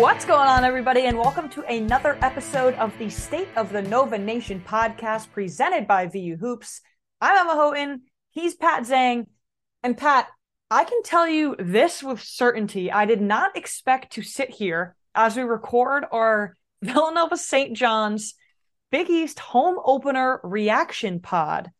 What's 0.00 0.24
going 0.24 0.48
on, 0.48 0.64
everybody, 0.64 1.02
and 1.02 1.18
welcome 1.18 1.50
to 1.50 1.62
another 1.64 2.16
episode 2.22 2.72
of 2.76 2.96
the 2.96 3.10
State 3.10 3.48
of 3.54 3.70
the 3.70 3.82
Nova 3.82 4.16
Nation 4.16 4.64
podcast 4.66 5.30
presented 5.30 5.86
by 5.86 6.06
VU 6.06 6.38
Hoops. 6.38 6.80
I'm 7.20 7.36
Emma 7.36 7.52
Houghton. 7.52 8.04
He's 8.30 8.54
Pat 8.54 8.84
Zhang. 8.84 9.26
And 9.82 9.98
Pat, 9.98 10.28
I 10.70 10.84
can 10.84 11.02
tell 11.02 11.28
you 11.28 11.54
this 11.58 12.02
with 12.02 12.22
certainty. 12.22 12.90
I 12.90 13.04
did 13.04 13.20
not 13.20 13.58
expect 13.58 14.14
to 14.14 14.22
sit 14.22 14.48
here 14.48 14.96
as 15.14 15.36
we 15.36 15.42
record 15.42 16.06
our 16.10 16.56
Villanova 16.82 17.36
St. 17.36 17.76
John's 17.76 18.36
Big 18.90 19.10
East 19.10 19.38
home 19.38 19.78
opener 19.84 20.40
reaction 20.42 21.20
pod, 21.20 21.72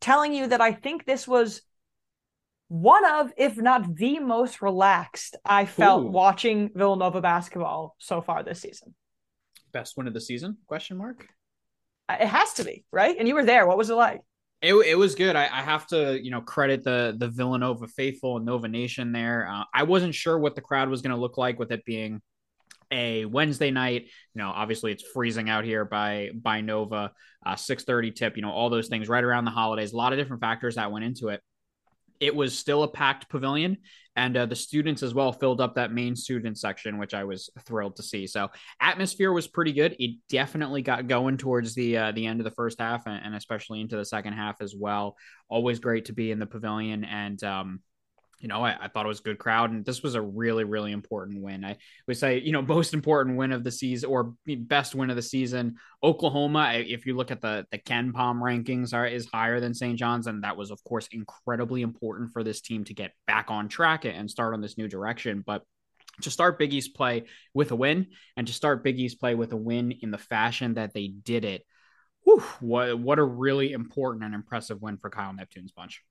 telling 0.00 0.32
you 0.32 0.46
that 0.46 0.60
I 0.60 0.70
think 0.74 1.04
this 1.04 1.26
was 1.26 1.60
one 2.74 3.04
of, 3.04 3.32
if 3.36 3.56
not 3.56 3.94
the 3.94 4.18
most 4.18 4.60
relaxed 4.60 5.36
I 5.44 5.64
felt 5.64 6.02
Ooh. 6.02 6.08
watching 6.08 6.70
Villanova 6.74 7.20
basketball 7.20 7.94
so 8.00 8.20
far 8.20 8.42
this 8.42 8.60
season. 8.60 8.96
Best 9.72 9.96
win 9.96 10.08
of 10.08 10.12
the 10.12 10.20
season? 10.20 10.56
Question 10.66 10.96
mark. 10.96 11.28
Uh, 12.08 12.16
It 12.20 12.26
has 12.26 12.54
to 12.54 12.64
be, 12.64 12.84
right? 12.90 13.14
And 13.16 13.28
you 13.28 13.36
were 13.36 13.44
there. 13.44 13.68
What 13.68 13.78
was 13.78 13.90
it 13.90 13.94
like? 13.94 14.22
It, 14.60 14.74
it 14.74 14.98
was 14.98 15.14
good. 15.14 15.36
I, 15.36 15.44
I 15.44 15.62
have 15.62 15.86
to, 15.88 16.18
you 16.20 16.32
know, 16.32 16.40
credit 16.40 16.82
the 16.82 17.14
the 17.16 17.28
Villanova 17.28 17.86
faithful 17.86 18.38
and 18.38 18.46
Nova 18.46 18.66
Nation 18.66 19.12
there. 19.12 19.48
Uh, 19.48 19.62
I 19.72 19.84
wasn't 19.84 20.16
sure 20.16 20.36
what 20.36 20.56
the 20.56 20.60
crowd 20.60 20.88
was 20.88 21.00
going 21.00 21.14
to 21.14 21.20
look 21.20 21.38
like 21.38 21.60
with 21.60 21.70
it 21.70 21.84
being 21.84 22.22
a 22.90 23.24
Wednesday 23.24 23.70
night. 23.70 24.06
You 24.34 24.42
know, 24.42 24.48
obviously 24.48 24.90
it's 24.90 25.04
freezing 25.14 25.48
out 25.48 25.64
here 25.64 25.84
by 25.84 26.30
by 26.34 26.60
Nova. 26.60 27.12
Uh, 27.46 27.54
Six 27.54 27.84
thirty 27.84 28.10
tip. 28.10 28.34
You 28.34 28.42
know, 28.42 28.50
all 28.50 28.68
those 28.68 28.88
things 28.88 29.08
right 29.08 29.22
around 29.22 29.44
the 29.44 29.52
holidays. 29.52 29.92
A 29.92 29.96
lot 29.96 30.12
of 30.12 30.18
different 30.18 30.40
factors 30.40 30.74
that 30.74 30.90
went 30.90 31.04
into 31.04 31.28
it. 31.28 31.40
It 32.24 32.34
was 32.34 32.58
still 32.58 32.82
a 32.82 32.88
packed 32.88 33.28
pavilion, 33.28 33.76
and 34.16 34.36
uh, 34.36 34.46
the 34.46 34.56
students 34.56 35.02
as 35.02 35.12
well 35.12 35.32
filled 35.32 35.60
up 35.60 35.74
that 35.74 35.92
main 35.92 36.16
student 36.16 36.58
section, 36.58 36.98
which 36.98 37.14
I 37.14 37.24
was 37.24 37.50
thrilled 37.66 37.96
to 37.96 38.02
see. 38.02 38.26
So 38.26 38.50
atmosphere 38.80 39.32
was 39.32 39.46
pretty 39.46 39.72
good. 39.72 39.96
It 39.98 40.18
definitely 40.28 40.82
got 40.82 41.08
going 41.08 41.36
towards 41.36 41.74
the 41.74 41.98
uh, 41.98 42.12
the 42.12 42.26
end 42.26 42.40
of 42.40 42.44
the 42.44 42.50
first 42.50 42.80
half, 42.80 43.06
and, 43.06 43.20
and 43.24 43.34
especially 43.34 43.80
into 43.80 43.96
the 43.96 44.04
second 44.04 44.32
half 44.32 44.62
as 44.62 44.74
well. 44.74 45.16
Always 45.48 45.80
great 45.80 46.06
to 46.06 46.12
be 46.12 46.30
in 46.30 46.38
the 46.38 46.46
pavilion, 46.46 47.04
and 47.04 47.42
um, 47.44 47.80
you 48.44 48.48
know, 48.48 48.62
I, 48.62 48.76
I 48.78 48.88
thought 48.88 49.06
it 49.06 49.08
was 49.08 49.20
a 49.20 49.22
good 49.22 49.38
crowd, 49.38 49.70
and 49.70 49.86
this 49.86 50.02
was 50.02 50.16
a 50.16 50.20
really, 50.20 50.64
really 50.64 50.92
important 50.92 51.42
win. 51.42 51.64
I 51.64 51.78
would 52.06 52.18
say, 52.18 52.40
you 52.40 52.52
know, 52.52 52.60
most 52.76 52.92
important 52.92 53.38
win 53.38 53.52
of 53.52 53.64
the 53.64 53.70
season 53.70 54.10
or 54.10 54.34
best 54.46 54.94
win 54.94 55.08
of 55.08 55.16
the 55.16 55.22
season. 55.22 55.76
Oklahoma, 56.02 56.74
if 56.74 57.06
you 57.06 57.16
look 57.16 57.30
at 57.30 57.40
the 57.40 57.66
the 57.72 57.78
KenPom 57.78 58.42
rankings, 58.42 58.92
are 58.92 59.06
is 59.06 59.26
higher 59.32 59.60
than 59.60 59.72
St. 59.72 59.98
John's, 59.98 60.26
and 60.26 60.44
that 60.44 60.58
was, 60.58 60.70
of 60.70 60.84
course, 60.84 61.08
incredibly 61.10 61.80
important 61.80 62.32
for 62.32 62.44
this 62.44 62.60
team 62.60 62.84
to 62.84 62.92
get 62.92 63.12
back 63.26 63.50
on 63.50 63.66
track 63.66 64.04
and 64.04 64.30
start 64.30 64.52
on 64.52 64.60
this 64.60 64.76
new 64.76 64.88
direction. 64.88 65.42
But 65.44 65.62
to 66.20 66.30
start 66.30 66.58
Big 66.58 66.74
East 66.74 66.94
play 66.94 67.24
with 67.54 67.70
a 67.70 67.76
win, 67.76 68.08
and 68.36 68.46
to 68.46 68.52
start 68.52 68.84
Big 68.84 69.00
East 69.00 69.18
play 69.18 69.34
with 69.34 69.54
a 69.54 69.56
win 69.56 69.90
in 69.90 70.10
the 70.10 70.18
fashion 70.18 70.74
that 70.74 70.92
they 70.92 71.08
did 71.08 71.46
it, 71.46 71.64
whew, 72.24 72.44
what 72.60 72.98
what 72.98 73.18
a 73.18 73.24
really 73.24 73.72
important 73.72 74.22
and 74.22 74.34
impressive 74.34 74.82
win 74.82 74.98
for 74.98 75.08
Kyle 75.08 75.32
Neptune's 75.32 75.72
bunch. 75.72 76.02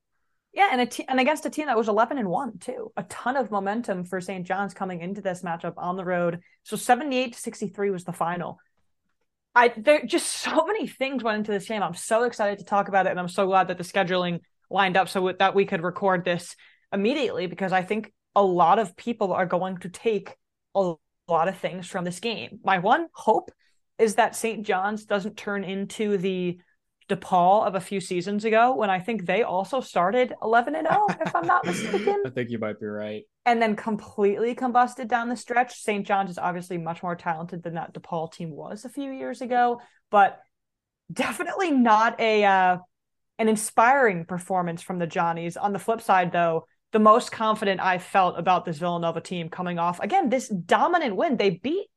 Yeah, 0.53 0.69
and 0.71 0.81
a 0.81 0.85
te- 0.85 1.05
and 1.07 1.19
against 1.19 1.47
a 1.47 1.49
team 1.49 1.65
that 1.65 1.77
was 1.77 1.89
11 1.89 2.19
and 2.19 2.29
1 2.29 2.59
too. 2.59 2.91
A 2.95 3.03
ton 3.03 3.35
of 3.35 3.49
momentum 3.49 4.05
for 4.05 4.21
St. 4.21 4.45
John's 4.45 4.75
coming 4.75 5.01
into 5.01 5.21
this 5.21 5.41
matchup 5.41 5.73
on 5.77 5.97
the 5.97 6.05
road. 6.05 6.41
So 6.63 6.75
78 6.75 7.33
to 7.33 7.39
63 7.39 7.89
was 7.89 8.03
the 8.03 8.13
final. 8.13 8.59
I 9.55 9.73
there 9.75 10.05
just 10.05 10.27
so 10.43 10.65
many 10.65 10.87
things 10.87 11.23
went 11.23 11.39
into 11.39 11.51
this 11.51 11.67
game. 11.67 11.81
I'm 11.81 11.95
so 11.95 12.23
excited 12.23 12.59
to 12.59 12.65
talk 12.65 12.87
about 12.87 13.07
it 13.07 13.09
and 13.09 13.19
I'm 13.19 13.27
so 13.27 13.47
glad 13.47 13.69
that 13.69 13.77
the 13.77 13.83
scheduling 13.83 14.41
lined 14.69 14.95
up 14.95 15.09
so 15.09 15.33
that 15.39 15.55
we 15.55 15.65
could 15.65 15.81
record 15.81 16.23
this 16.23 16.55
immediately 16.91 17.47
because 17.47 17.71
I 17.71 17.81
think 17.81 18.13
a 18.35 18.43
lot 18.43 18.77
of 18.77 18.95
people 18.95 19.33
are 19.33 19.45
going 19.45 19.77
to 19.77 19.89
take 19.89 20.35
a 20.75 20.93
lot 21.27 21.47
of 21.47 21.57
things 21.57 21.87
from 21.87 22.05
this 22.05 22.19
game. 22.19 22.59
My 22.63 22.79
one 22.79 23.07
hope 23.13 23.51
is 23.97 24.15
that 24.15 24.35
St. 24.35 24.65
John's 24.65 25.05
doesn't 25.05 25.37
turn 25.37 25.63
into 25.63 26.17
the 26.17 26.59
DePaul 27.09 27.65
of 27.65 27.75
a 27.75 27.79
few 27.79 27.99
seasons 27.99 28.45
ago 28.45 28.75
when 28.75 28.89
I 28.89 28.99
think 28.99 29.25
they 29.25 29.43
also 29.43 29.81
started 29.81 30.33
11 30.41 30.75
and 30.75 30.87
0 30.87 31.07
if 31.21 31.35
I'm 31.35 31.45
not 31.45 31.65
mistaken 31.65 32.23
I 32.25 32.29
think 32.29 32.49
you 32.49 32.59
might 32.59 32.79
be 32.79 32.85
right. 32.85 33.23
and 33.45 33.61
then 33.61 33.75
completely 33.75 34.55
combusted 34.55 35.07
down 35.07 35.29
the 35.29 35.35
stretch. 35.35 35.79
St. 35.79 36.05
John's 36.05 36.31
is 36.31 36.37
obviously 36.37 36.77
much 36.77 37.03
more 37.03 37.15
talented 37.15 37.63
than 37.63 37.75
that 37.75 37.93
DePaul 37.93 38.31
team 38.31 38.51
was 38.51 38.85
a 38.85 38.89
few 38.89 39.11
years 39.11 39.41
ago, 39.41 39.81
but 40.09 40.39
definitely 41.11 41.71
not 41.71 42.19
a 42.19 42.43
uh, 42.43 42.77
an 43.39 43.49
inspiring 43.49 44.25
performance 44.25 44.81
from 44.81 44.99
the 44.99 45.07
Johnnies. 45.07 45.57
On 45.57 45.73
the 45.73 45.79
flip 45.79 46.01
side, 46.01 46.31
though, 46.31 46.67
the 46.91 46.99
most 46.99 47.31
confident 47.31 47.81
I 47.81 47.97
felt 47.97 48.37
about 48.37 48.65
this 48.65 48.77
Villanova 48.77 49.19
team 49.19 49.49
coming 49.49 49.79
off 49.79 49.99
again 49.99 50.29
this 50.29 50.47
dominant 50.47 51.15
win. 51.15 51.37
They 51.37 51.49
beat 51.51 51.87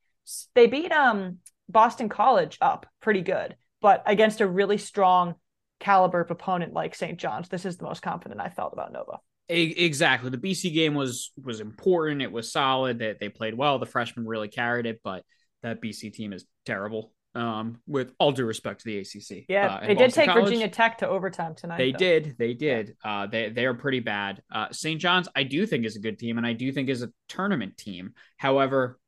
they 0.54 0.66
beat 0.66 0.90
um 0.92 1.38
Boston 1.68 2.08
College 2.08 2.58
up 2.60 2.86
pretty 3.00 3.22
good, 3.22 3.56
but 3.80 4.02
against 4.06 4.40
a 4.40 4.46
really 4.46 4.78
strong 4.78 5.34
caliber 5.80 6.20
of 6.20 6.30
opponent 6.30 6.72
like 6.72 6.94
St. 6.94 7.18
John's, 7.18 7.48
this 7.48 7.64
is 7.64 7.76
the 7.76 7.84
most 7.84 8.02
confident 8.02 8.40
I 8.40 8.48
felt 8.48 8.72
about 8.72 8.92
Nova. 8.92 9.18
Exactly. 9.48 10.30
The 10.30 10.38
BC 10.38 10.74
game 10.74 10.94
was 10.94 11.30
was 11.42 11.60
important. 11.60 12.20
It 12.20 12.32
was 12.32 12.50
solid. 12.50 12.98
That 12.98 13.20
they, 13.20 13.28
played 13.28 13.54
well. 13.54 13.78
The 13.78 13.86
freshmen 13.86 14.26
really 14.26 14.48
carried 14.48 14.86
it, 14.86 15.00
but 15.04 15.22
that 15.62 15.80
BC 15.80 16.12
team 16.12 16.32
is 16.32 16.44
terrible. 16.64 17.12
Um, 17.34 17.80
with 17.86 18.12
all 18.18 18.32
due 18.32 18.46
respect 18.46 18.80
to 18.80 18.86
the 18.86 18.98
ACC. 18.98 19.44
Yeah, 19.46 19.74
Uh, 19.74 19.80
they 19.80 19.86
did 19.88 19.98
Boston 19.98 20.10
take 20.10 20.28
College, 20.30 20.44
Virginia 20.44 20.68
Tech 20.68 20.98
to 20.98 21.08
overtime 21.08 21.54
tonight. 21.54 21.76
They 21.76 21.92
though. 21.92 21.98
did. 21.98 22.34
They 22.38 22.54
did. 22.54 22.96
Uh, 23.04 23.26
they 23.26 23.50
they 23.50 23.66
are 23.66 23.74
pretty 23.74 24.00
bad. 24.00 24.42
Uh, 24.50 24.68
St. 24.72 24.98
John's, 24.98 25.28
I 25.36 25.42
do 25.42 25.66
think 25.66 25.84
is 25.84 25.96
a 25.96 26.00
good 26.00 26.18
team, 26.18 26.38
and 26.38 26.46
I 26.46 26.54
do 26.54 26.72
think 26.72 26.88
is 26.88 27.02
a 27.02 27.12
tournament 27.28 27.76
team. 27.76 28.14
However, 28.38 28.98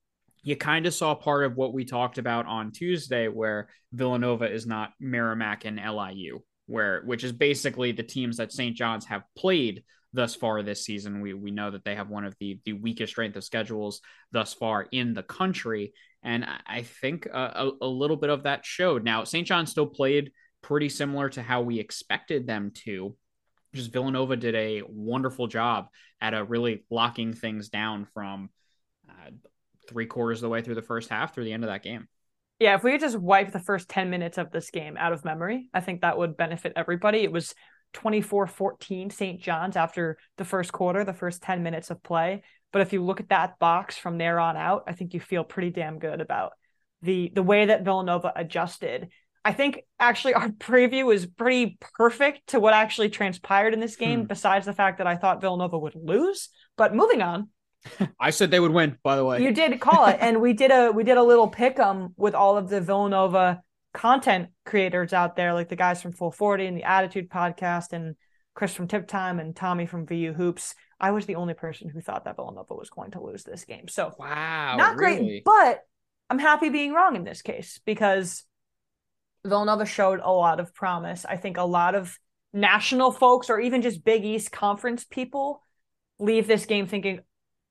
you 0.43 0.57
kind 0.57 0.87
of 0.87 0.95
saw 0.95 1.15
part 1.15 1.45
of 1.45 1.57
what 1.57 1.73
we 1.73 1.85
talked 1.85 2.19
about 2.19 2.47
on 2.47 2.73
Tuesday, 2.73 3.29
where 3.29 3.69
Villanova 3.93 4.51
is 4.51 4.67
not 4.67 4.93
Merrimack 5.01 5.65
and 5.65 5.77
LIU, 5.77 6.41
where 6.67 7.03
which 7.05 7.25
is 7.25 7.33
basically 7.33 7.93
the 7.93 8.03
teams 8.03 8.37
that 8.37 8.53
St. 8.53 8.77
John's 8.77 9.07
have 9.07 9.23
played 9.37 9.83
thus 10.13 10.35
far 10.35 10.63
this 10.63 10.85
season. 10.85 11.21
We 11.21 11.35
we 11.35 11.51
know 11.51 11.71
that 11.71 11.85
they 11.85 11.95
have 11.95 12.09
one 12.09 12.25
of 12.25 12.35
the 12.41 12.61
the 12.65 12.75
weakest 12.75 13.13
strength 13.13 13.37
of 13.37 13.45
schedules 13.45 14.01
thus 14.33 14.55
far 14.55 14.87
in 14.91 15.15
the 15.15 15.23
country, 15.23 15.93
and 16.23 16.47
I, 16.67 16.83
think 16.83 17.27
a, 17.27 17.71
a, 17.81 17.87
little 17.87 18.17
bit 18.17 18.31
of 18.31 18.45
that 18.45 18.65
showed. 18.65 19.05
Now 19.05 19.25
St. 19.25 19.47
John 19.47 19.67
still 19.67 19.87
played 19.87 20.33
pretty 20.63 20.89
similar 20.89 21.29
to 21.31 21.43
how 21.43 21.63
we 21.63 21.79
expected 21.79 22.47
them 22.47 22.73
to. 22.85 23.17
Just 23.75 23.93
Villanova 23.93 24.37
did 24.37 24.55
a 24.55 24.83
wonderful 24.89 25.47
job 25.47 25.89
at 26.21 26.35
a 26.35 26.43
really 26.43 26.85
locking 26.91 27.35
things 27.35 27.69
down 27.69 28.07
from 28.13 28.45
uh, 28.45 28.47
three 29.89 30.07
quarters 30.07 30.39
of 30.39 30.43
the 30.43 30.49
way 30.49 30.63
through 30.63 30.75
the 30.77 30.83
first 30.83 31.09
half 31.09 31.35
through 31.35 31.45
the 31.45 31.53
end 31.53 31.65
of 31.65 31.71
that 31.71 31.83
game. 31.83 32.09
Yeah, 32.59 32.75
if 32.75 32.83
we 32.83 32.93
could 32.93 33.01
just 33.01 33.17
wipe 33.19 33.53
the 33.53 33.61
first 33.61 33.89
10 33.89 34.11
minutes 34.11 34.37
of 34.37 34.51
this 34.51 34.71
game 34.71 34.97
out 34.97 35.13
of 35.13 35.25
memory, 35.25 35.69
I 35.73 35.81
think 35.81 36.01
that 36.01 36.19
would 36.19 36.37
benefit 36.37 36.73
everybody. 36.75 37.21
It 37.21 37.33
was 37.33 37.55
24 37.95 38.47
14 38.49 39.11
St. 39.11 39.41
John's 39.41 39.77
after 39.77 40.19
the 40.37 40.45
first 40.45 40.73
quarter, 40.73 41.05
the 41.05 41.15
first 41.15 41.43
10 41.43 41.63
minutes 41.63 41.91
of 41.91 42.03
play. 42.03 42.43
But 42.73 42.83
if 42.83 42.93
you 42.93 43.03
look 43.03 43.21
at 43.21 43.31
that 43.31 43.59
box 43.59 43.97
from 43.97 44.19
there 44.19 44.39
on 44.41 44.57
out, 44.57 44.85
I 44.87 44.93
think 44.93 45.15
you 45.15 45.21
feel 45.21 45.45
pretty 45.45 45.71
damn 45.71 45.99
good 45.99 46.21
about 46.21 46.53
the 47.03 47.31
the 47.35 47.43
way 47.43 47.67
that 47.67 47.85
Villanova 47.85 48.33
adjusted. 48.35 49.09
I 49.45 49.53
think 49.53 49.79
actually 50.01 50.35
our 50.35 50.49
preview 50.69 51.15
is 51.15 51.27
pretty 51.27 51.79
perfect 51.97 52.49
to 52.49 52.61
what 52.61 52.75
actually 52.75 53.09
transpired 53.09 53.73
in 53.73 53.81
this 53.81 53.97
game, 53.97 54.23
Hmm. 54.23 54.27
besides 54.27 54.67
the 54.67 54.73
fact 54.75 54.99
that 54.99 55.07
I 55.07 55.17
thought 55.17 55.41
Villanova 55.41 55.79
would 55.79 55.95
lose. 55.95 56.49
But 56.77 56.95
moving 56.95 57.23
on, 57.23 57.49
I 58.21 58.31
said 58.31 58.51
they 58.51 58.61
would 58.61 58.73
win, 58.73 58.99
by 59.03 59.17
the 59.17 59.25
way. 59.25 59.43
you 59.43 59.53
did 59.53 59.81
call 59.81 60.07
it, 60.07 60.19
and 60.21 60.41
we 60.41 60.53
did 60.53 60.71
a 60.71 60.91
we 60.91 61.05
did 61.05 61.17
a 61.17 61.23
little 61.23 61.49
pick 61.49 61.79
'em 61.79 62.15
with 62.17 62.35
all 62.35 62.57
of 62.57 62.69
the 62.69 62.81
Villanova 62.81 63.63
content 63.95 64.49
creators 64.65 65.13
out 65.13 65.37
there, 65.37 65.55
like 65.55 65.69
the 65.69 65.77
guys 65.77 66.03
from 66.03 66.13
Full 66.13 66.31
Forty 66.31 66.67
and 66.67 66.77
the 66.77 66.85
Attitude 66.85 67.31
Podcast, 67.31 67.93
and 67.93 68.17
Chris 68.55 68.75
from 68.75 68.89
Tip 68.89 69.07
Time 69.07 69.39
and 69.39 69.55
Tommy 69.55 69.87
from 69.87 70.07
VU 70.07 70.33
Hoops. 70.33 70.75
I 71.01 71.13
was 71.13 71.27
the 71.27 71.37
only 71.37 71.55
person 71.55 71.89
who 71.89 72.01
thought 72.01 72.25
that 72.25 72.37
Villanova 72.37 72.75
was 72.75 72.91
going 72.91 73.13
to 73.13 73.23
lose 73.23 73.45
this 73.45 73.65
game, 73.65 73.87
so 73.89 74.13
wow. 74.19 74.77
not 74.77 74.97
really? 74.97 75.17
great. 75.19 75.45
But 75.45 75.85
I'm 76.29 76.41
happy 76.41 76.69
being 76.69 76.93
wrong 76.93 77.17
in 77.17 77.25
this 77.25 77.41
case 77.41 77.81
because 77.87 78.45
Villanova 79.47 79.87
showed 79.87 80.21
a 80.23 80.31
lot 80.31 80.61
of 80.61 80.75
promise. 80.75 81.25
I 81.25 81.37
think 81.37 81.57
a 81.57 81.63
lot 81.63 81.95
of 81.95 82.19
national 82.53 83.13
folks 83.13 83.51
or 83.51 83.61
even 83.61 83.83
just 83.83 84.05
Big 84.05 84.25
East 84.25 84.51
Conference 84.51 85.05
people 85.05 85.63
leave 86.19 86.47
this 86.47 86.67
game 86.67 86.87
thinking, 86.87 87.21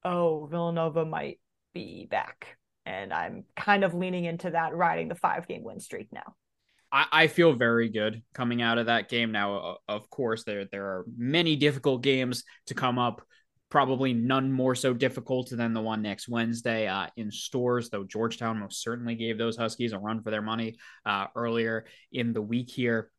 oh, 0.07 0.47
Villanova 0.49 1.05
might 1.05 1.39
be 1.73 2.07
back. 2.09 2.57
And 2.85 3.13
I'm 3.13 3.43
kind 3.55 3.83
of 3.83 3.93
leaning 3.93 4.25
into 4.25 4.51
that, 4.51 4.73
riding 4.73 5.09
the 5.09 5.15
five 5.15 5.47
game 5.47 5.63
win 5.63 5.79
streak 5.79 6.07
now. 6.11 6.35
I, 6.91 7.05
I 7.11 7.27
feel 7.27 7.51
very 7.53 7.89
good 7.89 8.23
coming 8.33 8.61
out 8.61 8.77
of 8.77 8.85
that 8.85 9.09
game. 9.09 9.31
Now, 9.33 9.77
of 9.87 10.09
course, 10.09 10.45
there 10.45 10.65
there 10.71 10.85
are 10.85 11.05
many 11.17 11.57
difficult 11.57 12.01
games 12.01 12.43
to 12.67 12.73
come 12.73 12.97
up. 12.97 13.21
Probably 13.69 14.13
none 14.13 14.49
more 14.49 14.75
so 14.75 14.93
difficult 14.93 15.49
than 15.51 15.73
the 15.73 15.81
one 15.81 16.01
next 16.01 16.29
Wednesday 16.29 16.87
uh, 16.87 17.07
in 17.17 17.29
Storrs, 17.29 17.89
though 17.89 18.05
Georgetown 18.05 18.59
most 18.59 18.81
certainly 18.81 19.15
gave 19.15 19.37
those 19.37 19.57
Huskies 19.57 19.91
a 19.91 19.99
run 19.99 20.23
for 20.23 20.31
their 20.31 20.41
money 20.41 20.77
uh, 21.05 21.27
earlier 21.35 21.85
in 22.13 22.31
the 22.31 22.41
week 22.41 22.69
here. 22.69 23.11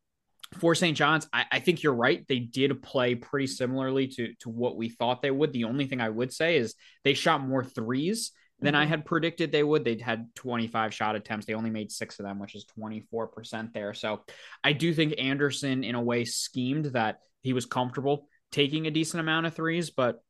For 0.54 0.74
St. 0.74 0.96
John's, 0.96 1.28
I, 1.32 1.44
I 1.52 1.60
think 1.60 1.82
you're 1.82 1.94
right. 1.94 2.26
They 2.26 2.38
did 2.38 2.82
play 2.82 3.14
pretty 3.14 3.46
similarly 3.46 4.08
to 4.08 4.34
to 4.40 4.48
what 4.48 4.76
we 4.76 4.88
thought 4.88 5.20
they 5.20 5.30
would. 5.30 5.52
The 5.52 5.64
only 5.64 5.86
thing 5.86 6.00
I 6.00 6.08
would 6.08 6.32
say 6.32 6.56
is 6.56 6.74
they 7.04 7.14
shot 7.14 7.46
more 7.46 7.62
threes 7.62 8.32
than 8.60 8.74
mm-hmm. 8.74 8.82
I 8.82 8.86
had 8.86 9.04
predicted 9.04 9.52
they 9.52 9.62
would. 9.62 9.84
They'd 9.84 10.00
had 10.00 10.34
25 10.34 10.92
shot 10.92 11.16
attempts. 11.16 11.46
They 11.46 11.54
only 11.54 11.70
made 11.70 11.92
six 11.92 12.18
of 12.18 12.24
them, 12.24 12.38
which 12.38 12.54
is 12.54 12.66
24% 12.78 13.72
there. 13.72 13.94
So 13.94 14.22
I 14.64 14.72
do 14.72 14.92
think 14.92 15.14
Anderson, 15.18 15.84
in 15.84 15.94
a 15.94 16.02
way, 16.02 16.24
schemed 16.24 16.86
that 16.86 17.20
he 17.42 17.52
was 17.52 17.66
comfortable 17.66 18.26
taking 18.50 18.86
a 18.86 18.90
decent 18.90 19.20
amount 19.20 19.46
of 19.46 19.54
threes. 19.54 19.90
But 19.90 20.22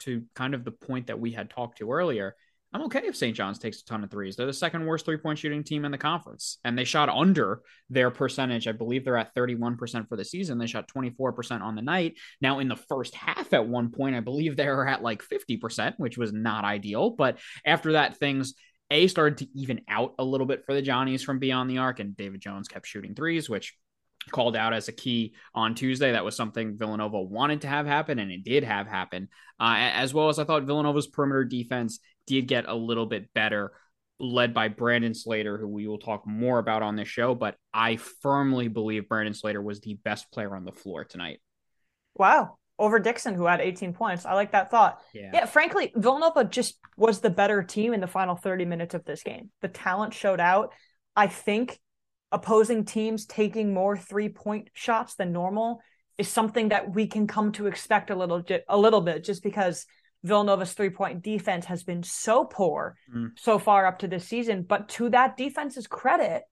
to 0.00 0.24
kind 0.34 0.54
of 0.54 0.64
the 0.64 0.72
point 0.72 1.06
that 1.06 1.20
we 1.20 1.32
had 1.32 1.50
talked 1.50 1.78
to 1.78 1.92
earlier, 1.92 2.34
I'm 2.74 2.82
okay 2.86 3.02
if 3.04 3.14
St. 3.14 3.36
John's 3.36 3.60
takes 3.60 3.80
a 3.80 3.84
ton 3.84 4.02
of 4.02 4.10
threes. 4.10 4.34
They're 4.34 4.46
the 4.46 4.52
second 4.52 4.84
worst 4.84 5.04
three 5.04 5.16
point 5.16 5.38
shooting 5.38 5.62
team 5.62 5.84
in 5.84 5.92
the 5.92 5.98
conference, 5.98 6.58
and 6.64 6.76
they 6.76 6.82
shot 6.82 7.08
under 7.08 7.62
their 7.88 8.10
percentage. 8.10 8.66
I 8.66 8.72
believe 8.72 9.04
they're 9.04 9.16
at 9.16 9.32
31% 9.32 10.08
for 10.08 10.16
the 10.16 10.24
season. 10.24 10.58
They 10.58 10.66
shot 10.66 10.88
24% 10.88 11.60
on 11.60 11.76
the 11.76 11.82
night. 11.82 12.14
Now, 12.40 12.58
in 12.58 12.66
the 12.66 12.74
first 12.74 13.14
half, 13.14 13.52
at 13.52 13.68
one 13.68 13.92
point, 13.92 14.16
I 14.16 14.20
believe 14.20 14.56
they 14.56 14.66
were 14.66 14.88
at 14.88 15.02
like 15.02 15.22
50%, 15.22 15.94
which 15.98 16.18
was 16.18 16.32
not 16.32 16.64
ideal. 16.64 17.10
But 17.10 17.38
after 17.64 17.92
that, 17.92 18.16
things 18.16 18.54
a 18.90 19.06
started 19.06 19.38
to 19.38 19.48
even 19.54 19.82
out 19.88 20.14
a 20.18 20.24
little 20.24 20.46
bit 20.46 20.64
for 20.66 20.74
the 20.74 20.82
Johnnies 20.82 21.22
from 21.22 21.38
beyond 21.38 21.70
the 21.70 21.78
arc, 21.78 22.00
and 22.00 22.16
David 22.16 22.40
Jones 22.40 22.66
kept 22.66 22.88
shooting 22.88 23.14
threes, 23.14 23.48
which 23.48 23.76
called 24.30 24.56
out 24.56 24.72
as 24.72 24.88
a 24.88 24.92
key 24.92 25.34
on 25.54 25.74
Tuesday. 25.74 26.12
That 26.12 26.24
was 26.24 26.36
something 26.36 26.76
Villanova 26.76 27.20
wanted 27.20 27.60
to 27.62 27.68
have 27.68 27.86
happen, 27.86 28.18
and 28.18 28.30
it 28.30 28.44
did 28.44 28.64
have 28.64 28.86
happen. 28.86 29.28
Uh, 29.60 29.76
as 29.76 30.12
well 30.12 30.28
as 30.28 30.38
I 30.38 30.44
thought 30.44 30.64
Villanova's 30.64 31.06
perimeter 31.06 31.44
defense 31.44 32.00
did 32.26 32.48
get 32.48 32.64
a 32.68 32.74
little 32.74 33.06
bit 33.06 33.32
better, 33.34 33.72
led 34.18 34.54
by 34.54 34.68
Brandon 34.68 35.14
Slater, 35.14 35.58
who 35.58 35.68
we 35.68 35.86
will 35.86 35.98
talk 35.98 36.26
more 36.26 36.58
about 36.58 36.82
on 36.82 36.96
this 36.96 37.08
show. 37.08 37.34
But 37.34 37.56
I 37.72 37.96
firmly 37.96 38.68
believe 38.68 39.08
Brandon 39.08 39.34
Slater 39.34 39.62
was 39.62 39.80
the 39.80 39.94
best 39.94 40.30
player 40.32 40.54
on 40.54 40.64
the 40.64 40.72
floor 40.72 41.04
tonight. 41.04 41.40
Wow. 42.14 42.58
Over 42.78 42.98
Dixon, 42.98 43.34
who 43.34 43.46
had 43.46 43.60
18 43.60 43.92
points. 43.92 44.26
I 44.26 44.34
like 44.34 44.52
that 44.52 44.70
thought. 44.70 45.00
Yeah. 45.12 45.30
yeah, 45.32 45.44
frankly, 45.46 45.92
Villanova 45.94 46.44
just 46.44 46.76
was 46.96 47.20
the 47.20 47.30
better 47.30 47.62
team 47.62 47.94
in 47.94 48.00
the 48.00 48.06
final 48.08 48.34
30 48.34 48.64
minutes 48.64 48.94
of 48.94 49.04
this 49.04 49.22
game. 49.22 49.50
The 49.62 49.68
talent 49.68 50.12
showed 50.12 50.40
out. 50.40 50.72
I 51.14 51.28
think 51.28 51.78
opposing 52.32 52.84
teams 52.84 53.26
taking 53.26 53.72
more 53.72 53.96
three 53.96 54.28
point 54.28 54.68
shots 54.74 55.14
than 55.14 55.32
normal 55.32 55.80
is 56.18 56.28
something 56.28 56.70
that 56.70 56.92
we 56.92 57.06
can 57.06 57.26
come 57.26 57.52
to 57.52 57.66
expect 57.66 58.10
a 58.10 58.16
little 58.16 58.42
a 58.68 58.76
little 58.76 59.00
bit 59.00 59.24
just 59.24 59.42
because 59.42 59.86
Villanova's 60.24 60.72
three 60.72 60.90
point 60.90 61.22
defense 61.22 61.66
has 61.66 61.84
been 61.84 62.02
so 62.02 62.44
poor 62.44 62.96
mm. 63.14 63.30
so 63.36 63.58
far 63.58 63.86
up 63.86 64.00
to 64.00 64.08
this 64.08 64.26
season. 64.26 64.62
But 64.62 64.88
to 64.90 65.10
that 65.10 65.36
defense's 65.36 65.86
credit, 65.86 66.42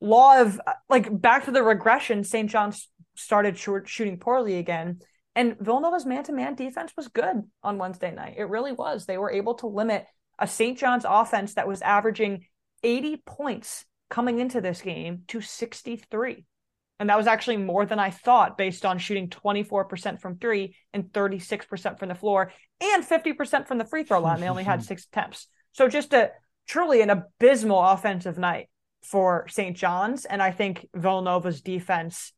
law 0.00 0.40
of 0.40 0.60
like 0.88 1.20
back 1.20 1.44
to 1.44 1.50
the 1.50 1.62
regression, 1.62 2.24
St. 2.24 2.48
John's 2.48 2.88
started 3.16 3.58
short, 3.58 3.88
shooting 3.88 4.18
poorly 4.18 4.56
again. 4.56 5.00
And 5.34 5.56
Villanova's 5.58 6.06
man 6.06 6.24
to 6.24 6.32
man 6.32 6.54
defense 6.54 6.92
was 6.96 7.08
good 7.08 7.42
on 7.62 7.78
Wednesday 7.78 8.12
night. 8.12 8.34
It 8.36 8.48
really 8.48 8.72
was. 8.72 9.04
They 9.04 9.18
were 9.18 9.30
able 9.30 9.54
to 9.56 9.66
limit 9.66 10.06
a 10.38 10.46
St. 10.46 10.78
John's 10.78 11.04
offense 11.06 11.54
that 11.54 11.68
was 11.68 11.82
averaging 11.82 12.46
80 12.82 13.22
points 13.26 13.84
coming 14.08 14.40
into 14.40 14.60
this 14.60 14.80
game 14.80 15.22
to 15.28 15.40
63. 15.40 16.46
And 17.00 17.08
that 17.08 17.16
was 17.16 17.26
actually 17.26 17.56
more 17.56 17.86
than 17.86 17.98
I 17.98 18.10
thought 18.10 18.58
based 18.58 18.84
on 18.84 18.98
shooting 18.98 19.28
24% 19.28 20.20
from 20.20 20.36
three 20.36 20.76
and 20.92 21.04
36% 21.04 21.98
from 21.98 22.08
the 22.08 22.14
floor 22.14 22.52
and 22.80 23.02
50% 23.02 23.66
from 23.66 23.78
the 23.78 23.86
free 23.86 24.04
throw 24.04 24.20
line. 24.20 24.40
They 24.40 24.48
only 24.48 24.64
had 24.64 24.84
six 24.84 25.06
attempts. 25.06 25.48
So 25.72 25.88
just 25.88 26.12
a 26.12 26.30
truly 26.68 27.00
an 27.00 27.08
abysmal 27.08 27.80
offensive 27.82 28.38
night 28.38 28.68
for 29.02 29.46
St. 29.48 29.74
John's. 29.74 30.26
And 30.26 30.42
I 30.42 30.50
think 30.50 30.86
Villanova's 30.94 31.62
defense 31.62 32.34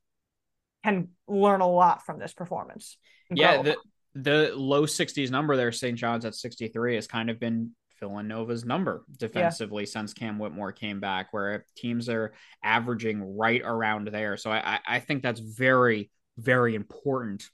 can 0.84 1.08
learn 1.26 1.60
a 1.60 1.68
lot 1.68 2.06
from 2.06 2.20
this 2.20 2.32
performance. 2.32 2.96
Yeah, 3.30 3.62
the, 3.62 3.76
the 4.14 4.52
low 4.54 4.86
60s 4.86 5.30
number 5.30 5.56
there, 5.56 5.72
St. 5.72 5.98
John's 5.98 6.24
at 6.24 6.36
63, 6.36 6.94
has 6.94 7.08
kind 7.08 7.30
of 7.30 7.40
been 7.40 7.72
Villanova's 8.02 8.64
number 8.64 9.04
defensively 9.16 9.84
yeah. 9.84 9.90
since 9.90 10.12
Cam 10.12 10.40
Whitmore 10.40 10.72
came 10.72 10.98
back, 10.98 11.28
where 11.32 11.64
teams 11.76 12.08
are 12.08 12.32
averaging 12.64 13.36
right 13.36 13.62
around 13.64 14.08
there. 14.08 14.36
So 14.36 14.50
I, 14.50 14.80
I 14.84 14.98
think 14.98 15.22
that's 15.22 15.38
very, 15.38 16.10
very 16.36 16.74
important 16.74 17.48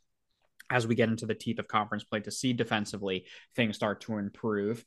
as 0.71 0.87
we 0.87 0.95
get 0.95 1.11
into 1.11 1.27
the 1.27 1.35
teeth 1.35 1.59
of 1.59 1.69
conference 1.69 2.05
play 2.05 2.21
to 2.21 2.31
see 2.31 2.55
defensively 2.55 3.27
things 3.55 3.77
start 3.77 4.00
to 4.03 4.17
improve. 4.17 4.83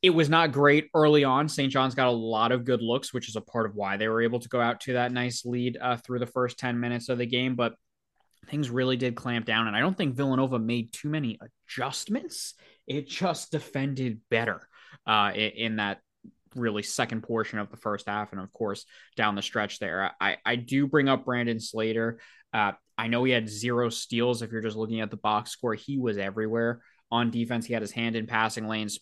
It 0.00 0.10
was 0.10 0.28
not 0.28 0.52
great 0.52 0.88
early 0.94 1.24
on. 1.24 1.48
St. 1.48 1.72
John's 1.72 1.96
got 1.96 2.06
a 2.06 2.12
lot 2.12 2.52
of 2.52 2.64
good 2.64 2.80
looks, 2.80 3.12
which 3.12 3.28
is 3.28 3.34
a 3.34 3.40
part 3.40 3.66
of 3.66 3.74
why 3.74 3.96
they 3.96 4.06
were 4.06 4.22
able 4.22 4.38
to 4.38 4.48
go 4.48 4.60
out 4.60 4.80
to 4.82 4.92
that 4.92 5.10
nice 5.10 5.44
lead 5.44 5.76
uh, 5.80 5.96
through 5.96 6.20
the 6.20 6.26
first 6.26 6.56
10 6.56 6.78
minutes 6.78 7.08
of 7.08 7.18
the 7.18 7.26
game. 7.26 7.56
But 7.56 7.74
things 8.48 8.70
really 8.70 8.96
did 8.96 9.16
clamp 9.16 9.44
down. 9.44 9.66
And 9.66 9.76
I 9.76 9.80
don't 9.80 9.96
think 9.96 10.14
Villanova 10.14 10.60
made 10.60 10.92
too 10.92 11.08
many 11.08 11.38
adjustments. 11.68 12.54
It 12.86 13.08
just 13.08 13.50
defended 13.50 14.20
better 14.30 14.67
uh, 15.06 15.32
in, 15.34 15.76
that 15.76 16.00
really 16.54 16.82
second 16.82 17.22
portion 17.22 17.58
of 17.58 17.70
the 17.70 17.76
first 17.76 18.08
half. 18.08 18.32
And 18.32 18.40
of 18.40 18.52
course 18.52 18.84
down 19.16 19.34
the 19.34 19.42
stretch 19.42 19.78
there 19.78 20.12
i 20.20 20.38
i 20.46 20.56
do 20.56 20.86
bring 20.86 21.08
up 21.08 21.24
brandon 21.24 21.60
slater. 21.60 22.20
Uh, 22.52 22.72
i 22.96 23.06
know 23.06 23.22
he 23.24 23.32
had 23.32 23.48
zero 23.48 23.90
steals. 23.90 24.42
If 24.42 24.50
you're 24.50 24.62
just 24.62 24.76
looking 24.76 25.00
at 25.00 25.10
the 25.10 25.16
box 25.16 25.50
score 25.50 25.74
he 25.74 25.98
was 25.98 26.18
everywhere 26.18 26.80
on 27.10 27.30
defense. 27.30 27.66
He 27.66 27.74
had 27.74 27.82
his 27.82 27.92
hand 27.92 28.16
in 28.16 28.26
passing 28.26 28.66
lanes. 28.66 28.98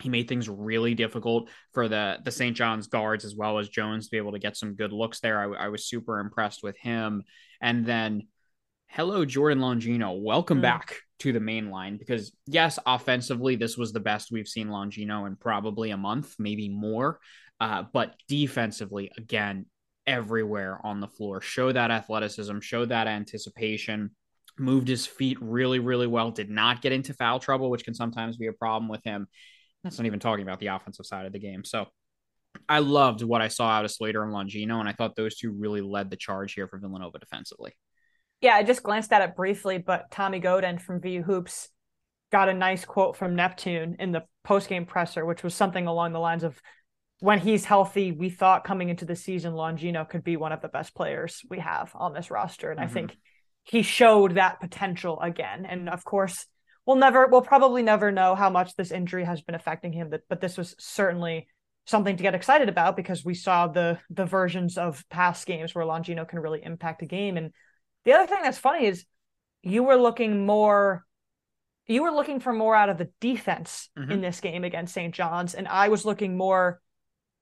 He 0.00 0.08
made 0.08 0.28
things 0.28 0.48
really 0.48 0.94
difficult 0.94 1.50
for 1.72 1.88
the 1.88 2.18
the 2.24 2.30
st 2.30 2.56
john's 2.56 2.86
guards 2.86 3.24
as 3.24 3.34
well 3.34 3.58
as 3.58 3.68
jones 3.68 4.06
to 4.06 4.10
be 4.10 4.16
able 4.16 4.32
to 4.32 4.38
get 4.38 4.56
some 4.56 4.74
good 4.74 4.92
looks 4.92 5.20
there. 5.20 5.40
I, 5.40 5.64
I 5.64 5.68
was 5.68 5.88
super 5.88 6.20
impressed 6.20 6.62
with 6.62 6.76
him. 6.78 7.24
And 7.60 7.84
then 7.84 8.28
hello 8.88 9.24
jordan 9.24 9.58
longino 9.58 10.20
welcome 10.20 10.58
mm. 10.58 10.62
back 10.62 10.96
to 11.18 11.32
the 11.32 11.40
main 11.40 11.70
line 11.70 11.96
because 11.96 12.32
yes, 12.46 12.78
offensively, 12.86 13.56
this 13.56 13.76
was 13.76 13.92
the 13.92 14.00
best 14.00 14.30
we've 14.30 14.48
seen 14.48 14.68
Longino 14.68 15.26
in 15.26 15.36
probably 15.36 15.90
a 15.90 15.96
month, 15.96 16.34
maybe 16.38 16.68
more. 16.68 17.18
Uh, 17.60 17.84
but 17.92 18.14
defensively, 18.28 19.10
again, 19.16 19.66
everywhere 20.06 20.80
on 20.84 21.00
the 21.00 21.08
floor, 21.08 21.40
show 21.40 21.72
that 21.72 21.90
athleticism, 21.90 22.60
show 22.60 22.84
that 22.84 23.08
anticipation, 23.08 24.10
moved 24.58 24.88
his 24.88 25.06
feet 25.06 25.38
really, 25.40 25.80
really 25.80 26.06
well, 26.06 26.30
did 26.30 26.50
not 26.50 26.82
get 26.82 26.92
into 26.92 27.14
foul 27.14 27.40
trouble, 27.40 27.68
which 27.68 27.84
can 27.84 27.94
sometimes 27.94 28.36
be 28.36 28.46
a 28.46 28.52
problem 28.52 28.88
with 28.88 29.02
him. 29.04 29.26
That's 29.82 29.98
not 29.98 30.06
even 30.06 30.20
talking 30.20 30.42
about 30.42 30.60
the 30.60 30.68
offensive 30.68 31.06
side 31.06 31.26
of 31.26 31.32
the 31.32 31.38
game. 31.38 31.64
So 31.64 31.86
I 32.68 32.78
loved 32.78 33.22
what 33.22 33.42
I 33.42 33.48
saw 33.48 33.68
out 33.68 33.84
of 33.84 33.90
Slater 33.90 34.22
and 34.22 34.32
Longino, 34.32 34.78
and 34.78 34.88
I 34.88 34.92
thought 34.92 35.16
those 35.16 35.36
two 35.36 35.52
really 35.52 35.80
led 35.80 36.10
the 36.10 36.16
charge 36.16 36.54
here 36.54 36.68
for 36.68 36.78
Villanova 36.78 37.18
defensively. 37.18 37.74
Yeah, 38.40 38.54
I 38.54 38.62
just 38.62 38.82
glanced 38.82 39.12
at 39.12 39.22
it 39.22 39.36
briefly, 39.36 39.78
but 39.78 40.10
Tommy 40.10 40.38
Godin 40.38 40.78
from 40.78 41.00
VU 41.00 41.22
Hoops 41.22 41.68
got 42.30 42.48
a 42.48 42.54
nice 42.54 42.84
quote 42.84 43.16
from 43.16 43.34
Neptune 43.34 43.96
in 43.98 44.12
the 44.12 44.24
postgame 44.46 44.86
presser, 44.86 45.24
which 45.24 45.42
was 45.42 45.54
something 45.54 45.86
along 45.86 46.12
the 46.12 46.20
lines 46.20 46.44
of 46.44 46.60
when 47.20 47.40
he's 47.40 47.64
healthy, 47.64 48.12
we 48.12 48.30
thought 48.30 48.64
coming 48.64 48.90
into 48.90 49.04
the 49.04 49.16
season 49.16 49.52
Longino 49.52 50.08
could 50.08 50.22
be 50.22 50.36
one 50.36 50.52
of 50.52 50.62
the 50.62 50.68
best 50.68 50.94
players 50.94 51.42
we 51.50 51.58
have 51.58 51.90
on 51.94 52.12
this 52.12 52.30
roster. 52.30 52.70
And 52.70 52.78
mm-hmm. 52.78 52.88
I 52.88 52.92
think 52.92 53.16
he 53.64 53.82
showed 53.82 54.36
that 54.36 54.60
potential 54.60 55.20
again. 55.20 55.66
And 55.66 55.88
of 55.88 56.04
course, 56.04 56.46
we'll 56.86 56.96
never 56.96 57.26
we'll 57.26 57.42
probably 57.42 57.82
never 57.82 58.12
know 58.12 58.34
how 58.34 58.50
much 58.50 58.74
this 58.76 58.92
injury 58.92 59.24
has 59.24 59.42
been 59.42 59.56
affecting 59.56 59.92
him, 59.92 60.10
but, 60.10 60.22
but 60.28 60.40
this 60.40 60.56
was 60.56 60.76
certainly 60.78 61.48
something 61.86 62.16
to 62.16 62.22
get 62.22 62.34
excited 62.34 62.68
about 62.68 62.96
because 62.96 63.24
we 63.24 63.34
saw 63.34 63.66
the 63.66 63.98
the 64.10 64.26
versions 64.26 64.78
of 64.78 65.04
past 65.10 65.46
games 65.46 65.74
where 65.74 65.84
Longino 65.84 66.28
can 66.28 66.38
really 66.38 66.62
impact 66.62 67.02
a 67.02 67.06
game. 67.06 67.36
And 67.36 67.52
the 68.08 68.14
other 68.14 68.26
thing 68.26 68.42
that's 68.42 68.56
funny 68.56 68.86
is 68.86 69.04
you 69.62 69.82
were 69.82 69.96
looking 69.96 70.46
more 70.46 71.04
you 71.86 72.02
were 72.02 72.10
looking 72.10 72.40
for 72.40 72.54
more 72.54 72.74
out 72.74 72.88
of 72.88 72.96
the 72.96 73.10
defense 73.20 73.90
mm-hmm. 73.98 74.10
in 74.10 74.20
this 74.22 74.40
game 74.40 74.64
against 74.64 74.94
St. 74.94 75.14
John's 75.14 75.54
and 75.54 75.68
I 75.68 75.88
was 75.88 76.06
looking 76.06 76.34
more 76.34 76.80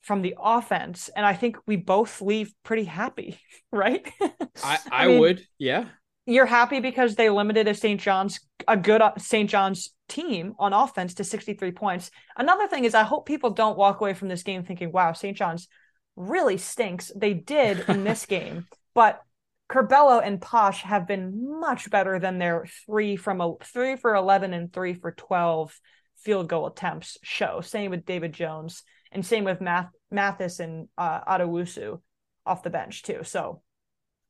from 0.01 0.23
the 0.23 0.35
offense 0.41 1.09
and 1.15 1.25
I 1.25 1.35
think 1.35 1.57
we 1.67 1.77
both 1.77 2.21
leave 2.21 2.53
pretty 2.65 2.85
happy, 2.85 3.39
right? 3.73 4.05
I, 4.21 4.31
I, 4.65 4.79
I 4.91 5.07
mean, 5.07 5.21
would, 5.21 5.47
yeah. 5.57 5.87
You're 6.27 6.47
happy 6.47 6.81
because 6.81 7.15
they 7.15 7.31
limited 7.31 7.69
a 7.69 7.75
St. 7.75 8.01
John's 8.01 8.41
a 8.67 8.77
good 8.77 9.01
uh, 9.01 9.13
St. 9.19 9.49
John's 9.49 9.91
team 10.09 10.55
on 10.59 10.73
offense 10.73 11.15
to 11.15 11.25
63 11.25 11.71
points. 11.71 12.11
Another 12.37 12.67
thing 12.67 12.85
is 12.85 12.97
I 12.97 13.05
hope 13.05 13.27
people 13.27 13.51
don't 13.51 13.79
walk 13.79 14.01
away 14.01 14.15
from 14.15 14.27
this 14.27 14.43
game 14.43 14.65
thinking, 14.65 14.91
wow, 14.91 15.13
St. 15.13 15.37
John's 15.37 15.69
really 16.17 16.59
stinks. 16.59 17.13
They 17.15 17.35
did 17.35 17.85
in 17.89 18.03
this 18.03 18.27
game, 18.37 18.67
but 18.95 19.23
Curbelo 19.69 20.21
and 20.25 20.41
Posh 20.41 20.83
have 20.83 21.07
been 21.07 21.61
much 21.61 21.91
better 21.91 22.19
than 22.19 22.39
their 22.39 22.67
three 22.87 23.17
from 23.17 23.41
a 23.41 23.55
three 23.65 23.97
for 23.97 24.15
11 24.15 24.55
and 24.55 24.73
three 24.73 24.95
for 24.95 25.13
12 25.13 25.79
field 26.19 26.49
goal 26.49 26.67
attempts 26.67 27.19
show. 27.23 27.61
Same 27.61 27.91
with 27.91 28.07
David 28.07 28.33
Jones 28.33 28.83
and 29.13 29.25
same 29.25 29.45
with 29.45 29.61
Math, 29.61 29.89
Mathis 30.11 30.61
and 30.61 30.89
uh, 30.97 31.21
Addae-Wusu 31.25 32.01
off 32.45 32.63
the 32.63 32.71
bench 32.71 33.03
too. 33.03 33.21
So 33.23 33.63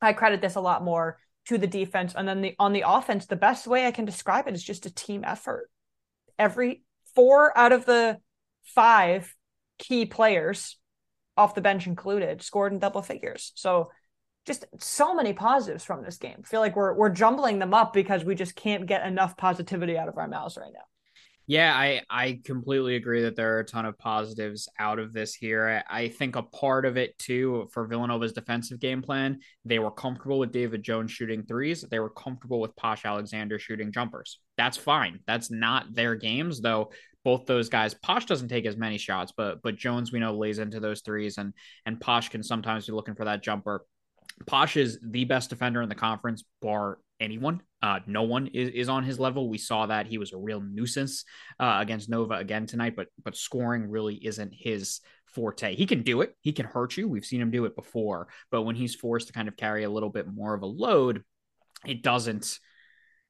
I 0.01 0.13
credit 0.13 0.41
this 0.41 0.57
a 0.57 0.61
lot 0.61 0.85
more 0.85 1.19
to 1.47 1.59
the 1.59 1.67
defense. 1.67 2.15
And 2.17 2.27
then 2.27 2.41
the 2.41 2.55
on 2.59 2.73
the 2.73 2.85
offense, 2.87 3.27
the 3.27 3.37
best 3.37 3.67
way 3.67 3.87
I 3.87 3.91
can 3.91 4.05
describe 4.05 4.49
it 4.49 4.55
is 4.55 4.63
just 4.63 4.87
a 4.87 4.95
team 4.95 5.23
effort. 5.25 5.71
Every 6.39 6.83
four 7.15 7.57
out 7.57 7.73
of 7.73 7.87
the 7.87 8.19
five 8.65 9.35
key 9.79 10.07
players 10.07 10.79
off 11.37 11.55
the 11.55 11.61
bench 11.61 11.87
included 11.87 12.43
scored 12.43 12.73
in 12.73 12.79
double 12.79 13.03
figures. 13.03 13.53
So 13.55 13.91
just 14.47 14.65
so 14.79 15.15
many 15.15 15.33
positives 15.33 15.85
from 15.85 16.03
this 16.05 16.17
game. 16.17 16.37
I 16.39 16.47
feel 16.47 16.61
like 16.61 16.77
we're 16.77 16.95
we're 16.95 17.11
jumbling 17.11 17.59
them 17.59 17.75
up 17.75 17.93
because 17.93 18.25
we 18.25 18.35
just 18.35 18.55
can't 18.55 18.87
get 18.87 19.07
enough 19.07 19.37
positivity 19.37 19.99
out 19.99 20.09
of 20.09 20.17
our 20.17 20.29
mouths 20.29 20.57
right 20.57 20.73
now. 20.73 20.85
Yeah, 21.49 21.73
I, 21.73 22.03
I 22.11 22.41
completely 22.45 22.97
agree 22.97 23.23
that 23.23 23.37
there 23.37 23.55
are 23.55 23.61
a 23.61 23.65
ton 23.65 23.87
of 23.87 23.97
positives 23.99 24.69
out 24.81 24.99
of 24.99 25.13
this 25.13 25.33
here. 25.33 25.85
I, 25.89 26.05
I 26.05 26.09
think 26.09 26.35
a 26.35 26.43
part 26.43 26.85
of 26.85 26.97
it 26.97 27.17
too 27.19 27.69
for 27.73 27.87
Villanova's 27.87 28.33
defensive 28.33 28.81
game 28.81 29.01
plan, 29.01 29.39
they 29.65 29.79
were 29.79 29.93
comfortable 29.93 30.41
with 30.41 30.51
David 30.51 30.83
Jones 30.83 31.13
shooting 31.13 31.45
threes. 31.45 31.83
They 31.83 32.01
were 32.01 32.11
comfortable 32.11 32.59
with 32.59 32.75
Posh 32.75 33.05
Alexander 33.05 33.61
shooting 33.61 33.93
jumpers. 33.93 34.41
That's 34.57 34.77
fine. 34.77 35.21
That's 35.29 35.49
not 35.49 35.95
their 35.95 36.17
games, 36.17 36.61
though. 36.61 36.91
Both 37.23 37.47
those 37.47 37.69
guys, 37.69 37.95
Posh 37.95 38.25
doesn't 38.25 38.49
take 38.49 38.67
as 38.67 38.77
many 38.77 38.99
shots, 38.99 39.33
but 39.37 39.63
but 39.63 39.77
Jones 39.77 40.13
we 40.13 40.19
know 40.19 40.37
lays 40.37 40.59
into 40.59 40.81
those 40.81 41.01
threes, 41.03 41.39
and 41.39 41.53
and 41.85 42.01
Posh 42.01 42.29
can 42.29 42.43
sometimes 42.43 42.87
be 42.87 42.93
looking 42.93 43.15
for 43.17 43.25
that 43.25 43.43
jumper. 43.43 43.85
Posh 44.47 44.77
is 44.77 44.99
the 45.03 45.25
best 45.25 45.51
defender 45.51 45.83
in 45.83 45.89
the 45.89 45.95
conference, 45.95 46.45
bar 46.61 46.99
anyone. 47.21 47.63
Uh, 47.83 48.01
no 48.07 48.23
one 48.23 48.49
is, 48.49 48.71
is 48.71 48.89
on 48.89 49.05
his 49.05 49.19
level. 49.19 49.49
We 49.49 49.59
saw 49.59 49.87
that 49.87 50.07
he 50.07 50.19
was 50.19 50.33
a 50.33 50.39
real 50.39 50.61
nuisance 50.61 51.25
uh, 51.61 51.79
against 51.81 52.09
Nova 52.09 52.35
again 52.35 52.67
tonight, 52.67 52.97
but 52.97 53.09
but 53.23 53.37
scoring 53.37 53.89
really 53.89 54.15
isn't 54.15 54.53
his 54.55 55.01
forte. 55.27 55.75
He 55.75 55.87
can 55.87 56.03
do 56.03 56.23
it. 56.23 56.35
He 56.41 56.53
can 56.53 56.67
hurt 56.67 56.97
you. 56.97 57.09
We've 57.09 57.25
seen 57.25 57.41
him 57.41 57.51
do 57.51 57.65
it 57.65 57.77
before, 57.77 58.29
but 58.51 58.63
when 58.63 58.77
he's 58.77 58.95
forced 58.95 59.29
to 59.29 59.33
kind 59.33 59.49
of 59.49 59.57
carry 59.57 59.85
a 59.85 59.91
little 59.91 60.11
bit 60.11 60.27
more 60.27 60.55
of 60.55 60.63
a 60.63 60.67
load, 60.67 61.23
it 61.85 62.03
doesn't. 62.03 62.59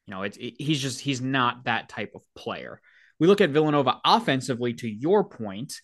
You 0.06 0.14
know, 0.14 0.22
it's 0.22 0.36
it, 0.36 0.54
he's 0.58 0.80
just 0.80 1.00
he's 1.00 1.20
not 1.20 1.64
that 1.64 1.88
type 1.88 2.12
of 2.14 2.22
player. 2.34 2.80
We 3.18 3.26
look 3.26 3.40
at 3.40 3.50
Villanova 3.50 3.98
offensively. 4.04 4.74
To 4.74 4.88
your 4.88 5.24
point, 5.24 5.74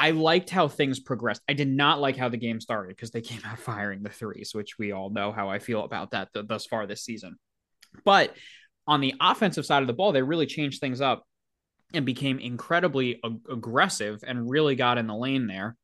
I 0.00 0.12
liked 0.12 0.48
how 0.48 0.68
things 0.68 1.00
progressed. 1.00 1.42
I 1.48 1.54
did 1.54 1.66
not 1.66 2.00
like 2.00 2.16
how 2.16 2.28
the 2.28 2.36
game 2.36 2.60
started 2.60 2.94
because 2.94 3.10
they 3.10 3.20
came 3.20 3.42
out 3.44 3.58
firing 3.58 4.04
the 4.04 4.08
threes, 4.08 4.52
which 4.54 4.78
we 4.78 4.92
all 4.92 5.10
know 5.10 5.32
how 5.32 5.48
I 5.48 5.58
feel 5.58 5.82
about 5.82 6.12
that 6.12 6.32
th- 6.32 6.46
thus 6.46 6.66
far 6.66 6.86
this 6.86 7.02
season. 7.02 7.36
But 8.04 8.36
on 8.86 9.00
the 9.00 9.14
offensive 9.20 9.66
side 9.66 9.82
of 9.82 9.88
the 9.88 9.92
ball, 9.94 10.12
they 10.12 10.22
really 10.22 10.46
changed 10.46 10.80
things 10.80 11.00
up 11.00 11.24
and 11.92 12.06
became 12.06 12.38
incredibly 12.38 13.18
ag- 13.24 13.40
aggressive 13.50 14.22
and 14.24 14.48
really 14.48 14.76
got 14.76 14.98
in 14.98 15.08
the 15.08 15.16
lane 15.16 15.48
there. 15.48 15.76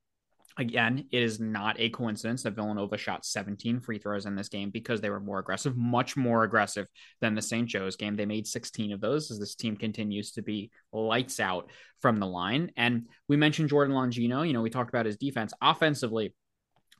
Again, 0.56 1.06
it 1.11 1.23
is 1.23 1.40
not 1.40 1.80
a 1.80 1.90
coincidence 1.90 2.44
that 2.44 2.54
Villanova 2.54 2.96
shot 2.96 3.25
17 3.25 3.80
free 3.80 3.99
throws 3.99 4.25
in 4.25 4.37
this 4.37 4.49
game 4.49 4.70
because 4.70 5.00
they 5.00 5.11
were 5.11 5.18
more 5.18 5.40
aggressive, 5.40 5.76
much 5.76 6.16
more 6.16 6.44
aggressive 6.44 6.87
than 7.20 7.34
the 7.34 7.42
St. 7.42 7.68
Joe's 7.68 7.96
game. 7.96 8.14
They 8.14 8.25
made 8.25 8.46
16 8.46 8.92
of 8.92 9.00
those 9.00 9.32
as 9.32 9.40
this 9.40 9.56
team 9.56 9.76
continues 9.76 10.32
to 10.32 10.42
be 10.42 10.70
lights 10.92 11.40
out 11.40 11.70
from 12.00 12.20
the 12.20 12.26
line. 12.26 12.70
And 12.76 13.08
we 13.28 13.37
mentioned 13.37 13.68
Jordan 13.68 13.96
Longino. 13.96 14.46
You 14.46 14.52
know, 14.52 14.62
we 14.62 14.70
talked 14.70 14.90
about 14.90 15.06
his 15.06 15.16
defense 15.16 15.52
offensively. 15.61 16.32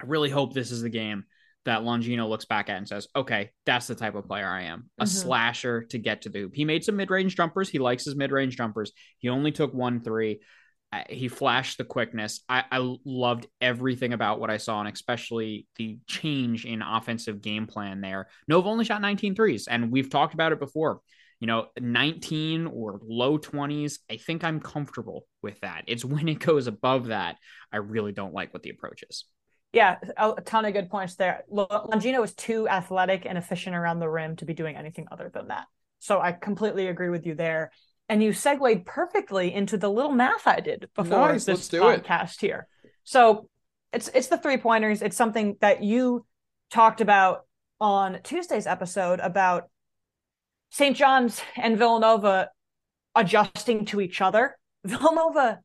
I 0.00 0.06
really 0.06 0.30
hope 0.30 0.52
this 0.52 0.73
is 0.73 0.82
the 0.82 0.90
game 0.90 1.25
that 1.64 1.82
Longino 1.82 2.28
looks 2.28 2.44
back 2.44 2.68
at 2.68 2.76
and 2.76 2.88
says, 2.88 3.08
okay, 3.16 3.50
that's 3.64 3.87
the 3.87 3.94
type 3.94 4.14
of 4.14 4.26
player 4.26 4.49
I 4.49 4.64
am 4.64 4.90
a 4.99 5.04
mm-hmm. 5.04 5.11
slasher 5.11 5.84
to 5.84 5.99
get 5.99 6.23
to 6.23 6.28
the 6.28 6.40
hoop. 6.40 6.54
He 6.54 6.64
made 6.64 6.84
some 6.84 6.96
mid 6.96 7.11
range 7.11 7.37
jumpers. 7.37 7.68
He 7.68 7.78
likes 7.78 8.04
his 8.04 8.16
mid 8.16 8.32
range 8.32 8.56
jumpers. 8.56 8.92
He 9.18 9.28
only 9.28 9.52
took 9.52 9.73
one 9.73 10.02
three 10.02 10.40
he 11.08 11.28
flashed 11.28 11.78
the 11.78 11.84
quickness. 11.84 12.40
I, 12.48 12.64
I, 12.70 12.96
loved 13.04 13.46
everything 13.60 14.12
about 14.12 14.40
what 14.40 14.50
I 14.50 14.58
saw, 14.58 14.80
and 14.80 14.88
especially 14.88 15.66
the 15.76 15.98
change 16.06 16.64
in 16.64 16.82
offensive 16.82 17.40
game 17.40 17.66
plan 17.66 18.00
there. 18.00 18.28
Nova 18.48 18.68
only 18.68 18.84
shot 18.84 19.00
19 19.00 19.34
threes, 19.34 19.66
and 19.66 19.90
we've 19.90 20.10
talked 20.10 20.34
about 20.34 20.52
it 20.52 20.58
before. 20.58 21.00
You 21.40 21.46
know, 21.46 21.66
19 21.78 22.66
or 22.66 23.00
low 23.02 23.38
20s, 23.38 23.98
I 24.10 24.16
think 24.16 24.44
I'm 24.44 24.60
comfortable 24.60 25.26
with 25.42 25.60
that. 25.60 25.84
It's 25.86 26.04
when 26.04 26.28
it 26.28 26.38
goes 26.38 26.66
above 26.66 27.06
that, 27.06 27.36
I 27.72 27.78
really 27.78 28.12
don't 28.12 28.34
like 28.34 28.54
what 28.54 28.62
the 28.62 28.70
approach 28.70 29.04
is. 29.08 29.24
Yeah, 29.72 29.96
a 30.16 30.40
ton 30.44 30.64
of 30.64 30.72
good 30.72 30.88
points 30.88 31.16
there. 31.16 31.44
Longino 31.52 32.22
is 32.22 32.32
too 32.34 32.68
athletic 32.68 33.26
and 33.26 33.36
efficient 33.36 33.74
around 33.74 33.98
the 33.98 34.08
rim 34.08 34.36
to 34.36 34.44
be 34.44 34.54
doing 34.54 34.76
anything 34.76 35.08
other 35.10 35.30
than 35.34 35.48
that. 35.48 35.66
So 35.98 36.20
I 36.20 36.32
completely 36.32 36.86
agree 36.86 37.08
with 37.08 37.26
you 37.26 37.34
there 37.34 37.72
and 38.08 38.23
you 38.23 38.32
segued 38.32 38.84
perfectly 38.84 39.52
into 39.52 39.76
the 39.76 39.90
little 39.90 40.12
math 40.12 40.46
I 40.46 40.61
did 40.61 40.88
before 40.94 41.32
nice, 41.32 41.44
this 41.44 41.68
podcast 41.68 42.34
it. 42.34 42.40
here. 42.40 42.68
So 43.04 43.49
it's 43.92 44.08
it's 44.14 44.28
the 44.28 44.38
three 44.38 44.56
pointers. 44.56 45.02
It's 45.02 45.16
something 45.16 45.56
that 45.61 45.82
you 45.82 46.26
talked 46.70 47.00
about 47.00 47.46
on 47.80 48.18
Tuesday's 48.23 48.66
episode 48.66 49.20
about 49.20 49.68
St. 50.70 50.96
John's 50.96 51.40
and 51.56 51.78
Villanova 51.78 52.50
adjusting 53.14 53.84
to 53.87 54.00
each 54.00 54.20
other. 54.20 54.56
Villanova 54.84 55.61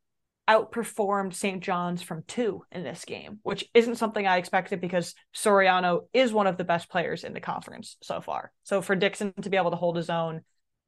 outperformed 0.50 1.34
St. 1.34 1.62
John's 1.62 2.02
from 2.02 2.24
two 2.28 2.64
in 2.72 2.84
this 2.84 3.06
game, 3.06 3.40
which 3.44 3.66
isn't 3.74 3.98
something 3.98 4.26
I 4.26 4.38
expected 4.38 4.82
because 4.82 5.14
Soriano 5.36 6.02
is 6.14 6.34
one 6.34 6.48
of 6.48 6.58
the 6.58 6.64
best 6.64 6.90
players 6.90 7.24
in 7.24 7.34
the 7.34 7.40
conference 7.40 7.98
so 8.02 8.20
far. 8.20 8.52
So 8.64 8.82
for 8.82 8.96
Dixon 8.96 9.34
to 9.42 9.50
be 9.50 9.58
able 9.58 9.72
to 9.72 9.78
hold 9.78 9.96
his 9.96 10.10
own 10.10 10.42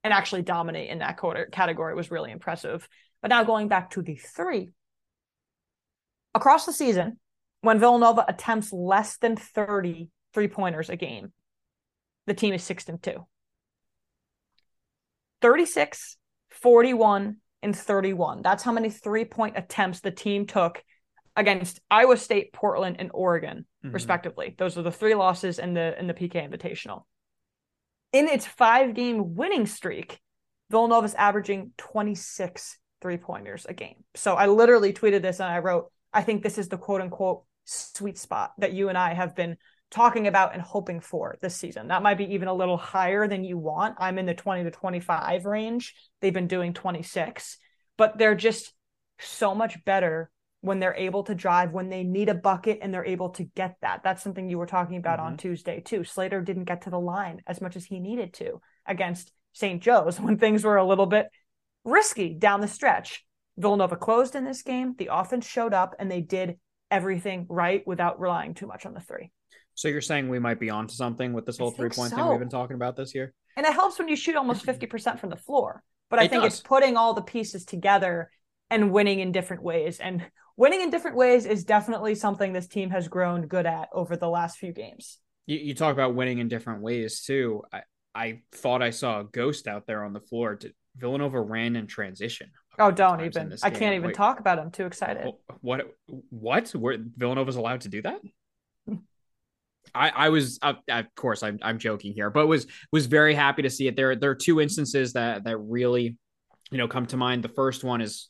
and 0.04 0.14
actually 0.14 0.42
dominate 0.42 0.90
in 0.90 1.00
that 1.00 1.18
quarter 1.18 1.48
category 1.52 1.96
was 1.96 2.12
really 2.12 2.32
impressive. 2.32 2.88
But 3.22 3.30
now 3.30 3.44
going 3.44 3.68
back 3.68 3.92
to 3.92 4.02
the 4.02 4.16
three, 4.16 4.72
across 6.34 6.66
the 6.66 6.74
season, 6.74 7.20
when 7.62 7.80
Villanova 7.80 8.26
attempts 8.28 8.74
less 8.74 9.18
than 9.18 9.36
30 9.36 10.10
three 10.34 10.48
pointers 10.48 10.90
a 10.90 10.96
game, 10.96 11.32
the 12.26 12.34
team 12.34 12.54
is 12.54 12.64
six 12.64 12.88
and 12.88 13.02
two. 13.02 13.26
36, 15.42 16.18
41, 16.50 17.38
and 17.64 17.76
31. 17.76 18.42
That's 18.42 18.64
how 18.64 18.72
many 18.72 18.90
three 18.90 19.26
point 19.26 19.58
attempts 19.58 20.00
the 20.00 20.12
team 20.12 20.46
took 20.46 20.84
against 21.36 21.80
Iowa 21.90 22.18
State, 22.18 22.54
Portland, 22.54 22.98
and 23.00 23.10
Oregon, 23.14 23.66
mm-hmm. 23.84 23.94
respectively. 23.94 24.56
Those 24.58 24.78
are 24.78 24.84
the 24.84 24.92
three 24.92 25.16
losses 25.16 25.60
in 25.60 25.74
the 25.74 25.98
in 26.00 26.08
the 26.08 26.14
PK 26.14 26.48
Invitational 26.48 27.04
in 28.14 28.28
its 28.28 28.46
five 28.46 28.94
game 28.94 29.36
winning 29.36 29.66
streak, 29.66 30.20
Villanova's 30.70 31.14
averaging 31.16 31.72
26 31.78 32.78
three 33.02 33.18
pointers 33.18 33.66
a 33.68 33.74
game. 33.74 34.04
So 34.16 34.36
I 34.36 34.46
literally 34.46 34.94
tweeted 34.94 35.22
this 35.22 35.40
and 35.40 35.50
I 35.50 35.60
wrote, 35.60 35.92
I 36.14 36.22
think 36.22 36.44
this 36.44 36.58
is 36.58 36.70
the 36.70 36.78
quote 36.78 37.02
unquote 37.02 37.44
sweet 37.66 38.18
spot 38.18 38.54
that 38.60 38.74
you 38.74 38.90
and 38.90 38.98
I 38.98 39.14
have 39.14 39.36
been 39.36 39.58
talking 39.90 40.28
about 40.28 40.54
and 40.54 40.62
hoping 40.62 41.02
for 41.02 41.38
this 41.42 41.56
season. 41.56 41.88
That 41.90 42.04
might 42.04 42.18
be 42.18 42.34
even 42.34 42.48
a 42.48 42.54
little 42.54 42.78
higher 42.78 43.28
than 43.28 43.44
you 43.44 43.58
want. 43.58 43.96
I'm 44.00 44.18
in 44.18 44.26
the 44.26 44.34
20 44.34 44.64
to 44.64 44.72
25 44.72 45.46
range. 45.46 45.96
They've 46.22 46.34
been 46.34 46.48
doing 46.48 46.74
26, 46.74 47.58
but 47.98 48.18
they're 48.18 48.36
just 48.36 48.74
so 49.20 49.54
much 49.54 49.84
better 49.84 50.32
when 50.62 50.80
they're 50.80 50.96
able 50.96 51.24
to 51.24 51.36
drive, 51.36 51.74
when 51.74 51.90
they 51.90 52.04
need 52.04 52.30
a 52.30 52.36
bucket 52.36 52.80
and 52.82 52.94
they're 52.94 53.06
able 53.06 53.30
to 53.32 53.44
get 53.44 53.76
that. 53.82 54.02
That's 54.04 54.24
something 54.24 54.48
you 54.48 54.60
were 54.60 54.68
talking 54.68 54.98
about 54.98 55.18
mm-hmm. 55.18 55.28
on 55.28 55.38
Tuesday 55.38 55.82
too. 55.82 56.04
Slater 56.04 56.42
didn't 56.42 56.66
get 56.66 56.84
to 56.84 56.92
the 56.92 57.00
line 57.00 57.42
as 57.48 57.62
much 57.62 57.76
as 57.76 57.86
he 57.86 58.00
needed 58.00 58.34
to 58.36 58.62
against 58.86 59.32
St. 59.54 59.82
Joe's 59.82 60.20
when 60.20 60.38
things 60.38 60.64
were 60.64 60.78
a 60.78 60.88
little 60.88 61.08
bit 61.08 61.28
risky 61.84 62.34
down 62.34 62.62
the 62.62 62.68
stretch. 62.68 63.26
Villanova 63.58 63.96
closed 63.96 64.36
in 64.36 64.46
this 64.46 64.62
game. 64.62 64.96
The 64.98 65.10
offense 65.12 65.48
showed 65.48 65.74
up 65.74 65.96
and 66.00 66.10
they 66.10 66.22
did 66.22 66.58
everything 66.90 67.48
right 67.50 67.86
without 67.86 68.20
relying 68.20 68.54
too 68.54 68.68
much 68.68 68.86
on 68.86 68.94
the 68.94 69.00
three. 69.00 69.32
So 69.74 69.88
you're 69.88 70.02
saying 70.02 70.30
we 70.30 70.40
might 70.40 70.60
be 70.60 70.70
onto 70.70 70.94
something 70.94 71.34
with 71.34 71.46
this 71.46 71.58
whole 71.58 71.72
three 71.72 71.90
point 71.90 72.12
so. 72.12 72.18
thing 72.18 72.30
we've 72.30 72.40
been 72.40 72.50
talking 72.50 72.76
about 72.76 72.96
this 72.96 73.16
year? 73.16 73.34
And 73.58 73.66
it 73.66 73.74
helps 73.74 73.98
when 73.98 74.08
you 74.08 74.16
shoot 74.16 74.36
almost 74.36 74.66
50% 74.66 75.20
from 75.20 75.30
the 75.30 75.36
floor. 75.36 75.84
But 76.10 76.20
I 76.20 76.26
it 76.26 76.30
think 76.30 76.44
does. 76.44 76.54
it's 76.54 76.62
putting 76.62 76.98
all 76.98 77.14
the 77.14 77.22
pieces 77.22 77.66
together 77.66 78.30
and 78.70 78.92
winning 78.92 79.20
in 79.20 79.32
different 79.32 79.64
ways. 79.64 80.00
And 80.00 80.26
winning 80.62 80.82
in 80.82 80.92
different 80.92 81.18
ways 81.18 81.48
is 81.48 81.66
definitely 81.66 82.14
something 82.14 82.54
this 82.54 82.68
team 82.68 82.92
has 82.92 83.08
grown 83.08 83.48
good 83.48 83.66
at 83.66 83.90
over 83.92 84.16
the 84.16 84.30
last 84.30 84.60
few 84.60 84.72
games. 84.72 85.18
You, 85.48 85.58
you 85.58 85.74
talk 85.74 85.92
about 85.92 86.14
winning 86.14 86.38
in 86.38 86.48
different 86.48 86.84
ways 86.84 87.22
too. 87.22 87.64
I, 87.74 87.82
I 88.14 88.42
thought 88.52 88.84
I 88.84 88.92
saw 88.92 89.22
a 89.22 89.24
ghost 89.24 89.68
out 89.68 89.88
there 89.88 90.04
on 90.04 90.14
the 90.14 90.20
floor. 90.20 90.60
Villanova 90.96 91.42
ran 91.42 91.76
in 91.76 91.88
transition. 91.88 92.52
Oh, 92.78 92.92
don't 92.92 93.22
even. 93.22 93.58
I 93.64 93.72
can't 93.72 93.96
even 93.96 94.08
Wait, 94.08 94.16
talk 94.16 94.40
about. 94.40 94.60
I'm 94.60 94.70
too 94.70 94.86
excited. 94.86 95.34
What? 95.62 95.96
What? 96.30 96.70
Where 96.70 96.98
Villanova's 97.18 97.56
allowed 97.56 97.82
to 97.82 97.90
do 97.90 98.04
that? 98.04 98.22
I, 99.96 100.10
I 100.10 100.30
was 100.30 100.60
uh, 100.62 100.74
of 100.88 101.06
course 101.16 101.42
I'm 101.42 101.58
I'm 101.64 101.80
joking 101.80 102.14
here, 102.14 102.30
but 102.30 102.46
was 102.48 102.68
was 102.92 103.08
very 103.08 103.34
happy 103.34 103.64
to 103.64 103.70
see 103.70 103.88
it. 103.88 103.96
There 103.96 104.16
there 104.16 104.30
are 104.30 104.36
two 104.36 104.62
instances 104.62 105.14
that 105.14 105.44
that 105.46 105.58
really 105.58 106.18
you 106.70 106.78
know 106.78 106.88
come 106.88 107.08
to 107.08 107.18
mind. 107.18 107.44
The 107.44 107.50
first 107.50 107.84
one 107.84 108.00
is 108.00 108.30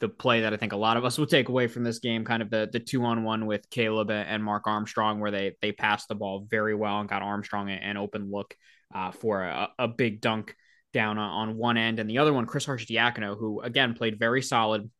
the 0.00 0.08
play 0.08 0.40
that 0.40 0.52
I 0.52 0.56
think 0.56 0.72
a 0.72 0.76
lot 0.76 0.96
of 0.96 1.04
us 1.04 1.16
will 1.16 1.26
take 1.26 1.48
away 1.48 1.68
from 1.68 1.84
this 1.84 2.00
game, 2.00 2.24
kind 2.24 2.42
of 2.42 2.50
the 2.50 2.68
the 2.72 2.80
two 2.80 3.04
on 3.04 3.22
one 3.22 3.46
with 3.46 3.70
Caleb 3.70 4.10
and 4.10 4.42
Mark 4.42 4.66
Armstrong, 4.66 5.20
where 5.20 5.30
they 5.30 5.54
they 5.62 5.72
passed 5.72 6.08
the 6.08 6.14
ball 6.14 6.46
very 6.50 6.74
well 6.74 7.00
and 7.00 7.08
got 7.08 7.22
Armstrong 7.22 7.70
an 7.70 7.96
open 7.96 8.30
look 8.30 8.54
uh, 8.92 9.12
for 9.12 9.42
a, 9.44 9.68
a, 9.78 9.88
big 9.88 10.20
dunk 10.20 10.54
down 10.92 11.18
on 11.18 11.56
one 11.56 11.76
end, 11.76 11.98
and 11.98 12.10
the 12.10 12.18
other 12.18 12.32
one, 12.32 12.46
Chris 12.46 12.66
Arcidiacono, 12.66 13.38
who 13.38 13.60
again 13.60 13.94
played 13.94 14.18
very 14.18 14.42
solid. 14.42 14.90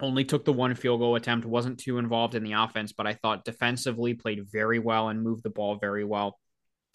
Only 0.00 0.24
took 0.24 0.44
the 0.44 0.52
one 0.52 0.74
field 0.74 1.00
goal 1.00 1.14
attempt, 1.14 1.46
wasn't 1.46 1.78
too 1.78 1.98
involved 1.98 2.34
in 2.34 2.42
the 2.42 2.52
offense, 2.52 2.92
but 2.92 3.06
I 3.06 3.14
thought 3.14 3.44
defensively 3.44 4.14
played 4.14 4.44
very 4.50 4.78
well 4.78 5.08
and 5.08 5.22
moved 5.22 5.44
the 5.44 5.50
ball 5.50 5.78
very 5.78 6.04
well 6.04 6.38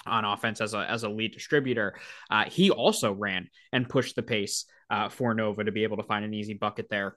on 0.05 0.25
offense 0.25 0.61
as 0.61 0.73
a 0.73 0.79
as 0.79 1.03
a 1.03 1.09
lead 1.09 1.33
distributor. 1.33 1.99
Uh, 2.29 2.45
he 2.45 2.71
also 2.71 3.11
ran 3.11 3.47
and 3.73 3.89
pushed 3.89 4.15
the 4.15 4.23
pace 4.23 4.65
uh, 4.89 5.09
for 5.09 5.33
Nova 5.33 5.63
to 5.65 5.71
be 5.71 5.83
able 5.83 5.97
to 5.97 6.03
find 6.03 6.23
an 6.23 6.33
easy 6.33 6.53
bucket 6.53 6.87
there 6.89 7.15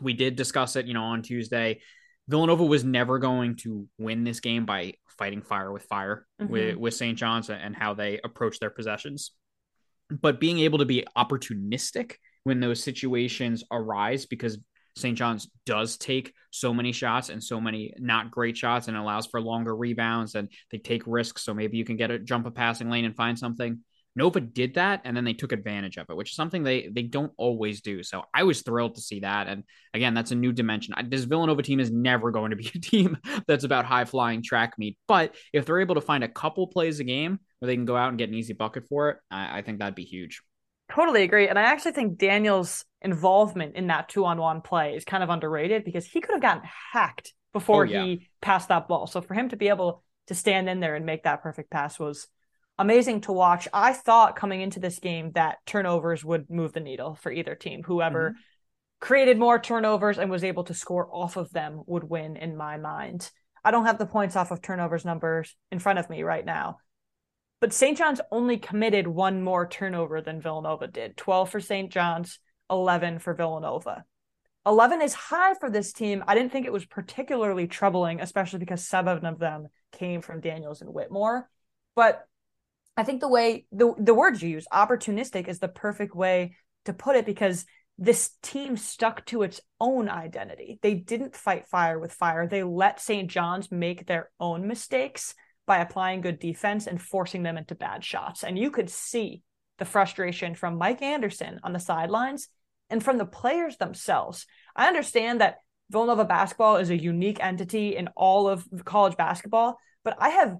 we 0.00 0.12
did 0.12 0.36
discuss 0.36 0.76
it, 0.76 0.86
you 0.86 0.94
know, 0.94 1.04
on 1.04 1.22
Tuesday. 1.22 1.80
Villanova 2.28 2.64
was 2.64 2.84
never 2.84 3.18
going 3.18 3.56
to 3.56 3.86
win 3.98 4.24
this 4.24 4.40
game 4.40 4.66
by 4.66 4.94
fighting 5.18 5.42
fire 5.42 5.72
with 5.72 5.84
fire 5.84 6.26
mm-hmm. 6.40 6.52
with, 6.52 6.76
with 6.76 6.94
St. 6.94 7.16
John's 7.16 7.50
and 7.50 7.74
how 7.74 7.94
they 7.94 8.20
approach 8.22 8.58
their 8.58 8.70
possessions. 8.70 9.32
But 10.10 10.40
being 10.40 10.60
able 10.60 10.78
to 10.78 10.84
be 10.84 11.04
opportunistic 11.16 12.14
when 12.44 12.60
those 12.60 12.82
situations 12.82 13.64
arise 13.70 14.26
because 14.26 14.58
St. 14.96 15.16
John's 15.16 15.48
does 15.66 15.96
take 15.96 16.32
so 16.50 16.72
many 16.72 16.92
shots 16.92 17.28
and 17.28 17.42
so 17.42 17.60
many 17.60 17.92
not 17.98 18.30
great 18.30 18.56
shots 18.56 18.88
and 18.88 18.96
allows 18.96 19.26
for 19.26 19.40
longer 19.40 19.76
rebounds 19.76 20.34
and 20.34 20.48
they 20.70 20.78
take 20.78 21.02
risks. 21.06 21.44
So 21.44 21.54
maybe 21.54 21.76
you 21.76 21.84
can 21.84 21.96
get 21.96 22.10
a 22.10 22.18
jump 22.18 22.46
a 22.46 22.50
passing 22.50 22.88
lane 22.88 23.04
and 23.04 23.14
find 23.14 23.38
something. 23.38 23.80
Nova 24.16 24.40
did 24.40 24.74
that 24.74 25.02
and 25.04 25.16
then 25.16 25.24
they 25.24 25.34
took 25.34 25.52
advantage 25.52 25.98
of 25.98 26.06
it, 26.08 26.16
which 26.16 26.30
is 26.30 26.36
something 26.36 26.62
they 26.62 26.88
they 26.88 27.02
don't 27.02 27.32
always 27.36 27.82
do. 27.82 28.02
So 28.02 28.24
I 28.34 28.42
was 28.44 28.62
thrilled 28.62 28.94
to 28.96 29.00
see 29.02 29.20
that. 29.20 29.46
And 29.46 29.62
again, 29.92 30.14
that's 30.14 30.30
a 30.30 30.34
new 30.34 30.52
dimension. 30.52 30.94
This 31.08 31.24
Villanova 31.24 31.62
team 31.62 31.78
is 31.78 31.90
never 31.90 32.30
going 32.30 32.50
to 32.50 32.56
be 32.56 32.70
a 32.74 32.78
team 32.78 33.18
that's 33.46 33.64
about 33.64 33.84
high 33.84 34.06
flying 34.06 34.42
track 34.42 34.74
meet. 34.78 34.96
But 35.06 35.34
if 35.52 35.66
they're 35.66 35.80
able 35.80 35.96
to 35.96 36.00
find 36.00 36.24
a 36.24 36.28
couple 36.28 36.66
plays 36.66 36.98
a 36.98 37.04
game 37.04 37.38
where 37.58 37.66
they 37.66 37.76
can 37.76 37.84
go 37.84 37.96
out 37.96 38.08
and 38.08 38.18
get 38.18 38.30
an 38.30 38.34
easy 38.34 38.54
bucket 38.54 38.88
for 38.88 39.10
it, 39.10 39.18
I, 39.30 39.58
I 39.58 39.62
think 39.62 39.78
that'd 39.78 39.94
be 39.94 40.04
huge. 40.04 40.40
Totally 40.90 41.22
agree. 41.24 41.48
And 41.48 41.58
I 41.58 41.62
actually 41.62 41.92
think 41.92 42.16
Daniel's 42.16 42.84
involvement 43.02 43.76
in 43.76 43.88
that 43.88 44.08
two 44.08 44.24
on 44.24 44.38
one 44.38 44.62
play 44.62 44.94
is 44.94 45.04
kind 45.04 45.22
of 45.22 45.30
underrated 45.30 45.84
because 45.84 46.06
he 46.06 46.20
could 46.20 46.32
have 46.32 46.42
gotten 46.42 46.62
hacked 46.92 47.34
before 47.52 47.82
oh, 47.82 47.88
yeah. 47.88 48.04
he 48.04 48.28
passed 48.40 48.68
that 48.68 48.88
ball. 48.88 49.06
So 49.06 49.20
for 49.20 49.34
him 49.34 49.48
to 49.48 49.56
be 49.56 49.68
able 49.68 50.04
to 50.28 50.34
stand 50.34 50.68
in 50.68 50.80
there 50.80 50.94
and 50.94 51.04
make 51.04 51.24
that 51.24 51.42
perfect 51.42 51.70
pass 51.70 51.98
was 51.98 52.28
amazing 52.78 53.22
to 53.22 53.32
watch. 53.32 53.68
I 53.72 53.92
thought 53.92 54.36
coming 54.36 54.60
into 54.60 54.80
this 54.80 54.98
game 54.98 55.32
that 55.32 55.58
turnovers 55.66 56.24
would 56.24 56.50
move 56.50 56.72
the 56.72 56.80
needle 56.80 57.14
for 57.14 57.32
either 57.32 57.54
team. 57.54 57.82
Whoever 57.82 58.30
mm-hmm. 58.30 58.38
created 59.00 59.38
more 59.38 59.58
turnovers 59.58 60.18
and 60.18 60.30
was 60.30 60.44
able 60.44 60.64
to 60.64 60.74
score 60.74 61.08
off 61.10 61.36
of 61.36 61.50
them 61.50 61.82
would 61.86 62.04
win 62.04 62.36
in 62.36 62.56
my 62.56 62.76
mind. 62.76 63.30
I 63.64 63.70
don't 63.70 63.86
have 63.86 63.98
the 63.98 64.06
points 64.06 64.36
off 64.36 64.50
of 64.50 64.62
turnovers 64.62 65.04
numbers 65.04 65.56
in 65.72 65.78
front 65.78 65.98
of 65.98 66.08
me 66.10 66.22
right 66.22 66.44
now. 66.44 66.78
But 67.60 67.72
St. 67.72 67.96
John's 67.96 68.20
only 68.30 68.58
committed 68.58 69.06
one 69.06 69.42
more 69.42 69.66
turnover 69.66 70.20
than 70.20 70.42
Villanova 70.42 70.86
did 70.86 71.16
12 71.16 71.50
for 71.50 71.60
St. 71.60 71.90
John's, 71.90 72.38
11 72.70 73.18
for 73.18 73.34
Villanova. 73.34 74.04
11 74.66 75.00
is 75.00 75.14
high 75.14 75.54
for 75.54 75.70
this 75.70 75.92
team. 75.92 76.24
I 76.26 76.34
didn't 76.34 76.52
think 76.52 76.66
it 76.66 76.72
was 76.72 76.84
particularly 76.84 77.66
troubling, 77.66 78.20
especially 78.20 78.58
because 78.58 78.84
seven 78.84 79.24
of 79.24 79.38
them 79.38 79.68
came 79.92 80.20
from 80.20 80.40
Daniels 80.40 80.82
and 80.82 80.92
Whitmore. 80.92 81.48
But 81.94 82.26
I 82.96 83.02
think 83.02 83.20
the 83.20 83.28
way 83.28 83.66
the 83.72 83.94
the 83.98 84.14
words 84.14 84.42
you 84.42 84.48
use, 84.48 84.66
opportunistic, 84.72 85.48
is 85.48 85.58
the 85.58 85.68
perfect 85.68 86.14
way 86.14 86.56
to 86.86 86.92
put 86.92 87.16
it 87.16 87.26
because 87.26 87.66
this 87.98 88.30
team 88.42 88.76
stuck 88.76 89.24
to 89.26 89.42
its 89.42 89.60
own 89.80 90.08
identity. 90.08 90.78
They 90.82 90.94
didn't 90.94 91.34
fight 91.34 91.66
fire 91.66 91.98
with 91.98 92.12
fire. 92.12 92.46
They 92.46 92.62
let 92.62 93.00
St. 93.00 93.30
John's 93.30 93.72
make 93.72 94.06
their 94.06 94.30
own 94.38 94.66
mistakes 94.66 95.34
by 95.66 95.78
applying 95.78 96.20
good 96.20 96.38
defense 96.38 96.86
and 96.86 97.00
forcing 97.00 97.42
them 97.42 97.56
into 97.56 97.74
bad 97.74 98.04
shots. 98.04 98.44
And 98.44 98.58
you 98.58 98.70
could 98.70 98.90
see 98.90 99.42
the 99.78 99.84
frustration 99.84 100.54
from 100.54 100.78
Mike 100.78 101.02
Anderson 101.02 101.58
on 101.62 101.72
the 101.72 101.78
sidelines 101.78 102.48
and 102.88 103.02
from 103.02 103.18
the 103.18 103.26
players 103.26 103.76
themselves. 103.76 104.46
I 104.74 104.86
understand 104.86 105.40
that 105.40 105.56
Villanova 105.90 106.24
basketball 106.24 106.76
is 106.76 106.90
a 106.90 106.96
unique 106.96 107.42
entity 107.42 107.96
in 107.96 108.08
all 108.16 108.48
of 108.48 108.66
college 108.84 109.16
basketball, 109.16 109.78
but 110.04 110.16
I 110.20 110.30
have 110.30 110.56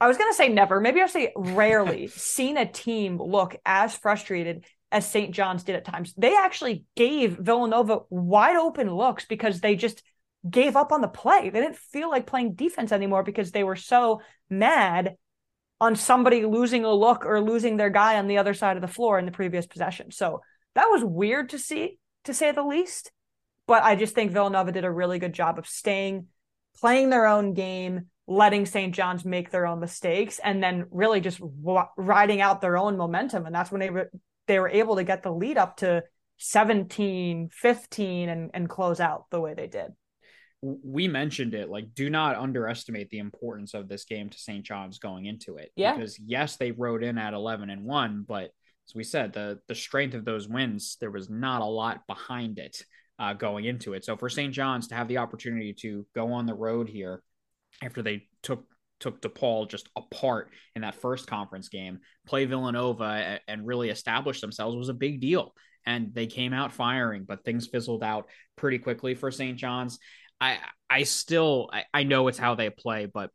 I 0.00 0.08
was 0.08 0.18
going 0.18 0.30
to 0.30 0.36
say 0.36 0.48
never, 0.48 0.80
maybe 0.80 1.00
I'll 1.00 1.08
say 1.08 1.32
rarely 1.36 2.08
seen 2.08 2.56
a 2.56 2.70
team 2.70 3.20
look 3.20 3.56
as 3.64 3.96
frustrated 3.96 4.64
as 4.90 5.08
St. 5.08 5.34
John's 5.34 5.64
did 5.64 5.76
at 5.76 5.84
times. 5.84 6.14
They 6.16 6.36
actually 6.36 6.84
gave 6.94 7.38
Villanova 7.38 8.00
wide 8.10 8.56
open 8.56 8.90
looks 8.90 9.24
because 9.24 9.60
they 9.60 9.76
just 9.76 10.02
gave 10.48 10.76
up 10.76 10.92
on 10.92 11.00
the 11.00 11.08
play. 11.08 11.50
They 11.50 11.60
didn't 11.60 11.76
feel 11.76 12.10
like 12.10 12.26
playing 12.26 12.54
defense 12.54 12.92
anymore 12.92 13.22
because 13.22 13.50
they 13.50 13.64
were 13.64 13.76
so 13.76 14.20
mad 14.50 15.16
on 15.80 15.96
somebody 15.96 16.44
losing 16.44 16.84
a 16.84 16.92
look 16.92 17.24
or 17.24 17.40
losing 17.40 17.76
their 17.76 17.90
guy 17.90 18.18
on 18.18 18.26
the 18.26 18.38
other 18.38 18.54
side 18.54 18.76
of 18.76 18.82
the 18.82 18.88
floor 18.88 19.18
in 19.18 19.26
the 19.26 19.32
previous 19.32 19.66
possession. 19.66 20.10
So 20.10 20.42
that 20.74 20.86
was 20.86 21.02
weird 21.02 21.50
to 21.50 21.58
see, 21.58 21.98
to 22.24 22.34
say 22.34 22.52
the 22.52 22.62
least. 22.62 23.10
But 23.66 23.82
I 23.82 23.96
just 23.96 24.14
think 24.14 24.32
Villanova 24.32 24.72
did 24.72 24.84
a 24.84 24.90
really 24.90 25.18
good 25.18 25.32
job 25.32 25.58
of 25.58 25.66
staying, 25.66 26.26
playing 26.78 27.10
their 27.10 27.26
own 27.26 27.54
game, 27.54 28.06
letting 28.26 28.66
St. 28.66 28.94
John's 28.94 29.24
make 29.24 29.50
their 29.50 29.66
own 29.66 29.80
mistakes, 29.80 30.40
and 30.42 30.62
then 30.62 30.86
really 30.90 31.20
just 31.20 31.40
w- 31.40 31.86
riding 31.96 32.40
out 32.40 32.60
their 32.60 32.76
own 32.76 32.96
momentum. 32.96 33.46
And 33.46 33.54
that's 33.54 33.70
when 33.70 33.80
they 33.80 33.90
were 33.90 34.10
they 34.46 34.58
were 34.58 34.68
able 34.68 34.96
to 34.96 35.04
get 35.04 35.22
the 35.22 35.32
lead 35.32 35.56
up 35.56 35.78
to 35.78 36.02
17, 36.38 37.48
15, 37.52 38.28
and, 38.28 38.50
and 38.52 38.68
close 38.68 39.00
out 39.00 39.24
the 39.30 39.40
way 39.40 39.54
they 39.54 39.66
did. 39.66 39.92
We 40.60 41.08
mentioned 41.08 41.54
it. 41.54 41.68
Like, 41.70 41.94
do 41.94 42.10
not 42.10 42.36
underestimate 42.36 43.10
the 43.10 43.18
importance 43.18 43.74
of 43.74 43.88
this 43.88 44.04
game 44.04 44.30
to 44.30 44.38
St. 44.38 44.64
John's 44.64 44.98
going 44.98 45.26
into 45.26 45.56
it. 45.56 45.70
Yeah. 45.76 45.94
Because 45.94 46.18
yes, 46.18 46.56
they 46.56 46.72
rode 46.72 47.02
in 47.02 47.18
at 47.18 47.34
11 47.34 47.70
and 47.70 47.84
1, 47.84 48.24
but 48.26 48.50
as 48.88 48.94
we 48.94 49.04
said, 49.04 49.32
the 49.32 49.60
the 49.66 49.74
strength 49.74 50.14
of 50.14 50.24
those 50.24 50.48
wins, 50.48 50.96
there 51.00 51.10
was 51.10 51.30
not 51.30 51.62
a 51.62 51.66
lot 51.66 52.06
behind 52.06 52.58
it 52.58 52.82
uh, 53.18 53.32
going 53.32 53.64
into 53.64 53.94
it. 53.94 54.04
So 54.04 54.16
for 54.16 54.28
St. 54.28 54.52
John's 54.52 54.88
to 54.88 54.94
have 54.94 55.08
the 55.08 55.18
opportunity 55.18 55.72
to 55.80 56.06
go 56.14 56.32
on 56.32 56.46
the 56.46 56.54
road 56.54 56.88
here 56.88 57.22
after 57.82 58.02
they 58.02 58.28
took 58.42 58.64
took 59.00 59.20
DePaul 59.20 59.68
just 59.68 59.88
apart 59.96 60.50
in 60.74 60.82
that 60.82 60.94
first 60.94 61.26
conference 61.26 61.68
game, 61.68 61.98
play 62.26 62.44
Villanova 62.44 63.40
and 63.46 63.66
really 63.66 63.90
establish 63.90 64.40
themselves 64.40 64.76
was 64.76 64.88
a 64.88 64.94
big 64.94 65.20
deal. 65.20 65.52
And 65.84 66.14
they 66.14 66.26
came 66.26 66.54
out 66.54 66.72
firing, 66.72 67.24
but 67.24 67.44
things 67.44 67.66
fizzled 67.66 68.02
out 68.02 68.28
pretty 68.56 68.78
quickly 68.78 69.14
for 69.14 69.30
St. 69.30 69.58
John's. 69.58 69.98
I 70.40 70.58
I 70.88 71.02
still 71.02 71.68
I, 71.72 71.84
I 71.92 72.02
know 72.04 72.28
it's 72.28 72.38
how 72.38 72.54
they 72.54 72.70
play, 72.70 73.06
but 73.06 73.30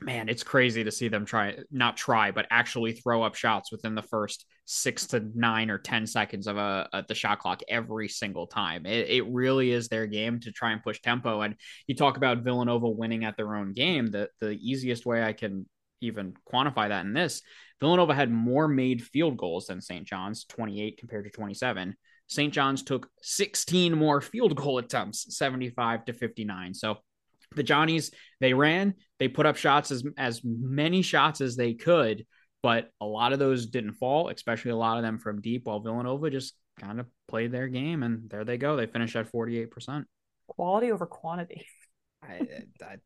man, 0.00 0.28
it's 0.28 0.42
crazy 0.42 0.84
to 0.84 0.90
see 0.90 1.08
them 1.08 1.24
try 1.24 1.58
not 1.70 1.96
try, 1.96 2.30
but 2.30 2.46
actually 2.50 2.92
throw 2.92 3.22
up 3.22 3.34
shots 3.34 3.72
within 3.72 3.94
the 3.94 4.02
first 4.02 4.44
six 4.70 5.06
to 5.06 5.26
nine 5.34 5.70
or 5.70 5.78
ten 5.78 6.06
seconds 6.06 6.46
of 6.46 6.58
a, 6.58 6.86
a 6.92 7.02
the 7.08 7.14
shot 7.14 7.38
clock 7.38 7.62
every 7.68 8.06
single 8.06 8.46
time. 8.46 8.84
It, 8.84 9.08
it 9.08 9.26
really 9.26 9.72
is 9.72 9.88
their 9.88 10.06
game 10.06 10.40
to 10.40 10.52
try 10.52 10.72
and 10.72 10.82
push 10.82 11.00
tempo. 11.00 11.40
And 11.40 11.54
you 11.86 11.94
talk 11.94 12.18
about 12.18 12.44
Villanova 12.44 12.86
winning 12.86 13.24
at 13.24 13.38
their 13.38 13.56
own 13.56 13.72
game. 13.72 14.08
The 14.08 14.28
the 14.40 14.50
easiest 14.50 15.06
way 15.06 15.22
I 15.22 15.32
can 15.32 15.66
even 16.02 16.34
quantify 16.52 16.88
that 16.90 17.06
in 17.06 17.14
this, 17.14 17.42
Villanova 17.80 18.14
had 18.14 18.30
more 18.30 18.68
made 18.68 19.02
field 19.02 19.38
goals 19.38 19.66
than 19.66 19.80
St. 19.80 20.06
John's, 20.06 20.44
28 20.44 20.98
compared 20.98 21.24
to 21.24 21.30
27. 21.30 21.96
St. 22.28 22.52
John's 22.52 22.82
took 22.82 23.08
16 23.22 23.94
more 23.94 24.20
field 24.20 24.54
goal 24.54 24.78
attempts, 24.78 25.34
75 25.34 26.04
to 26.04 26.12
59. 26.12 26.74
So 26.74 26.98
the 27.56 27.62
Johnnies, 27.62 28.10
they 28.38 28.52
ran, 28.52 28.94
they 29.18 29.28
put 29.28 29.46
up 29.46 29.56
shots 29.56 29.90
as 29.90 30.04
as 30.18 30.42
many 30.44 31.00
shots 31.00 31.40
as 31.40 31.56
they 31.56 31.72
could, 31.72 32.26
but 32.62 32.90
a 33.00 33.06
lot 33.06 33.32
of 33.32 33.38
those 33.38 33.66
didn't 33.66 33.94
fall, 33.94 34.28
especially 34.28 34.70
a 34.70 34.76
lot 34.76 34.96
of 34.96 35.02
them 35.02 35.18
from 35.18 35.40
deep, 35.40 35.66
while 35.66 35.80
Villanova 35.80 36.30
just 36.30 36.54
kind 36.80 37.00
of 37.00 37.06
played 37.26 37.52
their 37.52 37.68
game 37.68 38.02
and 38.02 38.28
there 38.30 38.44
they 38.44 38.56
go. 38.56 38.76
They 38.76 38.86
finished 38.86 39.16
at 39.16 39.30
48%. 39.30 40.04
Quality 40.48 40.92
over 40.92 41.06
quantity. 41.06 41.66
I, 42.22 42.40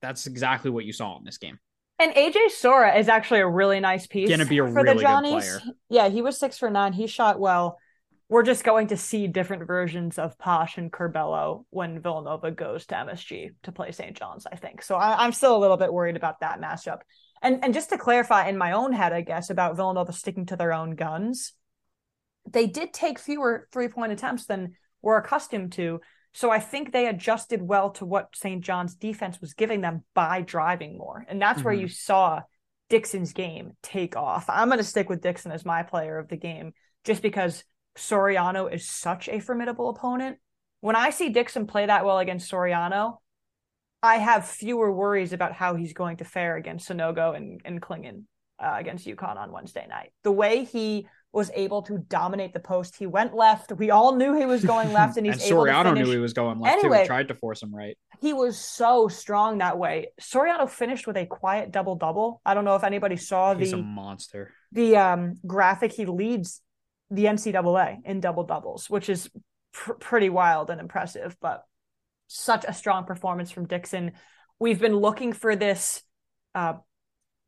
that's 0.00 0.26
exactly 0.26 0.70
what 0.70 0.84
you 0.84 0.92
saw 0.92 1.18
in 1.18 1.24
this 1.24 1.38
game. 1.38 1.58
And 1.98 2.12
AJ 2.14 2.50
Storr 2.50 2.88
is 2.96 3.08
actually 3.08 3.40
a 3.40 3.48
really 3.48 3.78
nice 3.78 4.06
piece. 4.06 4.28
Gonna 4.28 4.46
be 4.46 4.58
a 4.58 4.66
for 4.66 4.72
really 4.72 4.94
the 4.94 5.00
Johnnies. 5.00 5.44
good 5.44 5.60
player. 5.60 5.74
Yeah, 5.90 6.08
he 6.08 6.22
was 6.22 6.38
six 6.38 6.58
for 6.58 6.70
nine. 6.70 6.92
He 6.92 7.06
shot 7.06 7.38
well 7.38 7.78
we're 8.32 8.42
just 8.42 8.64
going 8.64 8.86
to 8.86 8.96
see 8.96 9.26
different 9.26 9.66
versions 9.66 10.18
of 10.18 10.38
Posh 10.38 10.78
and 10.78 10.90
Curbelo 10.90 11.66
when 11.68 12.00
Villanova 12.00 12.50
goes 12.50 12.86
to 12.86 12.94
MSG 12.94 13.50
to 13.64 13.72
play 13.72 13.92
St. 13.92 14.16
John's, 14.16 14.46
I 14.50 14.56
think. 14.56 14.80
So 14.80 14.94
I, 14.96 15.26
am 15.26 15.32
still 15.32 15.54
a 15.54 15.60
little 15.60 15.76
bit 15.76 15.92
worried 15.92 16.16
about 16.16 16.40
that 16.40 16.58
matchup. 16.58 17.00
And 17.42 17.62
and 17.64 17.74
just 17.74 17.90
to 17.90 17.98
clarify 17.98 18.48
in 18.48 18.56
my 18.56 18.72
own 18.72 18.92
head, 18.92 19.12
I 19.12 19.20
guess, 19.20 19.50
about 19.50 19.76
Villanova 19.76 20.12
sticking 20.12 20.46
to 20.46 20.56
their 20.56 20.72
own 20.72 20.94
guns, 20.94 21.52
they 22.48 22.66
did 22.66 22.92
take 22.92 23.18
fewer 23.18 23.68
three 23.72 23.88
point 23.88 24.12
attempts 24.12 24.46
than 24.46 24.74
we're 25.02 25.18
accustomed 25.18 25.72
to. 25.72 26.00
So 26.34 26.50
I 26.50 26.60
think 26.60 26.92
they 26.92 27.08
adjusted 27.08 27.60
well 27.60 27.90
to 27.90 28.06
what 28.06 28.34
St. 28.34 28.62
John's 28.62 28.94
defense 28.94 29.40
was 29.40 29.52
giving 29.52 29.82
them 29.82 30.04
by 30.14 30.40
driving 30.40 30.96
more. 30.96 31.26
And 31.28 31.42
that's 31.42 31.58
mm-hmm. 31.58 31.64
where 31.64 31.74
you 31.74 31.88
saw 31.88 32.42
Dixon's 32.88 33.32
game 33.32 33.72
take 33.82 34.16
off. 34.16 34.46
I'm 34.48 34.68
going 34.68 34.78
to 34.78 34.84
stick 34.84 35.10
with 35.10 35.20
Dixon 35.20 35.52
as 35.52 35.64
my 35.64 35.82
player 35.82 36.18
of 36.18 36.28
the 36.28 36.36
game 36.36 36.72
just 37.04 37.20
because 37.20 37.64
Soriano 37.96 38.72
is 38.72 38.88
such 38.88 39.28
a 39.28 39.40
formidable 39.40 39.90
opponent. 39.90 40.38
When 40.80 40.96
I 40.96 41.10
see 41.10 41.28
Dixon 41.28 41.66
play 41.66 41.86
that 41.86 42.04
well 42.04 42.18
against 42.18 42.50
Soriano, 42.50 43.18
I 44.02 44.16
have 44.16 44.46
fewer 44.46 44.92
worries 44.92 45.32
about 45.32 45.52
how 45.52 45.76
he's 45.76 45.92
going 45.92 46.16
to 46.18 46.24
fare 46.24 46.56
against 46.56 46.88
Sanogo 46.88 47.36
and, 47.36 47.60
and 47.64 47.80
Clingan 47.80 48.24
uh, 48.62 48.74
against 48.76 49.06
UConn 49.06 49.36
on 49.36 49.52
Wednesday 49.52 49.86
night. 49.88 50.12
The 50.24 50.32
way 50.32 50.64
he 50.64 51.06
was 51.32 51.50
able 51.54 51.82
to 51.82 51.98
dominate 51.98 52.52
the 52.52 52.60
post, 52.60 52.96
he 52.96 53.06
went 53.06 53.34
left. 53.34 53.72
We 53.72 53.90
all 53.90 54.16
knew 54.16 54.36
he 54.36 54.44
was 54.44 54.64
going 54.64 54.92
left, 54.92 55.16
and 55.16 55.26
he's 55.26 55.42
and 55.42 55.52
Soriano 55.52 55.94
knew 55.94 56.10
he 56.10 56.18
was 56.18 56.32
going 56.32 56.60
left 56.60 56.78
anyway, 56.78 56.98
too. 56.98 57.02
He 57.02 57.06
tried 57.06 57.28
to 57.28 57.34
force 57.34 57.62
him 57.62 57.74
right. 57.74 57.96
He 58.20 58.32
was 58.32 58.58
so 58.58 59.08
strong 59.08 59.58
that 59.58 59.78
way. 59.78 60.08
Soriano 60.20 60.68
finished 60.68 61.06
with 61.06 61.16
a 61.16 61.26
quiet 61.26 61.70
double 61.70 61.96
double. 61.96 62.40
I 62.44 62.54
don't 62.54 62.64
know 62.64 62.76
if 62.76 62.84
anybody 62.84 63.16
saw 63.16 63.54
he's 63.54 63.70
the 63.70 63.78
monster. 63.78 64.52
The 64.72 64.96
um, 64.96 65.34
graphic 65.46 65.92
he 65.92 66.06
leads 66.06 66.60
the 67.10 67.24
NCAA 67.24 67.98
in 68.04 68.20
double 68.20 68.44
doubles, 68.44 68.90
which 68.90 69.08
is 69.08 69.30
pr- 69.72 69.94
pretty 69.94 70.28
wild 70.28 70.70
and 70.70 70.80
impressive. 70.80 71.36
But 71.40 71.64
such 72.34 72.64
a 72.66 72.72
strong 72.72 73.04
performance 73.04 73.50
from 73.50 73.66
Dixon. 73.66 74.12
We've 74.58 74.80
been 74.80 74.96
looking 74.96 75.32
for 75.32 75.56
this 75.56 76.02
uh, 76.54 76.74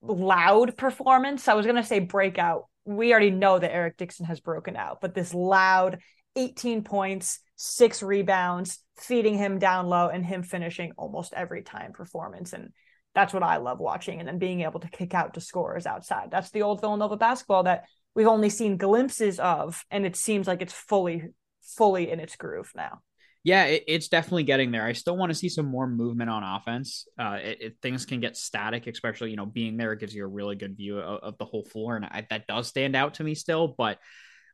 loud 0.02 0.76
performance. 0.76 1.48
I 1.48 1.54
was 1.54 1.66
going 1.66 1.76
to 1.76 1.84
say 1.84 2.00
breakout 2.00 2.66
we 2.84 3.12
already 3.12 3.30
know 3.30 3.58
that 3.58 3.74
Eric 3.74 3.96
Dixon 3.96 4.26
has 4.26 4.40
broken 4.40 4.76
out, 4.76 5.00
but 5.00 5.14
this 5.14 5.32
loud 5.32 5.98
18 6.36 6.82
points, 6.82 7.38
six 7.56 8.02
rebounds, 8.02 8.80
feeding 8.98 9.38
him 9.38 9.58
down 9.58 9.86
low, 9.86 10.08
and 10.08 10.24
him 10.24 10.42
finishing 10.42 10.92
almost 10.96 11.32
every 11.32 11.62
time 11.62 11.92
performance. 11.92 12.52
And 12.52 12.70
that's 13.14 13.32
what 13.32 13.44
I 13.44 13.58
love 13.58 13.78
watching. 13.78 14.18
And 14.18 14.28
then 14.28 14.38
being 14.38 14.62
able 14.62 14.80
to 14.80 14.88
kick 14.88 15.14
out 15.14 15.34
to 15.34 15.40
scorers 15.40 15.86
outside. 15.86 16.30
That's 16.30 16.50
the 16.50 16.62
old 16.62 16.80
Villanova 16.80 17.16
basketball 17.16 17.62
that 17.64 17.84
we've 18.14 18.26
only 18.26 18.50
seen 18.50 18.76
glimpses 18.76 19.38
of. 19.38 19.84
And 19.90 20.04
it 20.04 20.16
seems 20.16 20.48
like 20.48 20.60
it's 20.60 20.72
fully, 20.72 21.28
fully 21.62 22.10
in 22.10 22.18
its 22.18 22.36
groove 22.36 22.72
now. 22.74 23.00
Yeah, 23.44 23.64
it, 23.64 23.84
it's 23.86 24.08
definitely 24.08 24.44
getting 24.44 24.72
there. 24.72 24.84
I 24.84 24.94
still 24.94 25.18
want 25.18 25.30
to 25.30 25.34
see 25.34 25.50
some 25.50 25.66
more 25.66 25.86
movement 25.86 26.30
on 26.30 26.42
offense. 26.42 27.06
Uh, 27.18 27.38
it, 27.42 27.58
it, 27.60 27.76
things 27.82 28.06
can 28.06 28.18
get 28.18 28.38
static, 28.38 28.86
especially 28.86 29.30
you 29.30 29.36
know 29.36 29.46
being 29.46 29.76
there. 29.76 29.92
It 29.92 30.00
gives 30.00 30.14
you 30.14 30.24
a 30.24 30.28
really 30.28 30.56
good 30.56 30.76
view 30.76 30.98
of, 30.98 31.20
of 31.22 31.38
the 31.38 31.44
whole 31.44 31.64
floor, 31.64 31.96
and 31.96 32.06
I, 32.06 32.26
that 32.30 32.46
does 32.46 32.68
stand 32.68 32.96
out 32.96 33.14
to 33.14 33.24
me 33.24 33.34
still. 33.34 33.74
But 33.76 33.98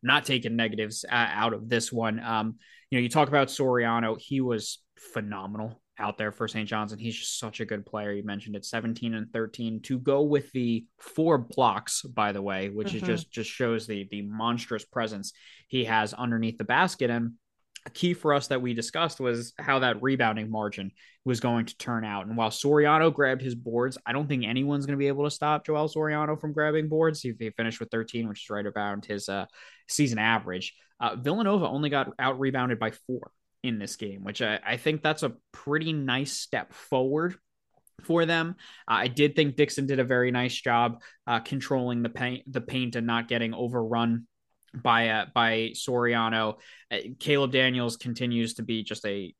I'm 0.02 0.08
not 0.08 0.24
taking 0.24 0.56
negatives 0.56 1.04
uh, 1.08 1.14
out 1.14 1.54
of 1.54 1.68
this 1.68 1.92
one. 1.92 2.18
Um, 2.18 2.56
you 2.90 2.98
know, 2.98 3.02
you 3.02 3.08
talk 3.08 3.28
about 3.28 3.46
Soriano; 3.46 4.20
he 4.20 4.40
was 4.40 4.82
phenomenal 4.98 5.80
out 6.00 6.18
there 6.18 6.32
for 6.32 6.48
St. 6.48 6.68
John's, 6.68 6.90
and 6.90 7.00
he's 7.00 7.16
just 7.16 7.38
such 7.38 7.60
a 7.60 7.64
good 7.64 7.86
player. 7.86 8.12
You 8.12 8.24
mentioned 8.24 8.56
it, 8.56 8.64
17 8.64 9.14
and 9.14 9.32
13 9.32 9.82
to 9.82 9.98
go 9.98 10.22
with 10.22 10.50
the 10.50 10.84
four 10.98 11.38
blocks, 11.38 12.02
by 12.02 12.32
the 12.32 12.42
way, 12.42 12.70
which 12.70 12.88
mm-hmm. 12.88 12.96
is 12.96 13.02
just 13.02 13.30
just 13.30 13.50
shows 13.50 13.86
the 13.86 14.08
the 14.10 14.22
monstrous 14.22 14.84
presence 14.84 15.32
he 15.68 15.84
has 15.84 16.12
underneath 16.12 16.58
the 16.58 16.64
basket 16.64 17.10
and 17.10 17.34
key 17.88 18.12
for 18.12 18.34
us 18.34 18.48
that 18.48 18.60
we 18.60 18.74
discussed 18.74 19.20
was 19.20 19.54
how 19.58 19.78
that 19.78 20.02
rebounding 20.02 20.50
margin 20.50 20.92
was 21.24 21.40
going 21.40 21.66
to 21.66 21.76
turn 21.78 22.04
out. 22.04 22.26
And 22.26 22.36
while 22.36 22.50
Soriano 22.50 23.12
grabbed 23.12 23.40
his 23.40 23.54
boards, 23.54 23.96
I 24.04 24.12
don't 24.12 24.28
think 24.28 24.44
anyone's 24.44 24.84
going 24.84 24.98
to 24.98 25.02
be 25.02 25.08
able 25.08 25.24
to 25.24 25.30
stop 25.30 25.64
Joel 25.64 25.88
Soriano 25.88 26.38
from 26.38 26.52
grabbing 26.52 26.88
boards. 26.88 27.20
He, 27.22 27.32
he 27.38 27.50
finished 27.50 27.80
with 27.80 27.90
13, 27.90 28.28
which 28.28 28.44
is 28.44 28.50
right 28.50 28.66
around 28.66 29.06
his 29.06 29.28
uh, 29.28 29.46
season 29.88 30.18
average. 30.18 30.74
Uh, 31.00 31.16
Villanova 31.16 31.66
only 31.66 31.88
got 31.88 32.12
out 32.18 32.38
rebounded 32.38 32.78
by 32.78 32.90
four 32.90 33.30
in 33.62 33.78
this 33.78 33.96
game, 33.96 34.24
which 34.24 34.42
I, 34.42 34.60
I 34.64 34.76
think 34.76 35.02
that's 35.02 35.22
a 35.22 35.32
pretty 35.52 35.92
nice 35.92 36.32
step 36.32 36.72
forward 36.74 37.36
for 38.02 38.26
them. 38.26 38.56
Uh, 38.88 38.94
I 38.94 39.08
did 39.08 39.36
think 39.36 39.56
Dixon 39.56 39.86
did 39.86 40.00
a 40.00 40.04
very 40.04 40.30
nice 40.30 40.54
job 40.54 41.00
uh, 41.26 41.40
controlling 41.40 42.02
the 42.02 42.08
paint, 42.08 42.50
the 42.50 42.60
paint, 42.60 42.96
and 42.96 43.06
not 43.06 43.28
getting 43.28 43.54
overrun 43.54 44.26
by 44.74 45.08
uh, 45.08 45.26
by 45.34 45.72
Soriano. 45.74 46.56
Uh, 46.90 46.98
Caleb 47.18 47.52
Daniels 47.52 47.96
continues 47.96 48.54
to 48.54 48.62
be 48.62 48.82
just 48.82 49.04
a 49.06 49.34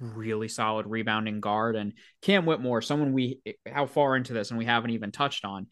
really 0.00 0.48
solid 0.48 0.86
rebounding 0.86 1.40
guard, 1.40 1.76
and 1.76 1.92
Cam 2.22 2.46
Whitmore, 2.46 2.82
someone 2.82 3.12
we 3.12 3.40
how 3.70 3.86
far 3.86 4.16
into 4.16 4.32
this 4.32 4.50
and 4.50 4.58
we 4.58 4.64
haven't 4.64 4.90
even 4.90 5.12
touched 5.12 5.44
on. 5.44 5.66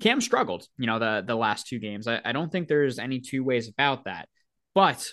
Cam 0.00 0.20
struggled, 0.20 0.66
you 0.78 0.86
know, 0.86 0.98
the 0.98 1.22
the 1.26 1.34
last 1.34 1.66
two 1.66 1.78
games. 1.78 2.06
I, 2.06 2.20
I 2.24 2.32
don't 2.32 2.50
think 2.50 2.68
there's 2.68 2.98
any 2.98 3.20
two 3.20 3.44
ways 3.44 3.68
about 3.68 4.04
that, 4.04 4.28
but 4.74 5.06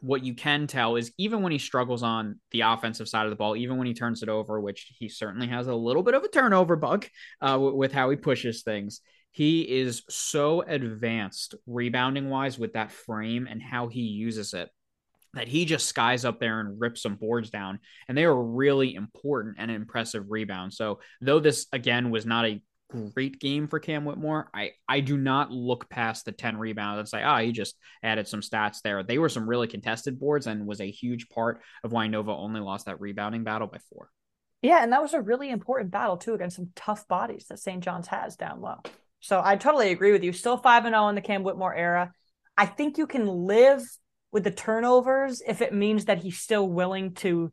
what 0.00 0.24
you 0.24 0.34
can 0.34 0.66
tell 0.66 0.96
is 0.96 1.12
even 1.16 1.42
when 1.42 1.52
he 1.52 1.58
struggles 1.58 2.02
on 2.02 2.40
the 2.50 2.62
offensive 2.62 3.08
side 3.08 3.24
of 3.24 3.30
the 3.30 3.36
ball, 3.36 3.54
even 3.56 3.78
when 3.78 3.86
he 3.86 3.94
turns 3.94 4.20
it 4.24 4.28
over, 4.28 4.60
which 4.60 4.92
he 4.98 5.08
certainly 5.08 5.46
has 5.46 5.68
a 5.68 5.74
little 5.74 6.02
bit 6.02 6.14
of 6.14 6.24
a 6.24 6.28
turnover 6.28 6.74
bug 6.74 7.06
uh, 7.40 7.56
with 7.56 7.92
how 7.92 8.10
he 8.10 8.16
pushes 8.16 8.62
things, 8.62 9.00
he 9.32 9.62
is 9.62 10.02
so 10.08 10.60
advanced 10.60 11.54
rebounding 11.66 12.30
wise 12.30 12.58
with 12.58 12.74
that 12.74 12.92
frame 12.92 13.48
and 13.50 13.60
how 13.60 13.88
he 13.88 14.02
uses 14.02 14.54
it 14.54 14.68
that 15.34 15.48
he 15.48 15.64
just 15.64 15.86
skies 15.86 16.24
up 16.24 16.38
there 16.38 16.60
and 16.60 16.78
rips 16.78 17.02
some 17.02 17.16
boards 17.16 17.48
down. 17.48 17.78
And 18.06 18.16
they 18.16 18.24
are 18.24 18.42
really 18.42 18.94
important 18.94 19.56
and 19.58 19.70
impressive 19.70 20.26
rebounds. 20.28 20.76
So, 20.76 21.00
though 21.20 21.40
this 21.40 21.66
again 21.72 22.10
was 22.10 22.26
not 22.26 22.44
a 22.44 22.62
great 23.14 23.40
game 23.40 23.68
for 23.68 23.78
Cam 23.78 24.04
Whitmore, 24.04 24.50
I, 24.54 24.72
I 24.86 25.00
do 25.00 25.16
not 25.16 25.50
look 25.50 25.88
past 25.88 26.26
the 26.26 26.32
10 26.32 26.58
rebounds 26.58 26.98
and 26.98 27.08
say, 27.08 27.22
ah, 27.22 27.38
oh, 27.38 27.42
he 27.42 27.52
just 27.52 27.76
added 28.02 28.28
some 28.28 28.42
stats 28.42 28.82
there. 28.82 29.02
They 29.02 29.16
were 29.16 29.30
some 29.30 29.48
really 29.48 29.66
contested 29.66 30.20
boards 30.20 30.46
and 30.46 30.66
was 30.66 30.82
a 30.82 30.90
huge 30.90 31.30
part 31.30 31.62
of 31.82 31.92
why 31.92 32.06
Nova 32.08 32.32
only 32.32 32.60
lost 32.60 32.84
that 32.86 33.00
rebounding 33.00 33.44
battle 33.44 33.66
by 33.66 33.78
four. 33.88 34.10
Yeah, 34.60 34.82
and 34.82 34.92
that 34.92 35.02
was 35.02 35.14
a 35.14 35.20
really 35.20 35.50
important 35.50 35.90
battle 35.90 36.18
too 36.18 36.34
against 36.34 36.56
some 36.56 36.70
tough 36.76 37.08
bodies 37.08 37.46
that 37.48 37.58
St. 37.58 37.82
John's 37.82 38.08
has 38.08 38.36
down 38.36 38.60
low. 38.60 38.82
So 39.22 39.40
I 39.42 39.56
totally 39.56 39.92
agree 39.92 40.12
with 40.12 40.24
you. 40.24 40.32
Still 40.32 40.56
5 40.56 40.84
and 40.84 40.94
0 40.94 41.08
in 41.08 41.14
the 41.14 41.20
Cam 41.20 41.44
Whitmore 41.44 41.74
era. 41.74 42.12
I 42.56 42.66
think 42.66 42.98
you 42.98 43.06
can 43.06 43.26
live 43.26 43.80
with 44.32 44.44
the 44.44 44.50
turnovers 44.50 45.40
if 45.46 45.62
it 45.62 45.72
means 45.72 46.06
that 46.06 46.18
he's 46.18 46.38
still 46.38 46.68
willing 46.68 47.14
to 47.14 47.52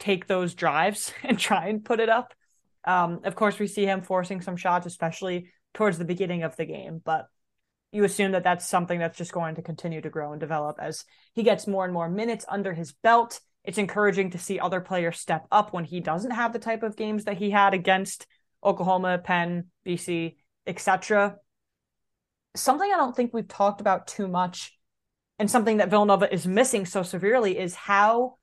take 0.00 0.26
those 0.26 0.54
drives 0.54 1.12
and 1.22 1.38
try 1.38 1.68
and 1.68 1.84
put 1.84 2.00
it 2.00 2.08
up. 2.08 2.34
Um, 2.84 3.20
of 3.24 3.36
course, 3.36 3.58
we 3.58 3.68
see 3.68 3.84
him 3.84 4.02
forcing 4.02 4.40
some 4.40 4.56
shots, 4.56 4.84
especially 4.86 5.50
towards 5.74 5.96
the 5.96 6.04
beginning 6.04 6.42
of 6.42 6.56
the 6.56 6.64
game, 6.64 7.00
but 7.04 7.26
you 7.92 8.02
assume 8.04 8.32
that 8.32 8.44
that's 8.44 8.66
something 8.66 8.98
that's 8.98 9.16
just 9.16 9.32
going 9.32 9.54
to 9.54 9.62
continue 9.62 10.00
to 10.00 10.10
grow 10.10 10.32
and 10.32 10.40
develop 10.40 10.76
as 10.80 11.04
he 11.34 11.42
gets 11.42 11.66
more 11.66 11.84
and 11.84 11.94
more 11.94 12.08
minutes 12.08 12.44
under 12.48 12.74
his 12.74 12.92
belt. 12.92 13.40
It's 13.64 13.78
encouraging 13.78 14.30
to 14.30 14.38
see 14.38 14.58
other 14.58 14.80
players 14.80 15.18
step 15.18 15.46
up 15.52 15.72
when 15.72 15.84
he 15.84 16.00
doesn't 16.00 16.32
have 16.32 16.52
the 16.52 16.58
type 16.58 16.82
of 16.82 16.96
games 16.96 17.24
that 17.24 17.38
he 17.38 17.50
had 17.50 17.74
against 17.74 18.26
Oklahoma, 18.62 19.18
Penn, 19.18 19.66
BC, 19.86 20.36
etc. 20.66 21.36
Something 22.54 22.90
I 22.92 22.96
don't 22.96 23.14
think 23.14 23.32
we've 23.32 23.48
talked 23.48 23.80
about 23.80 24.06
too 24.06 24.28
much, 24.28 24.76
and 25.38 25.50
something 25.50 25.78
that 25.78 25.90
Villanova 25.90 26.32
is 26.32 26.46
missing 26.46 26.86
so 26.86 27.02
severely, 27.02 27.58
is 27.58 27.74
how 27.74 28.36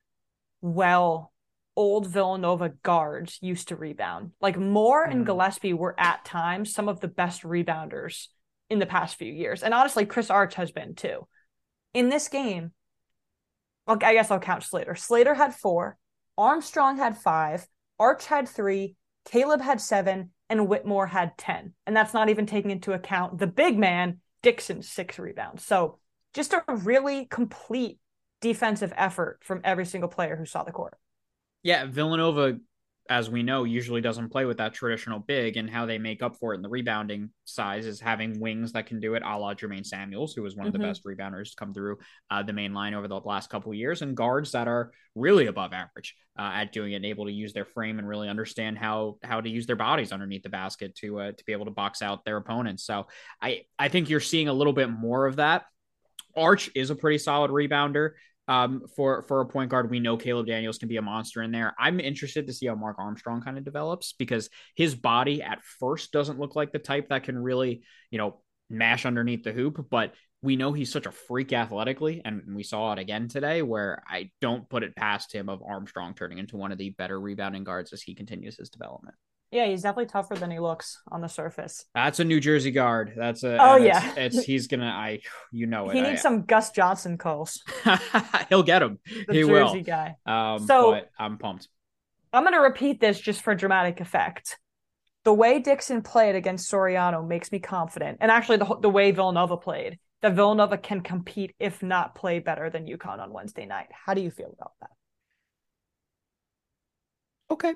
well 0.60 1.32
old 1.76 2.06
Villanova 2.06 2.70
guards 2.82 3.38
used 3.40 3.68
to 3.68 3.76
rebound. 3.76 4.32
Like 4.40 4.56
Moore 4.56 5.06
mm. 5.06 5.10
and 5.10 5.26
Gillespie 5.26 5.72
were 5.72 5.98
at 5.98 6.24
times 6.24 6.72
some 6.72 6.88
of 6.88 7.00
the 7.00 7.08
best 7.08 7.42
rebounders 7.42 8.28
in 8.70 8.78
the 8.78 8.86
past 8.86 9.16
few 9.16 9.32
years. 9.32 9.62
And 9.62 9.74
honestly, 9.74 10.06
Chris 10.06 10.30
Arch 10.30 10.54
has 10.54 10.70
been 10.70 10.94
too. 10.94 11.26
In 11.92 12.08
this 12.08 12.28
game, 12.28 12.72
I 13.86 14.14
guess 14.14 14.30
I'll 14.30 14.40
count 14.40 14.62
Slater. 14.62 14.94
Slater 14.94 15.34
had 15.34 15.54
four, 15.54 15.98
Armstrong 16.38 16.96
had 16.96 17.18
five, 17.18 17.66
Arch 17.98 18.26
had 18.26 18.48
three, 18.48 18.96
Caleb 19.26 19.60
had 19.60 19.80
seven, 19.80 20.30
and 20.48 20.68
Whitmore 20.68 21.06
had 21.06 21.36
10. 21.38 21.74
And 21.86 21.96
that's 21.96 22.14
not 22.14 22.28
even 22.28 22.46
taking 22.46 22.70
into 22.70 22.92
account 22.92 23.38
the 23.38 23.46
big 23.46 23.78
man, 23.78 24.20
Dixon's 24.42 24.88
six 24.88 25.18
rebounds. 25.18 25.64
So 25.64 25.98
just 26.34 26.52
a 26.52 26.62
really 26.68 27.26
complete 27.26 27.98
defensive 28.40 28.92
effort 28.96 29.40
from 29.42 29.60
every 29.64 29.86
single 29.86 30.08
player 30.08 30.36
who 30.36 30.44
saw 30.44 30.62
the 30.62 30.72
court. 30.72 30.98
Yeah, 31.62 31.86
Villanova 31.86 32.58
as 33.10 33.28
we 33.28 33.42
know, 33.42 33.64
usually 33.64 34.00
doesn't 34.00 34.30
play 34.30 34.46
with 34.46 34.56
that 34.58 34.72
traditional 34.72 35.18
big, 35.18 35.58
and 35.58 35.68
how 35.68 35.84
they 35.84 35.98
make 35.98 36.22
up 36.22 36.36
for 36.36 36.52
it 36.52 36.56
in 36.56 36.62
the 36.62 36.68
rebounding 36.68 37.30
size 37.44 37.84
is 37.84 38.00
having 38.00 38.40
wings 38.40 38.72
that 38.72 38.86
can 38.86 38.98
do 38.98 39.14
it, 39.14 39.22
a 39.22 39.38
la 39.38 39.52
Jermaine 39.52 39.84
Samuels, 39.84 40.32
who 40.32 40.42
was 40.42 40.56
one 40.56 40.66
mm-hmm. 40.66 40.68
of 40.68 40.72
the 40.72 40.78
mm-hmm. 40.78 40.88
best 40.88 41.04
rebounders 41.04 41.50
to 41.50 41.56
come 41.56 41.74
through 41.74 41.98
uh, 42.30 42.42
the 42.42 42.54
main 42.54 42.72
line 42.72 42.94
over 42.94 43.06
the 43.06 43.16
last 43.16 43.50
couple 43.50 43.70
of 43.70 43.76
years, 43.76 44.00
and 44.00 44.16
guards 44.16 44.52
that 44.52 44.68
are 44.68 44.90
really 45.14 45.46
above 45.46 45.74
average 45.74 46.16
uh, 46.38 46.50
at 46.54 46.72
doing 46.72 46.92
it, 46.92 46.96
and 46.96 47.04
able 47.04 47.26
to 47.26 47.32
use 47.32 47.52
their 47.52 47.66
frame 47.66 47.98
and 47.98 48.08
really 48.08 48.28
understand 48.28 48.78
how 48.78 49.18
how 49.22 49.40
to 49.40 49.50
use 49.50 49.66
their 49.66 49.76
bodies 49.76 50.10
underneath 50.10 50.42
the 50.42 50.48
basket 50.48 50.94
to 50.96 51.20
uh, 51.20 51.32
to 51.32 51.44
be 51.44 51.52
able 51.52 51.66
to 51.66 51.70
box 51.70 52.00
out 52.00 52.24
their 52.24 52.38
opponents. 52.38 52.84
So 52.84 53.06
I 53.40 53.62
I 53.78 53.88
think 53.88 54.08
you're 54.08 54.20
seeing 54.20 54.48
a 54.48 54.54
little 54.54 54.72
bit 54.72 54.88
more 54.88 55.26
of 55.26 55.36
that. 55.36 55.64
Arch 56.36 56.70
is 56.74 56.90
a 56.90 56.96
pretty 56.96 57.18
solid 57.18 57.50
rebounder 57.50 58.12
um, 58.48 58.82
for 58.96 59.22
for 59.22 59.40
a 59.40 59.46
point 59.46 59.70
guard. 59.70 59.90
We 59.90 60.00
know 60.00 60.16
Caleb 60.16 60.46
Daniels 60.46 60.78
can 60.78 60.88
be 60.88 60.96
a 60.96 61.02
monster 61.02 61.42
in 61.42 61.50
there. 61.50 61.74
I'm 61.78 62.00
interested 62.00 62.46
to 62.46 62.52
see 62.52 62.66
how 62.66 62.74
Mark 62.74 62.98
Armstrong 62.98 63.42
kind 63.42 63.58
of 63.58 63.64
develops 63.64 64.12
because 64.12 64.48
his 64.74 64.94
body 64.94 65.42
at 65.42 65.62
first 65.80 66.12
doesn't 66.12 66.38
look 66.38 66.56
like 66.56 66.72
the 66.72 66.78
type 66.78 67.08
that 67.08 67.24
can 67.24 67.38
really, 67.38 67.82
you 68.10 68.18
know, 68.18 68.40
mash 68.70 69.06
underneath 69.06 69.44
the 69.44 69.52
hoop, 69.52 69.86
but 69.90 70.14
we 70.42 70.56
know 70.56 70.72
he's 70.72 70.92
such 70.92 71.06
a 71.06 71.12
freak 71.12 71.54
athletically, 71.54 72.20
and 72.22 72.42
we 72.54 72.62
saw 72.62 72.92
it 72.92 72.98
again 72.98 73.28
today. 73.28 73.62
Where 73.62 74.02
I 74.06 74.30
don't 74.40 74.68
put 74.68 74.82
it 74.82 74.94
past 74.94 75.34
him 75.34 75.48
of 75.48 75.62
Armstrong 75.66 76.14
turning 76.14 76.38
into 76.38 76.58
one 76.58 76.70
of 76.70 76.78
the 76.78 76.90
better 76.90 77.18
rebounding 77.18 77.64
guards 77.64 77.92
as 77.92 78.02
he 78.02 78.14
continues 78.14 78.58
his 78.58 78.68
development. 78.68 79.16
Yeah, 79.54 79.66
he's 79.66 79.82
definitely 79.82 80.06
tougher 80.06 80.34
than 80.34 80.50
he 80.50 80.58
looks 80.58 81.00
on 81.12 81.20
the 81.20 81.28
surface. 81.28 81.84
That's 81.94 82.18
a 82.18 82.24
New 82.24 82.40
Jersey 82.40 82.72
guard. 82.72 83.12
That's 83.16 83.44
a 83.44 83.56
oh 83.62 83.76
yeah. 83.76 84.12
It's, 84.16 84.36
it's, 84.36 84.44
he's 84.44 84.66
gonna 84.66 84.88
I 84.88 85.20
you 85.52 85.66
know 85.66 85.88
it. 85.90 85.94
He 85.94 86.00
needs 86.02 86.18
I, 86.18 86.22
some 86.22 86.42
Gus 86.42 86.72
Johnson 86.72 87.16
calls. 87.16 87.62
He'll 88.48 88.64
get 88.64 88.82
him. 88.82 88.98
The 89.28 89.32
he 89.32 89.42
Jersey 89.42 89.78
will. 89.78 89.82
guy. 89.84 90.16
Um, 90.26 90.66
so 90.66 91.00
I'm 91.16 91.38
pumped. 91.38 91.68
I'm 92.32 92.42
gonna 92.42 92.60
repeat 92.60 93.00
this 93.00 93.20
just 93.20 93.42
for 93.42 93.54
dramatic 93.54 94.00
effect. 94.00 94.58
The 95.22 95.32
way 95.32 95.60
Dixon 95.60 96.02
played 96.02 96.34
against 96.34 96.68
Soriano 96.68 97.24
makes 97.24 97.52
me 97.52 97.60
confident, 97.60 98.18
and 98.20 98.32
actually 98.32 98.56
the 98.56 98.76
the 98.82 98.90
way 98.90 99.12
Villanova 99.12 99.56
played, 99.56 100.00
that 100.22 100.34
Villanova 100.34 100.78
can 100.78 101.00
compete 101.00 101.54
if 101.60 101.80
not 101.80 102.16
play 102.16 102.40
better 102.40 102.70
than 102.70 102.86
UConn 102.86 103.20
on 103.20 103.32
Wednesday 103.32 103.66
night. 103.66 103.86
How 103.92 104.14
do 104.14 104.20
you 104.20 104.32
feel 104.32 104.52
about 104.52 104.72
that? 104.80 104.90
Okay. 107.52 107.74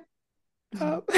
Uh, 0.78 1.00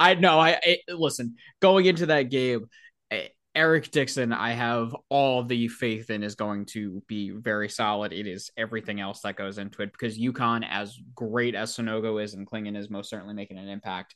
I 0.00 0.16
know. 0.18 0.38
I, 0.38 0.58
I, 0.62 0.78
listen. 0.88 1.36
Going 1.60 1.86
into 1.86 2.06
that 2.06 2.24
game, 2.24 2.66
eh, 3.10 3.28
Eric 3.54 3.90
Dixon, 3.90 4.32
I 4.32 4.52
have 4.52 4.96
all 5.08 5.42
the 5.42 5.68
faith 5.68 6.10
in 6.10 6.22
is 6.22 6.34
going 6.34 6.66
to 6.66 7.02
be 7.06 7.30
very 7.30 7.68
solid. 7.68 8.12
It 8.12 8.26
is 8.26 8.50
everything 8.56 9.00
else 9.00 9.20
that 9.20 9.36
goes 9.36 9.58
into 9.58 9.82
it 9.82 9.92
because 9.92 10.18
UConn, 10.18 10.66
as 10.68 10.98
great 11.14 11.54
as 11.54 11.76
Sanogo 11.76 12.22
is 12.22 12.34
and 12.34 12.46
Clingan 12.46 12.76
is 12.76 12.90
most 12.90 13.10
certainly 13.10 13.34
making 13.34 13.58
an 13.58 13.68
impact, 13.68 14.14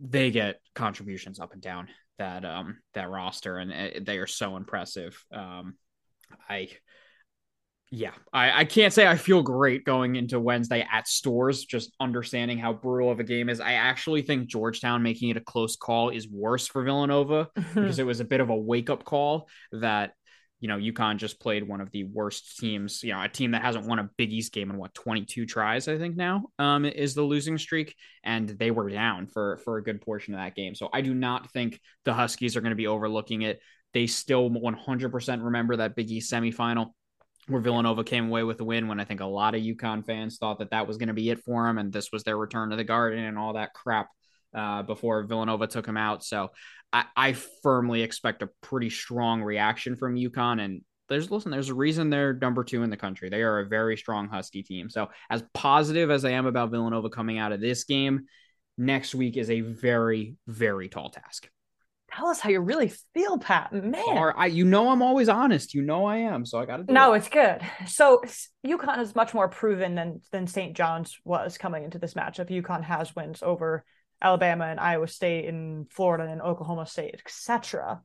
they 0.00 0.30
get 0.30 0.60
contributions 0.74 1.40
up 1.40 1.52
and 1.52 1.62
down 1.62 1.88
that 2.18 2.44
um 2.44 2.78
that 2.94 3.10
roster, 3.10 3.58
and 3.58 3.72
uh, 3.72 4.00
they 4.02 4.18
are 4.18 4.26
so 4.26 4.56
impressive. 4.56 5.22
Um, 5.32 5.74
I 6.48 6.68
yeah, 7.96 8.10
I, 8.32 8.60
I 8.60 8.64
can't 8.64 8.92
say 8.92 9.06
I 9.06 9.16
feel 9.16 9.40
great 9.40 9.84
going 9.84 10.16
into 10.16 10.40
Wednesday 10.40 10.84
at 10.90 11.06
Storrs, 11.06 11.64
just 11.64 11.92
understanding 12.00 12.58
how 12.58 12.72
brutal 12.72 13.12
of 13.12 13.20
a 13.20 13.24
game 13.24 13.48
is. 13.48 13.60
I 13.60 13.74
actually 13.74 14.22
think 14.22 14.48
Georgetown 14.48 15.04
making 15.04 15.28
it 15.28 15.36
a 15.36 15.40
close 15.40 15.76
call 15.76 16.10
is 16.10 16.28
worse 16.28 16.66
for 16.66 16.82
Villanova 16.82 17.48
because 17.54 18.00
it 18.00 18.06
was 18.06 18.18
a 18.18 18.24
bit 18.24 18.40
of 18.40 18.50
a 18.50 18.56
wake 18.56 18.90
up 18.90 19.04
call 19.04 19.48
that, 19.70 20.14
you 20.58 20.66
know, 20.66 20.76
UConn 20.76 21.18
just 21.18 21.38
played 21.38 21.68
one 21.68 21.80
of 21.80 21.92
the 21.92 22.02
worst 22.02 22.58
teams, 22.58 23.00
you 23.04 23.12
know, 23.12 23.22
a 23.22 23.28
team 23.28 23.52
that 23.52 23.62
hasn't 23.62 23.86
won 23.86 24.00
a 24.00 24.10
Big 24.16 24.32
East 24.32 24.52
game 24.52 24.70
in 24.70 24.76
what, 24.76 24.92
22 24.94 25.46
tries, 25.46 25.86
I 25.86 25.96
think 25.96 26.16
now 26.16 26.46
um, 26.58 26.84
is 26.84 27.14
the 27.14 27.22
losing 27.22 27.58
streak. 27.58 27.94
And 28.24 28.48
they 28.48 28.72
were 28.72 28.90
down 28.90 29.28
for, 29.28 29.58
for 29.58 29.76
a 29.76 29.84
good 29.84 30.00
portion 30.00 30.34
of 30.34 30.40
that 30.40 30.56
game. 30.56 30.74
So 30.74 30.88
I 30.92 31.00
do 31.00 31.14
not 31.14 31.52
think 31.52 31.80
the 32.04 32.14
Huskies 32.14 32.56
are 32.56 32.60
going 32.60 32.70
to 32.70 32.76
be 32.76 32.88
overlooking 32.88 33.42
it. 33.42 33.60
They 33.92 34.08
still 34.08 34.50
100% 34.50 35.44
remember 35.44 35.76
that 35.76 35.94
Big 35.94 36.10
East 36.10 36.32
semifinal 36.32 36.90
where 37.48 37.60
Villanova 37.60 38.04
came 38.04 38.28
away 38.28 38.42
with 38.42 38.60
a 38.60 38.64
win 38.64 38.88
when 38.88 39.00
I 39.00 39.04
think 39.04 39.20
a 39.20 39.26
lot 39.26 39.54
of 39.54 39.62
UConn 39.62 40.06
fans 40.06 40.38
thought 40.38 40.58
that 40.60 40.70
that 40.70 40.86
was 40.86 40.96
going 40.96 41.08
to 41.08 41.14
be 41.14 41.30
it 41.30 41.40
for 41.44 41.66
them 41.66 41.78
and 41.78 41.92
this 41.92 42.10
was 42.12 42.24
their 42.24 42.38
return 42.38 42.70
to 42.70 42.76
the 42.76 42.84
garden 42.84 43.22
and 43.24 43.38
all 43.38 43.54
that 43.54 43.74
crap 43.74 44.08
uh, 44.54 44.82
before 44.82 45.22
Villanova 45.24 45.66
took 45.66 45.86
him 45.86 45.96
out. 45.96 46.24
So 46.24 46.52
I, 46.92 47.04
I, 47.16 47.32
firmly 47.32 48.02
expect 48.02 48.42
a 48.42 48.50
pretty 48.62 48.88
strong 48.88 49.42
reaction 49.42 49.96
from 49.96 50.14
UConn. 50.14 50.64
And 50.64 50.82
there's 51.08 51.30
listen, 51.30 51.50
there's 51.50 51.70
a 51.70 51.74
reason 51.74 52.08
they're 52.08 52.34
number 52.34 52.62
two 52.62 52.84
in 52.84 52.90
the 52.90 52.96
country. 52.96 53.28
They 53.28 53.42
are 53.42 53.58
a 53.58 53.66
very 53.66 53.96
strong 53.96 54.28
Husky 54.28 54.62
team. 54.62 54.88
So 54.88 55.08
as 55.28 55.42
positive 55.54 56.10
as 56.10 56.24
I 56.24 56.30
am 56.30 56.46
about 56.46 56.70
Villanova 56.70 57.10
coming 57.10 57.38
out 57.38 57.50
of 57.50 57.60
this 57.60 57.82
game, 57.82 58.26
next 58.78 59.14
week 59.14 59.36
is 59.36 59.50
a 59.50 59.60
very, 59.60 60.36
very 60.46 60.88
tall 60.88 61.10
task 61.10 61.48
tell 62.14 62.28
us 62.28 62.40
how 62.40 62.50
you 62.50 62.60
really 62.60 62.92
feel, 63.12 63.38
Pat. 63.38 63.72
Man, 63.72 63.94
or 64.06 64.38
I, 64.38 64.46
you 64.46 64.64
know, 64.64 64.90
I'm 64.90 65.02
always 65.02 65.28
honest. 65.28 65.74
You 65.74 65.82
know, 65.82 66.04
I 66.04 66.18
am. 66.18 66.44
So 66.46 66.58
I 66.58 66.66
got 66.66 66.86
to. 66.86 66.92
No, 66.92 67.12
it. 67.12 67.18
it's 67.18 67.28
good. 67.28 67.60
So 67.86 68.22
UConn 68.66 68.98
is 69.00 69.14
much 69.14 69.34
more 69.34 69.48
proven 69.48 69.94
than 69.94 70.20
than 70.30 70.46
St. 70.46 70.76
John's 70.76 71.18
was 71.24 71.58
coming 71.58 71.84
into 71.84 71.98
this 71.98 72.14
matchup. 72.14 72.50
UConn 72.50 72.82
has 72.84 73.14
wins 73.14 73.42
over 73.42 73.84
Alabama 74.22 74.64
and 74.64 74.80
Iowa 74.80 75.08
State 75.08 75.48
and 75.48 75.90
Florida 75.90 76.30
and 76.30 76.40
Oklahoma 76.40 76.86
State, 76.86 77.14
etc. 77.14 78.02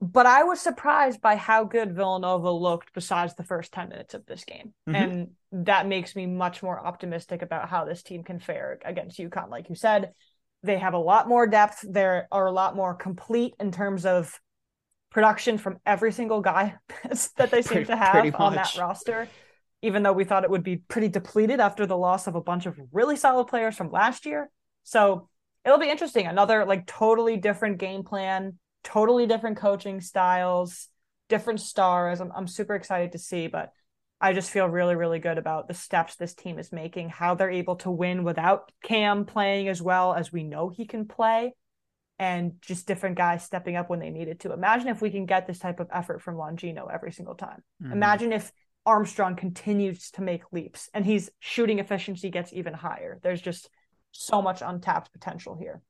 But 0.00 0.26
I 0.26 0.42
was 0.42 0.60
surprised 0.60 1.20
by 1.20 1.36
how 1.36 1.62
good 1.62 1.94
Villanova 1.94 2.50
looked 2.50 2.92
besides 2.92 3.36
the 3.36 3.44
first 3.44 3.72
10 3.72 3.88
minutes 3.88 4.14
of 4.14 4.26
this 4.26 4.44
game. 4.44 4.74
Mm-hmm. 4.88 4.94
And 4.96 5.30
that 5.52 5.86
makes 5.86 6.16
me 6.16 6.26
much 6.26 6.60
more 6.60 6.84
optimistic 6.84 7.40
about 7.40 7.68
how 7.68 7.84
this 7.84 8.02
team 8.02 8.24
can 8.24 8.40
fare 8.40 8.80
against 8.84 9.20
UConn. 9.20 9.48
Like 9.48 9.68
you 9.68 9.76
said, 9.76 10.12
they 10.62 10.78
have 10.78 10.94
a 10.94 10.98
lot 10.98 11.28
more 11.28 11.46
depth. 11.46 11.84
They 11.88 12.22
are 12.30 12.46
a 12.46 12.52
lot 12.52 12.76
more 12.76 12.94
complete 12.94 13.54
in 13.58 13.72
terms 13.72 14.06
of 14.06 14.40
production 15.10 15.58
from 15.58 15.78
every 15.84 16.12
single 16.12 16.40
guy 16.40 16.74
that 17.36 17.50
they 17.50 17.62
seem 17.62 17.84
pretty, 17.84 17.86
to 17.86 17.96
have 17.96 18.34
on 18.36 18.54
that 18.54 18.76
roster. 18.78 19.28
Even 19.82 20.02
though 20.02 20.12
we 20.12 20.24
thought 20.24 20.44
it 20.44 20.50
would 20.50 20.62
be 20.62 20.76
pretty 20.76 21.08
depleted 21.08 21.60
after 21.60 21.86
the 21.86 21.96
loss 21.96 22.26
of 22.26 22.36
a 22.36 22.40
bunch 22.40 22.66
of 22.66 22.78
really 22.92 23.16
solid 23.16 23.46
players 23.46 23.76
from 23.76 23.90
last 23.90 24.24
year. 24.24 24.48
So 24.84 25.28
it'll 25.64 25.78
be 25.78 25.90
interesting. 25.90 26.26
Another 26.26 26.64
like 26.64 26.86
totally 26.86 27.36
different 27.36 27.78
game 27.78 28.04
plan, 28.04 28.58
totally 28.84 29.26
different 29.26 29.56
coaching 29.56 30.00
styles, 30.00 30.88
different 31.28 31.60
stars. 31.60 32.20
I'm, 32.20 32.30
I'm 32.34 32.46
super 32.46 32.76
excited 32.76 33.12
to 33.12 33.18
see, 33.18 33.48
but 33.48 33.72
I 34.22 34.32
just 34.32 34.52
feel 34.52 34.68
really, 34.68 34.94
really 34.94 35.18
good 35.18 35.36
about 35.36 35.66
the 35.66 35.74
steps 35.74 36.14
this 36.14 36.32
team 36.32 36.60
is 36.60 36.70
making, 36.70 37.08
how 37.08 37.34
they're 37.34 37.50
able 37.50 37.74
to 37.76 37.90
win 37.90 38.22
without 38.22 38.70
Cam 38.84 39.24
playing 39.24 39.66
as 39.66 39.82
well 39.82 40.14
as 40.14 40.32
we 40.32 40.44
know 40.44 40.68
he 40.68 40.86
can 40.86 41.08
play, 41.08 41.54
and 42.20 42.52
just 42.60 42.86
different 42.86 43.16
guys 43.16 43.42
stepping 43.42 43.74
up 43.74 43.90
when 43.90 43.98
they 43.98 44.10
needed 44.10 44.38
to. 44.40 44.52
Imagine 44.52 44.88
if 44.88 45.02
we 45.02 45.10
can 45.10 45.26
get 45.26 45.48
this 45.48 45.58
type 45.58 45.80
of 45.80 45.88
effort 45.92 46.22
from 46.22 46.36
Longino 46.36 46.86
every 46.88 47.10
single 47.10 47.34
time. 47.34 47.64
Mm-hmm. 47.82 47.92
Imagine 47.94 48.32
if 48.32 48.52
Armstrong 48.86 49.34
continues 49.34 50.12
to 50.12 50.22
make 50.22 50.52
leaps 50.52 50.88
and 50.94 51.04
he's 51.04 51.28
shooting 51.40 51.80
efficiency 51.80 52.30
gets 52.30 52.52
even 52.52 52.74
higher. 52.74 53.18
There's 53.24 53.42
just 53.42 53.68
so 54.12 54.40
much 54.40 54.62
untapped 54.62 55.12
potential 55.12 55.56
here. 55.56 55.82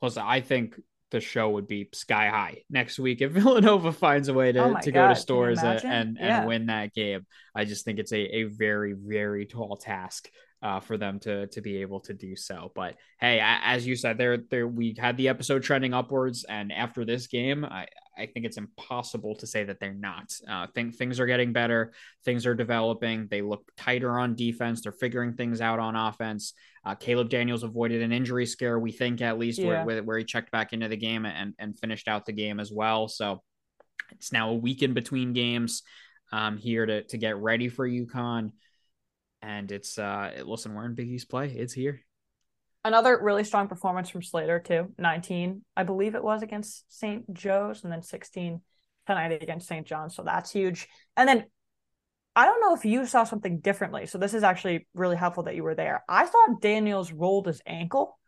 Plus, 0.00 0.16
I 0.16 0.40
think 0.40 0.80
the 1.12 1.20
show 1.20 1.50
would 1.50 1.68
be 1.68 1.88
sky 1.92 2.28
high 2.28 2.62
next 2.68 2.98
week 2.98 3.20
if 3.20 3.30
Villanova 3.32 3.92
finds 3.92 4.28
a 4.28 4.34
way 4.34 4.50
to, 4.50 4.64
oh 4.64 4.76
to 4.82 4.90
go 4.90 5.08
to 5.08 5.14
Storrs 5.14 5.62
and 5.62 5.84
and, 5.84 6.18
yeah. 6.18 6.44
win 6.44 6.66
that 6.66 6.92
game. 6.92 7.26
I 7.54 7.64
just 7.64 7.84
think 7.84 8.00
it's 8.00 8.12
a, 8.12 8.36
a 8.36 8.44
very 8.44 8.94
very 8.94 9.46
tall 9.46 9.76
task 9.76 10.28
uh, 10.62 10.80
for 10.80 10.96
them 10.96 11.18
to 11.20 11.46
to 11.48 11.60
be 11.60 11.82
able 11.82 12.00
to 12.00 12.14
do 12.14 12.34
so. 12.34 12.72
But 12.74 12.96
hey, 13.20 13.40
as 13.42 13.86
you 13.86 13.94
said, 13.94 14.16
there 14.16 14.38
there 14.38 14.66
we 14.66 14.96
had 14.98 15.16
the 15.16 15.28
episode 15.28 15.62
trending 15.62 15.92
upwards, 15.92 16.44
and 16.44 16.72
after 16.72 17.04
this 17.04 17.26
game, 17.26 17.64
I 17.64 17.86
I 18.16 18.26
think 18.26 18.46
it's 18.46 18.58
impossible 18.58 19.36
to 19.36 19.46
say 19.46 19.64
that 19.64 19.80
they're 19.80 19.94
not. 19.94 20.32
Uh, 20.48 20.66
think 20.74 20.94
things 20.94 21.18
are 21.18 21.26
getting 21.26 21.52
better, 21.52 21.92
things 22.24 22.46
are 22.46 22.54
developing. 22.54 23.26
They 23.30 23.42
look 23.42 23.70
tighter 23.76 24.18
on 24.18 24.34
defense. 24.34 24.82
They're 24.82 24.92
figuring 24.92 25.34
things 25.34 25.60
out 25.60 25.78
on 25.78 25.96
offense. 25.96 26.54
Uh, 26.84 26.94
Caleb 26.94 27.28
Daniels 27.28 27.62
avoided 27.62 28.02
an 28.02 28.12
injury 28.12 28.44
scare, 28.44 28.78
we 28.78 28.90
think 28.90 29.20
at 29.20 29.38
least, 29.38 29.60
yeah. 29.60 29.84
where, 29.84 30.02
where 30.02 30.18
he 30.18 30.24
checked 30.24 30.50
back 30.50 30.72
into 30.72 30.88
the 30.88 30.96
game 30.96 31.24
and 31.26 31.54
and 31.58 31.78
finished 31.78 32.08
out 32.08 32.26
the 32.26 32.32
game 32.32 32.58
as 32.58 32.72
well. 32.72 33.08
So 33.08 33.42
it's 34.12 34.32
now 34.32 34.50
a 34.50 34.54
week 34.54 34.82
in 34.82 34.94
between 34.94 35.32
games 35.32 35.82
um, 36.32 36.56
here 36.56 36.84
to 36.84 37.04
to 37.04 37.18
get 37.18 37.36
ready 37.36 37.68
for 37.68 37.88
UConn. 37.88 38.50
And 39.42 39.70
it's 39.70 39.98
uh 39.98 40.42
listen 40.44 40.74
we're 40.74 40.86
in 40.86 40.94
big 40.94 41.08
east 41.08 41.28
play. 41.28 41.50
It's 41.50 41.72
here. 41.72 42.00
Another 42.84 43.18
really 43.22 43.44
strong 43.44 43.68
performance 43.68 44.08
from 44.08 44.22
slater 44.22 44.58
too. 44.58 44.92
19 44.98 45.64
i 45.76 45.82
believe 45.84 46.14
it 46.14 46.24
was 46.24 46.42
against 46.42 46.84
st 46.88 47.32
joe's 47.32 47.84
and 47.84 47.92
then 47.92 48.02
16 48.02 48.60
tonight 49.06 49.40
against 49.40 49.68
st 49.68 49.86
john 49.86 50.10
so 50.10 50.22
that's 50.22 50.50
huge. 50.50 50.88
And 51.16 51.28
then 51.28 51.44
i 52.36 52.44
don't 52.44 52.60
know 52.60 52.74
if 52.74 52.84
you 52.84 53.06
saw 53.06 53.24
something 53.24 53.60
differently 53.60 54.06
so 54.06 54.18
this 54.18 54.34
is 54.34 54.42
actually 54.42 54.86
really 54.94 55.16
helpful 55.16 55.42
that 55.42 55.56
you 55.56 55.62
were 55.62 55.74
there 55.74 56.04
i 56.08 56.24
thought 56.26 56.60
daniels 56.60 57.12
rolled 57.12 57.46
his 57.46 57.60
ankle 57.66 58.18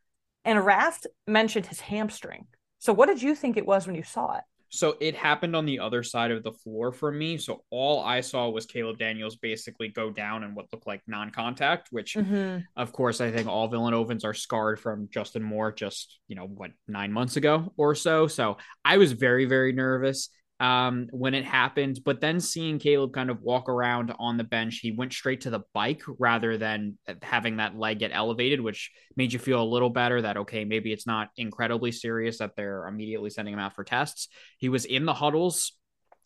and 0.44 0.64
raft 0.64 1.06
mentioned 1.26 1.66
his 1.66 1.80
hamstring 1.80 2.46
so 2.78 2.92
what 2.92 3.06
did 3.06 3.22
you 3.22 3.34
think 3.34 3.56
it 3.56 3.66
was 3.66 3.86
when 3.86 3.96
you 3.96 4.02
saw 4.02 4.36
it 4.36 4.44
so 4.74 4.96
it 4.98 5.14
happened 5.14 5.54
on 5.54 5.66
the 5.66 5.78
other 5.78 6.02
side 6.02 6.32
of 6.32 6.42
the 6.42 6.50
floor 6.50 6.90
for 6.90 7.12
me. 7.12 7.38
So 7.38 7.62
all 7.70 8.02
I 8.02 8.20
saw 8.20 8.48
was 8.48 8.66
Caleb 8.66 8.98
Daniels 8.98 9.36
basically 9.36 9.86
go 9.86 10.10
down 10.10 10.42
in 10.42 10.56
what 10.56 10.66
looked 10.72 10.88
like 10.88 11.00
non 11.06 11.30
contact, 11.30 11.90
which, 11.92 12.14
mm-hmm. 12.14 12.58
of 12.76 12.92
course, 12.92 13.20
I 13.20 13.30
think 13.30 13.46
all 13.46 13.70
Villanovans 13.70 14.24
are 14.24 14.34
scarred 14.34 14.80
from 14.80 15.08
Justin 15.12 15.44
Moore 15.44 15.70
just, 15.70 16.18
you 16.26 16.34
know, 16.34 16.46
what, 16.46 16.72
nine 16.88 17.12
months 17.12 17.36
ago 17.36 17.72
or 17.76 17.94
so. 17.94 18.26
So 18.26 18.56
I 18.84 18.96
was 18.96 19.12
very, 19.12 19.44
very 19.44 19.72
nervous 19.72 20.28
um, 20.60 21.08
when 21.10 21.34
it 21.34 21.44
happened. 21.44 22.00
But 22.04 22.20
then 22.20 22.40
seeing 22.40 22.78
Caleb 22.78 23.12
kind 23.12 23.30
of 23.30 23.42
walk 23.42 23.68
around 23.68 24.12
on 24.18 24.36
the 24.36 24.44
bench, 24.44 24.78
he 24.78 24.92
went 24.92 25.12
straight 25.12 25.42
to 25.42 25.50
the 25.50 25.62
bike 25.72 26.02
rather 26.18 26.56
than 26.56 26.98
having 27.22 27.56
that 27.56 27.76
leg 27.76 27.98
get 27.98 28.10
elevated, 28.14 28.60
which 28.60 28.90
made 29.16 29.32
you 29.32 29.38
feel 29.38 29.62
a 29.62 29.64
little 29.64 29.90
better 29.90 30.22
that, 30.22 30.36
okay, 30.38 30.64
maybe 30.64 30.92
it's 30.92 31.06
not 31.06 31.28
incredibly 31.36 31.92
serious 31.92 32.38
that 32.38 32.56
they're 32.56 32.86
immediately 32.86 33.30
sending 33.30 33.54
him 33.54 33.60
out 33.60 33.74
for 33.74 33.84
tests. 33.84 34.28
He 34.58 34.68
was 34.68 34.84
in 34.84 35.04
the 35.04 35.14
huddles 35.14 35.72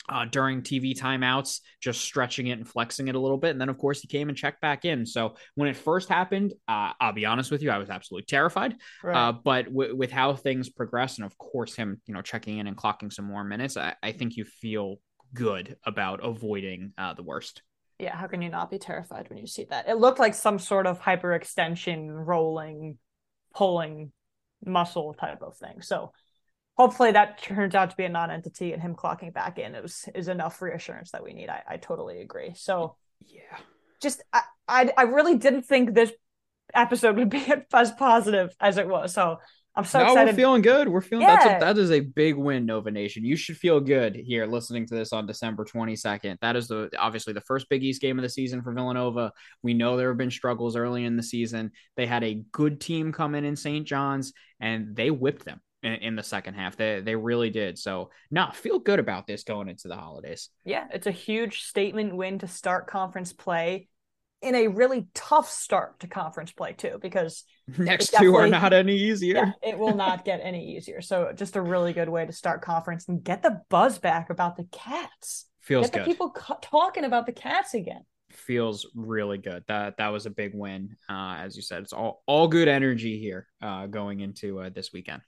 uh, 0.08 0.24
during 0.24 0.62
TV 0.62 0.96
timeouts, 0.96 1.61
just 1.80 2.00
stretching 2.00 2.46
it 2.46 2.52
and 2.52 2.66
flexing 2.66 3.08
it 3.08 3.14
a 3.14 3.20
little 3.20 3.37
bit. 3.37 3.50
And 3.50 3.61
then, 3.61 3.68
of 3.68 3.78
course, 3.78 4.00
he 4.00 4.08
came 4.08 4.28
and 4.28 4.37
checked 4.37 4.61
back 4.61 4.84
in. 4.84 5.04
So 5.04 5.34
when 5.54 5.68
it 5.68 5.76
first 5.76 6.08
happened, 6.08 6.54
uh, 6.66 6.92
I'll 7.00 7.12
be 7.12 7.26
honest 7.26 7.50
with 7.50 7.62
you, 7.62 7.70
I 7.70 7.78
was 7.78 7.90
absolutely 7.90 8.26
terrified. 8.26 8.76
Right. 9.02 9.16
Uh, 9.16 9.32
but 9.32 9.66
w- 9.66 9.94
with 9.96 10.11
how 10.11 10.34
things 10.34 10.70
progress, 10.70 11.16
and 11.16 11.26
of 11.26 11.37
course, 11.37 11.74
him, 11.74 12.00
you 12.06 12.14
know, 12.14 12.22
checking 12.22 12.58
in 12.58 12.66
and 12.66 12.76
clocking 12.76 13.12
some 13.12 13.26
more 13.26 13.44
minutes, 13.44 13.76
I, 13.76 13.94
I 14.02 14.12
think 14.12 14.37
you 14.37 14.44
feel 14.44 14.96
good 15.34 15.76
about 15.84 16.24
avoiding 16.24 16.92
uh, 16.96 17.14
the 17.14 17.22
worst. 17.22 17.62
Yeah, 17.98 18.16
how 18.16 18.28
can 18.28 18.42
you 18.42 18.48
not 18.48 18.70
be 18.70 18.78
terrified 18.78 19.28
when 19.28 19.38
you 19.38 19.46
see 19.46 19.66
that? 19.70 19.88
It 19.88 19.96
looked 19.96 20.20
like 20.20 20.34
some 20.34 20.58
sort 20.58 20.87
of 20.87 21.00
hyperextension, 21.00 22.08
rolling, 22.11 22.96
pulling 23.54 24.12
muscle 24.64 25.14
type 25.14 25.42
of 25.42 25.56
thing. 25.56 25.82
So 25.82 26.12
hopefully 26.78 27.12
that 27.12 27.42
turns 27.42 27.74
out 27.74 27.90
to 27.90 27.96
be 27.96 28.04
a 28.04 28.08
non-entity 28.08 28.72
and 28.72 28.80
him 28.80 28.94
clocking 28.94 29.34
back 29.34 29.58
in 29.58 29.74
is 29.74 30.08
is 30.14 30.28
enough 30.28 30.62
reassurance 30.62 31.10
that 31.10 31.24
we 31.24 31.32
need. 31.32 31.48
I, 31.48 31.62
I 31.68 31.76
totally 31.76 32.20
agree. 32.20 32.52
So 32.54 32.96
yeah, 33.26 33.58
just 34.00 34.22
I, 34.32 34.42
I, 34.66 34.92
I 34.96 35.02
really 35.02 35.36
didn't 35.36 35.62
think 35.62 35.92
this 35.92 36.12
episode 36.74 37.16
would 37.16 37.30
be 37.30 37.52
as 37.72 37.90
positive 37.92 38.54
as 38.60 38.78
it 38.78 38.88
was. 38.88 39.12
So 39.12 39.38
I'm 39.74 39.84
so 39.84 40.00
no, 40.00 40.06
excited. 40.06 40.32
We're 40.32 40.36
feeling 40.36 40.62
good. 40.62 40.88
We're 40.88 41.00
feeling 41.00 41.26
yeah. 41.26 41.36
that's 41.36 41.62
a, 41.62 41.66
that 41.66 41.78
is 41.78 41.92
a 41.92 42.00
big 42.00 42.36
win, 42.36 42.66
Nova 42.66 42.90
Nation. 42.90 43.24
You 43.24 43.36
should 43.36 43.56
feel 43.56 43.80
good 43.80 44.16
here 44.16 44.46
listening 44.46 44.86
to 44.86 44.94
this 44.94 45.12
on 45.12 45.26
December 45.26 45.64
22nd. 45.64 46.36
That 46.40 46.56
is 46.56 46.68
the 46.68 46.90
obviously 46.98 47.32
the 47.32 47.42
first 47.42 47.68
Big 47.68 47.84
East 47.84 48.00
game 48.00 48.18
of 48.18 48.22
the 48.22 48.28
season 48.28 48.62
for 48.62 48.72
Villanova. 48.72 49.32
We 49.62 49.74
know 49.74 49.96
there 49.96 50.08
have 50.08 50.18
been 50.18 50.30
struggles 50.30 50.74
early 50.74 51.04
in 51.04 51.16
the 51.16 51.22
season. 51.22 51.72
They 51.96 52.06
had 52.06 52.24
a 52.24 52.42
good 52.50 52.80
team 52.80 53.12
come 53.12 53.34
in 53.34 53.44
in 53.44 53.56
St. 53.56 53.86
John's 53.86 54.32
and 54.60 54.96
they 54.96 55.10
whipped 55.10 55.44
them 55.44 55.60
in, 55.82 55.92
in, 55.94 56.16
the 56.16 56.22
second 56.22 56.54
half. 56.54 56.76
They 56.76 57.00
they 57.00 57.14
really 57.14 57.50
did. 57.50 57.78
So, 57.78 58.10
no, 58.30 58.50
feel 58.52 58.78
good 58.78 58.98
about 58.98 59.26
this 59.26 59.44
going 59.44 59.68
into 59.68 59.88
the 59.88 59.96
holidays. 59.96 60.48
Yeah, 60.64 60.86
it's 60.92 61.06
a 61.06 61.12
huge 61.12 61.62
statement 61.62 62.16
win 62.16 62.38
to 62.40 62.48
start 62.48 62.86
conference 62.86 63.32
play. 63.32 63.88
in 64.40 64.54
a 64.54 64.68
really 64.68 65.08
tough 65.14 65.50
start 65.50 66.00
to 66.00 66.06
conference 66.06 66.52
play 66.52 66.72
too, 66.72 66.98
because 67.00 67.44
next 67.78 68.14
two 68.18 68.34
are 68.36 68.48
not 68.48 68.72
any 68.72 68.96
easier. 68.96 69.36
Yeah, 69.36 69.52
it 69.70 69.78
will 69.78 69.94
not 69.94 70.24
get 70.24 70.40
any 70.42 70.76
easier. 70.76 71.00
So 71.00 71.32
just 71.34 71.56
a 71.56 71.60
really 71.60 71.92
good 71.92 72.08
way 72.08 72.26
to 72.26 72.32
start 72.32 72.62
conference 72.62 73.08
and 73.08 73.22
get 73.22 73.42
the 73.42 73.62
buzz 73.68 73.98
back 73.98 74.30
about 74.30 74.56
the 74.56 74.66
cats. 74.70 75.46
Feels 75.60 75.86
get 75.86 75.92
good. 75.92 76.02
the 76.02 76.06
people 76.06 76.34
talking 76.62 77.04
about 77.04 77.26
the 77.26 77.32
cats 77.32 77.74
again. 77.74 78.02
Feels 78.30 78.86
really 78.94 79.38
good. 79.38 79.64
That 79.68 79.96
that 79.98 80.08
was 80.08 80.26
a 80.26 80.30
big 80.30 80.54
win. 80.54 80.96
Uh, 81.08 81.36
as 81.38 81.56
you 81.56 81.62
said, 81.62 81.82
it's 81.82 81.92
all 81.92 82.22
all 82.26 82.46
good 82.46 82.68
energy 82.68 83.18
here 83.18 83.46
uh, 83.62 83.86
going 83.86 84.20
into 84.20 84.60
uh, 84.60 84.70
this 84.70 84.92
weekend. 84.92 85.22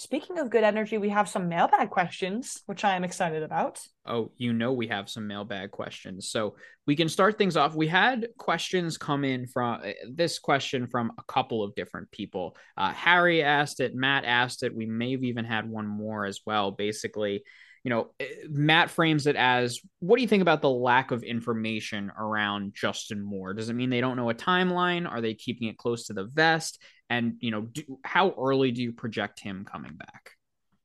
Speaking 0.00 0.38
of 0.38 0.48
good 0.48 0.64
energy, 0.64 0.96
we 0.96 1.10
have 1.10 1.28
some 1.28 1.50
mailbag 1.50 1.90
questions, 1.90 2.62
which 2.64 2.84
I 2.84 2.96
am 2.96 3.04
excited 3.04 3.42
about. 3.42 3.86
Oh, 4.06 4.30
you 4.38 4.54
know, 4.54 4.72
we 4.72 4.86
have 4.86 5.10
some 5.10 5.26
mailbag 5.26 5.72
questions. 5.72 6.30
So 6.30 6.56
we 6.86 6.96
can 6.96 7.10
start 7.10 7.36
things 7.36 7.54
off. 7.54 7.74
We 7.74 7.86
had 7.86 8.28
questions 8.38 8.96
come 8.96 9.26
in 9.26 9.46
from 9.46 9.82
uh, 9.84 9.90
this 10.10 10.38
question 10.38 10.86
from 10.86 11.12
a 11.18 11.22
couple 11.24 11.62
of 11.62 11.74
different 11.74 12.10
people. 12.12 12.56
Uh, 12.78 12.94
Harry 12.94 13.42
asked 13.42 13.80
it, 13.80 13.94
Matt 13.94 14.24
asked 14.24 14.62
it. 14.62 14.74
We 14.74 14.86
may 14.86 15.12
have 15.12 15.22
even 15.22 15.44
had 15.44 15.68
one 15.68 15.86
more 15.86 16.24
as 16.24 16.40
well. 16.46 16.70
Basically, 16.70 17.44
you 17.84 17.90
know, 17.90 18.08
eh, 18.20 18.26
Matt 18.48 18.88
frames 18.88 19.26
it 19.26 19.36
as 19.36 19.80
what 19.98 20.16
do 20.16 20.22
you 20.22 20.28
think 20.28 20.40
about 20.40 20.62
the 20.62 20.70
lack 20.70 21.10
of 21.10 21.22
information 21.22 22.10
around 22.18 22.72
Justin 22.74 23.22
Moore? 23.22 23.52
Does 23.52 23.68
it 23.68 23.74
mean 23.74 23.90
they 23.90 24.00
don't 24.00 24.16
know 24.16 24.30
a 24.30 24.34
timeline? 24.34 25.06
Are 25.06 25.20
they 25.20 25.34
keeping 25.34 25.68
it 25.68 25.76
close 25.76 26.06
to 26.06 26.14
the 26.14 26.24
vest? 26.24 26.82
And, 27.10 27.34
you 27.40 27.50
know, 27.50 27.62
do, 27.62 27.98
how 28.04 28.34
early 28.38 28.70
do 28.70 28.82
you 28.82 28.92
project 28.92 29.40
him 29.40 29.66
coming 29.70 29.94
back? 29.94 30.30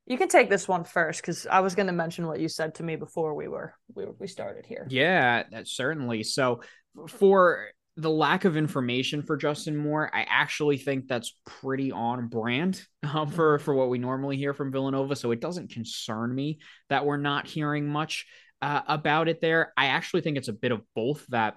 You 0.06 0.18
can 0.18 0.28
take 0.28 0.50
this 0.50 0.68
one 0.68 0.84
first 0.84 1.20
because 1.20 1.46
I 1.46 1.60
was 1.60 1.74
going 1.74 1.86
to 1.86 1.92
mention 1.92 2.26
what 2.26 2.38
you 2.38 2.48
said 2.48 2.74
to 2.76 2.82
me 2.82 2.96
before 2.96 3.34
we 3.34 3.48
were 3.48 3.74
we, 3.94 4.04
we 4.18 4.26
started 4.26 4.66
here. 4.66 4.86
Yeah, 4.88 5.44
certainly. 5.64 6.22
So 6.22 6.60
for 7.08 7.68
the 7.96 8.10
lack 8.10 8.44
of 8.44 8.56
information 8.56 9.22
for 9.22 9.36
Justin 9.36 9.76
Moore, 9.76 10.10
I 10.14 10.26
actually 10.28 10.76
think 10.76 11.08
that's 11.08 11.34
pretty 11.44 11.90
on 11.90 12.28
brand 12.28 12.82
um, 13.02 13.30
for 13.30 13.58
for 13.58 13.74
what 13.74 13.88
we 13.88 13.98
normally 13.98 14.36
hear 14.36 14.54
from 14.54 14.70
Villanova. 14.70 15.16
So 15.16 15.32
it 15.32 15.40
doesn't 15.40 15.70
concern 15.70 16.34
me 16.34 16.58
that 16.88 17.04
we're 17.04 17.16
not 17.16 17.48
hearing 17.48 17.88
much 17.88 18.26
uh, 18.62 18.82
about 18.86 19.28
it 19.28 19.40
there. 19.40 19.72
I 19.76 19.86
actually 19.86 20.20
think 20.22 20.36
it's 20.36 20.48
a 20.48 20.52
bit 20.52 20.72
of 20.72 20.82
both 20.94 21.26
that 21.28 21.56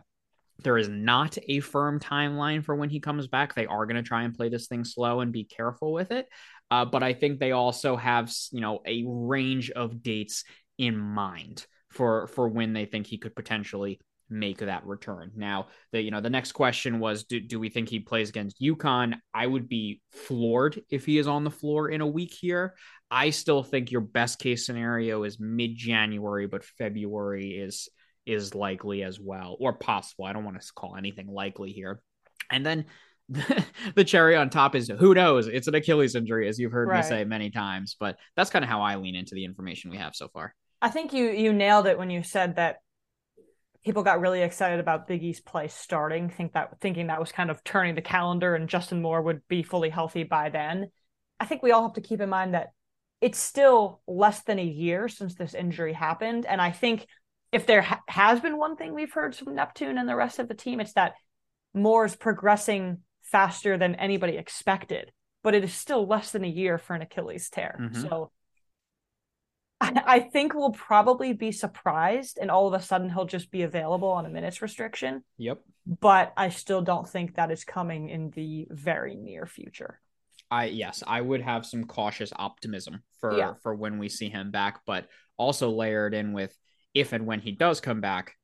there 0.63 0.77
is 0.77 0.89
not 0.89 1.37
a 1.47 1.59
firm 1.59 1.99
timeline 1.99 2.63
for 2.63 2.75
when 2.75 2.89
he 2.89 2.99
comes 2.99 3.27
back. 3.27 3.55
They 3.55 3.65
are 3.65 3.85
going 3.85 3.95
to 3.95 4.03
try 4.03 4.23
and 4.23 4.35
play 4.35 4.49
this 4.49 4.67
thing 4.67 4.83
slow 4.83 5.21
and 5.21 5.31
be 5.31 5.43
careful 5.43 5.93
with 5.93 6.11
it. 6.11 6.27
Uh, 6.71 6.85
but 6.85 7.03
I 7.03 7.13
think 7.13 7.39
they 7.39 7.51
also 7.51 7.95
have, 7.95 8.31
you 8.51 8.61
know, 8.61 8.81
a 8.85 9.03
range 9.07 9.71
of 9.71 10.03
dates 10.03 10.43
in 10.77 10.97
mind 10.97 11.65
for 11.89 12.27
for 12.27 12.47
when 12.47 12.73
they 12.73 12.85
think 12.85 13.07
he 13.07 13.17
could 13.17 13.35
potentially 13.35 13.99
make 14.29 14.59
that 14.59 14.85
return. 14.85 15.31
Now, 15.35 15.67
the 15.91 16.01
you 16.01 16.11
know 16.11 16.21
the 16.21 16.29
next 16.29 16.51
question 16.51 16.99
was, 16.99 17.23
do, 17.23 17.39
do 17.39 17.59
we 17.59 17.69
think 17.69 17.89
he 17.89 17.99
plays 17.99 18.29
against 18.29 18.61
UConn? 18.61 19.15
I 19.33 19.47
would 19.47 19.67
be 19.67 20.01
floored 20.11 20.81
if 20.89 21.05
he 21.05 21.17
is 21.17 21.27
on 21.27 21.43
the 21.43 21.51
floor 21.51 21.89
in 21.89 22.01
a 22.01 22.07
week 22.07 22.33
here. 22.33 22.75
I 23.09 23.31
still 23.31 23.63
think 23.63 23.91
your 23.91 24.01
best 24.01 24.39
case 24.39 24.65
scenario 24.65 25.23
is 25.23 25.39
mid 25.39 25.75
January, 25.75 26.45
but 26.45 26.63
February 26.63 27.57
is 27.57 27.89
is 28.29 28.55
likely 28.55 29.03
as 29.03 29.19
well, 29.19 29.57
or 29.59 29.73
possible. 29.73 30.25
I 30.25 30.33
don't 30.33 30.45
want 30.45 30.61
to 30.61 30.73
call 30.73 30.95
anything 30.95 31.27
likely 31.27 31.71
here. 31.71 32.01
And 32.51 32.65
then 32.65 32.85
the 33.95 34.03
cherry 34.03 34.35
on 34.35 34.49
top 34.49 34.75
is 34.75 34.89
who 34.99 35.13
knows? 35.13 35.47
It's 35.47 35.67
an 35.67 35.75
Achilles 35.75 36.15
injury, 36.15 36.47
as 36.47 36.57
you've 36.59 36.71
heard 36.71 36.87
right. 36.87 37.03
me 37.03 37.09
say 37.09 37.23
many 37.23 37.49
times. 37.51 37.95
But 37.99 38.17
that's 38.35 38.49
kind 38.49 38.63
of 38.63 38.69
how 38.69 38.81
I 38.81 38.95
lean 38.95 39.15
into 39.15 39.35
the 39.35 39.45
information 39.45 39.91
we 39.91 39.97
have 39.97 40.15
so 40.15 40.27
far. 40.29 40.55
I 40.81 40.89
think 40.89 41.13
you 41.13 41.29
you 41.29 41.53
nailed 41.53 41.87
it 41.87 41.97
when 41.97 42.09
you 42.09 42.23
said 42.23 42.55
that 42.55 42.77
people 43.83 44.03
got 44.03 44.19
really 44.19 44.41
excited 44.41 44.79
about 44.79 45.07
Big 45.07 45.23
East 45.23 45.45
play 45.45 45.67
starting, 45.67 46.29
think 46.29 46.53
that 46.53 46.79
thinking 46.81 47.07
that 47.07 47.19
was 47.19 47.31
kind 47.31 47.51
of 47.51 47.63
turning 47.63 47.95
the 47.95 48.01
calendar 48.01 48.55
and 48.55 48.69
Justin 48.69 49.01
Moore 49.01 49.21
would 49.21 49.41
be 49.47 49.63
fully 49.63 49.89
healthy 49.89 50.23
by 50.23 50.49
then. 50.49 50.89
I 51.39 51.45
think 51.45 51.63
we 51.63 51.71
all 51.71 51.83
have 51.83 51.93
to 51.93 52.01
keep 52.01 52.21
in 52.21 52.29
mind 52.29 52.53
that 52.53 52.69
it's 53.21 53.39
still 53.39 54.01
less 54.07 54.43
than 54.43 54.59
a 54.59 54.65
year 54.65 55.07
since 55.07 55.35
this 55.35 55.53
injury 55.53 55.93
happened, 55.93 56.45
and 56.45 56.61
I 56.61 56.71
think 56.71 57.05
if 57.51 57.65
there 57.65 57.81
ha- 57.81 58.01
has 58.07 58.39
been 58.39 58.57
one 58.57 58.75
thing 58.75 58.93
we've 58.93 59.13
heard 59.13 59.35
from 59.35 59.55
Neptune 59.55 59.97
and 59.97 60.07
the 60.07 60.15
rest 60.15 60.39
of 60.39 60.47
the 60.47 60.53
team, 60.53 60.79
it's 60.79 60.93
that 60.93 61.13
Moore's 61.73 62.15
progressing 62.15 62.99
faster 63.23 63.77
than 63.77 63.95
anybody 63.95 64.37
expected, 64.37 65.11
but 65.43 65.55
it 65.55 65.63
is 65.63 65.73
still 65.73 66.05
less 66.05 66.31
than 66.31 66.43
a 66.43 66.47
year 66.47 66.77
for 66.77 66.95
an 66.95 67.01
Achilles 67.01 67.49
tear. 67.49 67.77
Mm-hmm. 67.79 68.01
So 68.01 68.31
I, 69.81 70.01
I 70.05 70.19
think 70.19 70.53
we'll 70.53 70.71
probably 70.71 71.33
be 71.33 71.51
surprised 71.51 72.37
and 72.39 72.51
all 72.51 72.67
of 72.67 72.73
a 72.73 72.83
sudden 72.83 73.09
he'll 73.09 73.25
just 73.25 73.51
be 73.51 73.63
available 73.63 74.09
on 74.09 74.25
a 74.25 74.29
minutes 74.29 74.61
restriction. 74.61 75.23
Yep. 75.37 75.59
But 75.85 76.33
I 76.37 76.49
still 76.49 76.81
don't 76.81 77.09
think 77.09 77.35
that 77.35 77.51
is 77.51 77.63
coming 77.63 78.09
in 78.09 78.29
the 78.31 78.67
very 78.69 79.15
near 79.15 79.45
future. 79.45 79.99
I 80.51 80.65
yes, 80.65 81.03
I 81.05 81.21
would 81.21 81.41
have 81.41 81.65
some 81.65 81.85
cautious 81.85 82.33
optimism 82.35 83.03
for 83.19 83.37
yeah. 83.37 83.53
for 83.61 83.75
when 83.75 83.99
we 83.99 84.09
see 84.09 84.29
him 84.29 84.49
back, 84.49 84.81
but 84.85 85.07
also 85.37 85.69
layered 85.69 86.13
in 86.13 86.33
with 86.33 86.55
if 86.93 87.13
and 87.13 87.25
when 87.25 87.39
he 87.39 87.51
does 87.51 87.81
come 87.81 88.01
back, 88.01 88.35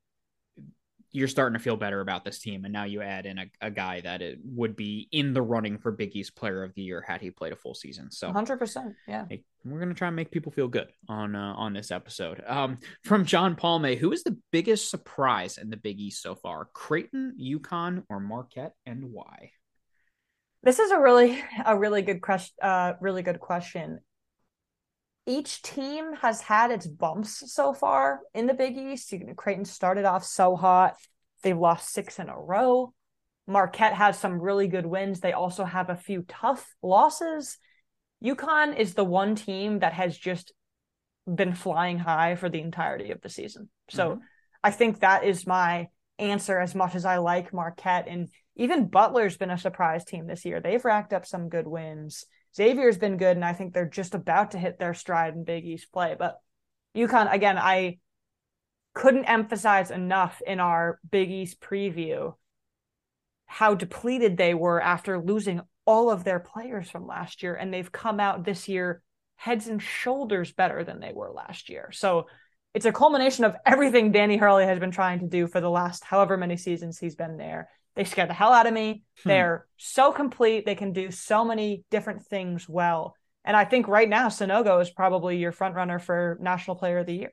you're 1.15 1.29
starting 1.29 1.57
to 1.57 1.63
feel 1.63 1.77
better 1.77 2.01
about 2.01 2.25
this 2.25 2.39
team. 2.39 2.65
And 2.65 2.73
now 2.73 2.83
you 2.83 3.01
add 3.01 3.25
in 3.25 3.39
a, 3.39 3.45
a 3.61 3.71
guy 3.71 4.01
that 4.01 4.21
it 4.21 4.39
would 4.43 4.75
be 4.75 5.07
in 5.13 5.33
the 5.33 5.41
running 5.41 5.77
for 5.77 5.91
Big 5.91 6.13
East 6.13 6.35
Player 6.35 6.61
of 6.61 6.73
the 6.73 6.81
Year 6.81 7.01
had 7.07 7.21
he 7.21 7.31
played 7.31 7.53
a 7.53 7.55
full 7.55 7.73
season. 7.73 8.11
So 8.11 8.33
100%. 8.33 8.93
Yeah. 9.07 9.25
We're 9.63 9.79
going 9.79 9.89
to 9.89 9.95
try 9.95 10.07
and 10.07 10.15
make 10.15 10.29
people 10.29 10.51
feel 10.51 10.67
good 10.67 10.89
on 11.07 11.33
uh, 11.35 11.53
on 11.55 11.73
this 11.73 11.89
episode. 11.89 12.43
Um, 12.45 12.79
from 13.03 13.25
John 13.25 13.55
Palme, 13.55 13.95
who 13.95 14.11
is 14.11 14.23
the 14.23 14.37
biggest 14.51 14.89
surprise 14.89 15.57
in 15.57 15.69
the 15.69 15.77
Big 15.77 15.99
East 15.99 16.21
so 16.21 16.35
far? 16.35 16.67
Creighton, 16.73 17.35
UConn, 17.41 18.03
or 18.09 18.19
Marquette, 18.19 18.73
and 18.85 19.11
why? 19.11 19.51
This 20.61 20.79
is 20.79 20.91
a 20.91 20.99
really 20.99 21.41
a 21.65 21.77
really 21.77 22.01
good 22.01 22.21
question. 22.21 22.55
Uh, 22.61 22.93
really 22.99 23.23
good 23.23 23.39
question 23.39 24.01
each 25.27 25.61
team 25.61 26.13
has 26.21 26.41
had 26.41 26.71
its 26.71 26.85
bumps 26.85 27.51
so 27.51 27.73
far 27.73 28.19
in 28.33 28.45
the 28.47 28.53
Big 28.53 28.77
East. 28.77 29.13
Creighton 29.35 29.65
started 29.65 30.05
off 30.05 30.23
so 30.23 30.55
hot. 30.55 30.95
They've 31.41 31.57
lost 31.57 31.91
six 31.91 32.19
in 32.19 32.29
a 32.29 32.37
row. 32.37 32.93
Marquette 33.47 33.93
has 33.93 34.17
some 34.17 34.39
really 34.39 34.67
good 34.67 34.85
wins. 34.85 35.19
They 35.19 35.33
also 35.33 35.63
have 35.63 35.89
a 35.89 35.95
few 35.95 36.25
tough 36.27 36.73
losses. 36.81 37.57
UConn 38.23 38.77
is 38.77 38.93
the 38.93 39.03
one 39.03 39.35
team 39.35 39.79
that 39.79 39.93
has 39.93 40.17
just 40.17 40.51
been 41.31 41.53
flying 41.53 41.99
high 41.99 42.35
for 42.35 42.49
the 42.49 42.61
entirety 42.61 43.11
of 43.11 43.21
the 43.21 43.29
season. 43.29 43.69
So 43.89 44.11
mm-hmm. 44.11 44.21
I 44.63 44.71
think 44.71 44.99
that 44.99 45.23
is 45.23 45.47
my 45.47 45.89
answer 46.17 46.59
as 46.59 46.73
much 46.73 46.95
as 46.95 47.05
I 47.05 47.17
like 47.17 47.53
Marquette. 47.53 48.07
And 48.07 48.29
even 48.55 48.87
Butler's 48.87 49.37
been 49.37 49.51
a 49.51 49.57
surprise 49.57 50.05
team 50.05 50.27
this 50.27 50.45
year. 50.45 50.59
They've 50.61 50.83
racked 50.83 51.13
up 51.13 51.25
some 51.25 51.49
good 51.49 51.67
wins. 51.67 52.25
Xavier's 52.55 52.97
been 52.97 53.17
good, 53.17 53.35
and 53.35 53.45
I 53.45 53.53
think 53.53 53.73
they're 53.73 53.89
just 53.89 54.15
about 54.15 54.51
to 54.51 54.57
hit 54.57 54.79
their 54.79 54.93
stride 54.93 55.35
in 55.35 55.43
Big 55.43 55.65
East 55.65 55.91
play. 55.91 56.15
But 56.17 56.39
UConn, 56.95 57.31
again, 57.31 57.57
I 57.57 57.99
couldn't 58.93 59.25
emphasize 59.25 59.91
enough 59.91 60.41
in 60.45 60.59
our 60.59 60.99
Big 61.09 61.29
East 61.29 61.59
preview 61.59 62.33
how 63.45 63.75
depleted 63.75 64.37
they 64.37 64.53
were 64.53 64.81
after 64.81 65.19
losing 65.19 65.61
all 65.85 66.09
of 66.09 66.23
their 66.23 66.39
players 66.39 66.89
from 66.89 67.05
last 67.05 67.43
year. 67.43 67.53
And 67.55 67.73
they've 67.73 67.91
come 67.91 68.19
out 68.19 68.43
this 68.43 68.67
year 68.67 69.01
heads 69.35 69.67
and 69.67 69.81
shoulders 69.81 70.51
better 70.51 70.83
than 70.83 70.99
they 70.99 71.11
were 71.13 71.31
last 71.31 71.69
year. 71.69 71.91
So 71.91 72.27
it's 72.73 72.85
a 72.85 72.91
culmination 72.91 73.45
of 73.45 73.55
everything 73.65 74.11
Danny 74.11 74.37
Hurley 74.37 74.65
has 74.65 74.79
been 74.79 74.91
trying 74.91 75.19
to 75.19 75.27
do 75.27 75.47
for 75.47 75.61
the 75.61 75.69
last 75.69 76.03
however 76.03 76.37
many 76.37 76.57
seasons 76.57 76.97
he's 76.97 77.15
been 77.15 77.37
there. 77.37 77.69
They 77.95 78.03
scare 78.03 78.27
the 78.27 78.33
hell 78.33 78.51
out 78.51 78.67
of 78.67 78.73
me. 78.73 79.03
Hmm. 79.23 79.29
They're 79.29 79.67
so 79.77 80.11
complete. 80.11 80.65
They 80.65 80.75
can 80.75 80.91
do 80.93 81.11
so 81.11 81.45
many 81.45 81.83
different 81.91 82.25
things 82.25 82.67
well. 82.67 83.15
And 83.43 83.55
I 83.55 83.63
think 83.65 83.87
right 83.87 84.09
now, 84.09 84.27
Sanogo 84.27 84.81
is 84.81 84.89
probably 84.89 85.37
your 85.37 85.51
front 85.51 85.75
runner 85.75 85.99
for 85.99 86.37
National 86.41 86.75
Player 86.75 86.99
of 86.99 87.05
the 87.05 87.13
Year. 87.13 87.31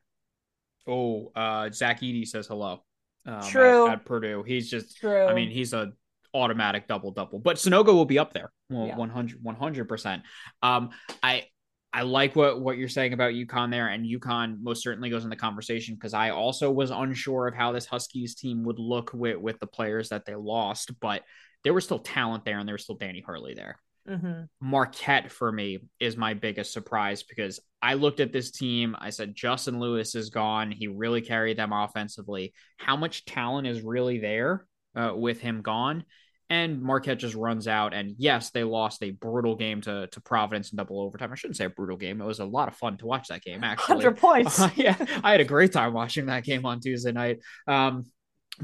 Oh, 0.86 1.32
uh, 1.34 1.70
Zach 1.70 2.00
Edey 2.00 2.26
says 2.26 2.46
hello. 2.46 2.84
Um, 3.24 3.42
True. 3.42 3.86
At, 3.86 3.94
at, 3.94 4.04
Purdue. 4.04 4.42
He's 4.42 4.68
just, 4.68 4.98
True. 4.98 5.26
I 5.26 5.34
mean, 5.34 5.50
he's 5.50 5.72
a 5.72 5.92
automatic 6.34 6.86
double 6.88 7.10
double, 7.10 7.38
but 7.38 7.56
Sanogo 7.56 7.88
will 7.88 8.04
be 8.04 8.18
up 8.18 8.32
there. 8.32 8.52
Well, 8.70 8.86
yeah. 8.86 8.96
100 8.96 9.88
percent. 9.88 10.22
Um, 10.62 10.90
I 11.22 11.46
I 11.94 12.02
like 12.02 12.34
what 12.34 12.60
what 12.60 12.78
you're 12.78 12.88
saying 12.88 13.12
about 13.12 13.34
UConn 13.34 13.70
there, 13.70 13.88
and 13.88 14.06
UConn 14.06 14.62
most 14.62 14.82
certainly 14.82 15.10
goes 15.10 15.24
in 15.24 15.30
the 15.30 15.36
conversation 15.36 15.94
because 15.94 16.14
I 16.14 16.30
also 16.30 16.70
was 16.70 16.90
unsure 16.90 17.46
of 17.48 17.54
how 17.54 17.72
this 17.72 17.86
Huskies 17.86 18.34
team 18.34 18.64
would 18.64 18.78
look 18.78 19.12
with 19.12 19.36
with 19.36 19.60
the 19.60 19.66
players 19.66 20.08
that 20.08 20.24
they 20.24 20.34
lost, 20.34 20.98
but 21.00 21.22
there 21.64 21.74
was 21.74 21.84
still 21.84 21.98
talent 21.98 22.44
there, 22.44 22.58
and 22.58 22.66
there 22.66 22.74
was 22.74 22.84
still 22.84 22.96
Danny 22.96 23.22
Hurley 23.24 23.54
there. 23.54 23.78
Mm-hmm. 24.08 24.44
Marquette 24.60 25.30
for 25.30 25.52
me 25.52 25.78
is 26.00 26.16
my 26.16 26.34
biggest 26.34 26.72
surprise 26.72 27.22
because 27.22 27.60
I 27.80 27.94
looked 27.94 28.20
at 28.20 28.32
this 28.32 28.50
team. 28.50 28.96
I 28.98 29.10
said 29.10 29.34
Justin 29.34 29.78
Lewis 29.78 30.14
is 30.14 30.30
gone. 30.30 30.72
He 30.72 30.88
really 30.88 31.20
carried 31.20 31.56
them 31.56 31.72
offensively. 31.72 32.52
How 32.78 32.96
much 32.96 33.24
talent 33.26 33.66
is 33.68 33.82
really 33.82 34.18
there 34.18 34.66
uh, 34.96 35.12
with 35.14 35.40
him 35.40 35.62
gone? 35.62 36.04
And 36.52 36.82
Marquette 36.82 37.18
just 37.18 37.34
runs 37.34 37.66
out. 37.66 37.94
And 37.94 38.14
yes, 38.18 38.50
they 38.50 38.62
lost 38.62 39.02
a 39.02 39.10
brutal 39.10 39.56
game 39.56 39.80
to, 39.80 40.06
to 40.06 40.20
Providence 40.20 40.70
in 40.70 40.76
double 40.76 41.00
overtime. 41.00 41.32
I 41.32 41.34
shouldn't 41.34 41.56
say 41.56 41.64
a 41.64 41.70
brutal 41.70 41.96
game. 41.96 42.20
It 42.20 42.26
was 42.26 42.40
a 42.40 42.44
lot 42.44 42.68
of 42.68 42.76
fun 42.76 42.98
to 42.98 43.06
watch 43.06 43.28
that 43.28 43.42
game, 43.42 43.64
actually. 43.64 43.96
100 43.96 44.18
points. 44.18 44.60
Uh, 44.60 44.68
yeah, 44.76 44.96
I 45.24 45.30
had 45.30 45.40
a 45.40 45.46
great 45.46 45.72
time 45.72 45.94
watching 45.94 46.26
that 46.26 46.44
game 46.44 46.66
on 46.66 46.78
Tuesday 46.80 47.10
night. 47.10 47.38
Um, 47.66 48.04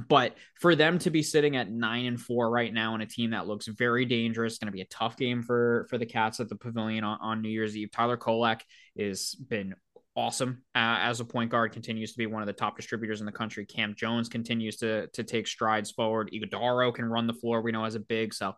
but 0.06 0.36
for 0.60 0.76
them 0.76 0.98
to 0.98 1.10
be 1.10 1.22
sitting 1.22 1.56
at 1.56 1.70
nine 1.70 2.04
and 2.04 2.20
four 2.20 2.50
right 2.50 2.72
now 2.72 2.94
in 2.94 3.00
a 3.00 3.06
team 3.06 3.30
that 3.30 3.46
looks 3.46 3.66
very 3.66 4.04
dangerous, 4.04 4.58
going 4.58 4.66
to 4.66 4.72
be 4.72 4.82
a 4.82 4.86
tough 4.86 5.16
game 5.16 5.42
for 5.42 5.86
for 5.88 5.96
the 5.96 6.04
Cats 6.04 6.40
at 6.40 6.50
the 6.50 6.56
Pavilion 6.56 7.04
on, 7.04 7.18
on 7.22 7.40
New 7.40 7.48
Year's 7.48 7.74
Eve. 7.74 7.90
Tyler 7.90 8.18
Kolek 8.18 8.60
has 8.98 9.34
been 9.34 9.74
awesome 10.18 10.62
uh, 10.74 10.98
as 11.00 11.20
a 11.20 11.24
point 11.24 11.50
guard. 11.50 11.72
Continues 11.72 12.12
to 12.12 12.18
be 12.18 12.26
one 12.26 12.42
of 12.42 12.46
the 12.46 12.52
top 12.52 12.76
distributors 12.76 13.20
in 13.20 13.26
the 13.26 13.32
country. 13.32 13.64
Cam 13.64 13.94
Jones 13.94 14.28
continues 14.28 14.76
to 14.78 15.06
to 15.08 15.22
take 15.22 15.46
strides 15.46 15.90
forward. 15.90 16.30
Ighodaro 16.32 16.92
can 16.94 17.04
run 17.04 17.26
the 17.26 17.34
floor. 17.34 17.62
We 17.62 17.72
know 17.72 17.84
as 17.84 17.94
a 17.94 18.00
big, 18.00 18.34
so 18.34 18.54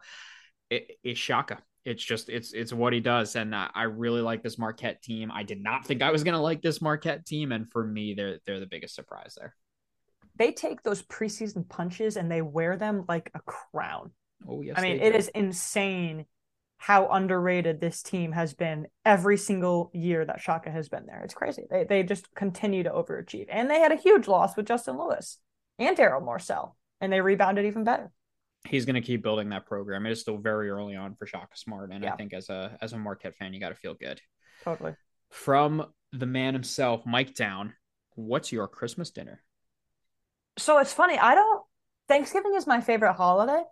it, 0.70 0.92
it's 1.04 1.20
Shaka. 1.20 1.58
It's 1.84 2.02
just 2.02 2.28
it's 2.28 2.52
it's 2.52 2.72
what 2.72 2.92
he 2.92 3.00
does, 3.00 3.36
and 3.36 3.54
uh, 3.54 3.68
I 3.74 3.84
really 3.84 4.20
like 4.20 4.42
this 4.42 4.58
Marquette 4.58 5.02
team. 5.02 5.30
I 5.32 5.42
did 5.42 5.62
not 5.62 5.86
think 5.86 6.02
I 6.02 6.11
was 6.11 6.24
going 6.24 6.34
to 6.34 6.40
like 6.40 6.62
this 6.62 6.80
Marquette 6.80 7.26
team, 7.26 7.52
and 7.52 7.70
for 7.70 7.86
me, 7.86 8.14
they're 8.14 8.38
they're 8.46 8.61
the 8.61 8.66
biggest 8.66 8.94
surprise 8.94 9.34
there 9.38 9.54
they 10.40 10.52
take 10.52 10.82
those 10.82 11.02
preseason 11.02 11.68
punches 11.68 12.16
and 12.16 12.30
they 12.30 12.40
wear 12.40 12.78
them 12.78 13.04
like 13.06 13.30
a 13.34 13.40
crown. 13.40 14.11
Oh 14.48 14.62
yes. 14.62 14.76
I 14.78 14.80
mean, 14.80 14.98
it 14.98 15.14
is 15.14 15.28
insane 15.28 16.24
how 16.83 17.09
underrated 17.09 17.78
this 17.78 18.03
team 18.03 18.33
has 18.33 18.55
been 18.55 18.87
every 19.05 19.37
single 19.37 19.91
year 19.93 20.24
that 20.24 20.41
Shaka 20.41 20.70
has 20.70 20.89
been 20.89 21.05
there. 21.05 21.20
It's 21.22 21.35
crazy. 21.35 21.64
They 21.70 21.85
they 21.85 22.03
just 22.03 22.35
continue 22.35 22.83
to 22.85 22.91
overachieve. 22.91 23.49
And 23.51 23.68
they 23.68 23.81
had 23.81 23.93
a 23.93 23.97
huge 23.97 24.26
loss 24.26 24.57
with 24.57 24.66
Justin 24.66 24.99
Lewis 24.99 25.37
and 25.78 25.95
Daryl 25.95 26.24
Morsell, 26.24 26.72
and 27.03 27.12
they 27.12 27.20
rebounded 27.20 27.66
even 27.66 27.85
better. 27.85 28.11
He's 28.66 28.87
going 28.87 28.95
to 28.95 29.03
keep 29.03 29.22
building 29.22 29.51
that 29.51 29.66
program. 29.66 30.07
It 30.07 30.12
is 30.12 30.22
still 30.22 30.39
very 30.39 30.70
early 30.70 30.97
on 30.97 31.16
for 31.16 31.26
Shaka 31.26 31.55
Smart, 31.57 31.93
and 31.93 32.03
yeah. 32.03 32.14
I 32.14 32.16
think 32.16 32.33
as 32.33 32.49
a 32.49 32.78
as 32.81 32.95
a 32.95 32.99
Marquette 32.99 33.37
fan, 33.37 33.53
you 33.53 33.61
got 33.61 33.68
to 33.68 33.74
feel 33.74 33.93
good. 33.93 34.18
Totally. 34.64 34.95
From 35.28 35.85
the 36.12 36.26
man 36.26 36.55
himself, 36.55 37.05
Mike 37.05 37.35
Down. 37.35 37.74
What's 38.14 38.53
your 38.53 38.68
Christmas 38.68 39.11
dinner? 39.11 39.43
so 40.59 40.78
it's 40.78 40.93
funny. 40.93 41.18
I 41.18 41.35
don't. 41.35 41.62
Thanksgiving 42.09 42.55
is 42.55 42.66
my 42.66 42.81
favorite 42.81 43.12
holiday, 43.12 43.62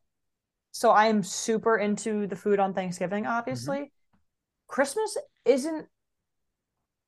so 0.79 0.91
I 0.93 1.07
am 1.07 1.25
super 1.25 1.77
into 1.77 2.29
the 2.29 2.37
food 2.37 2.61
on 2.61 2.73
Thanksgiving. 2.73 3.27
Obviously, 3.27 3.79
mm-hmm. 3.79 4.19
Christmas 4.69 5.17
isn't 5.45 5.87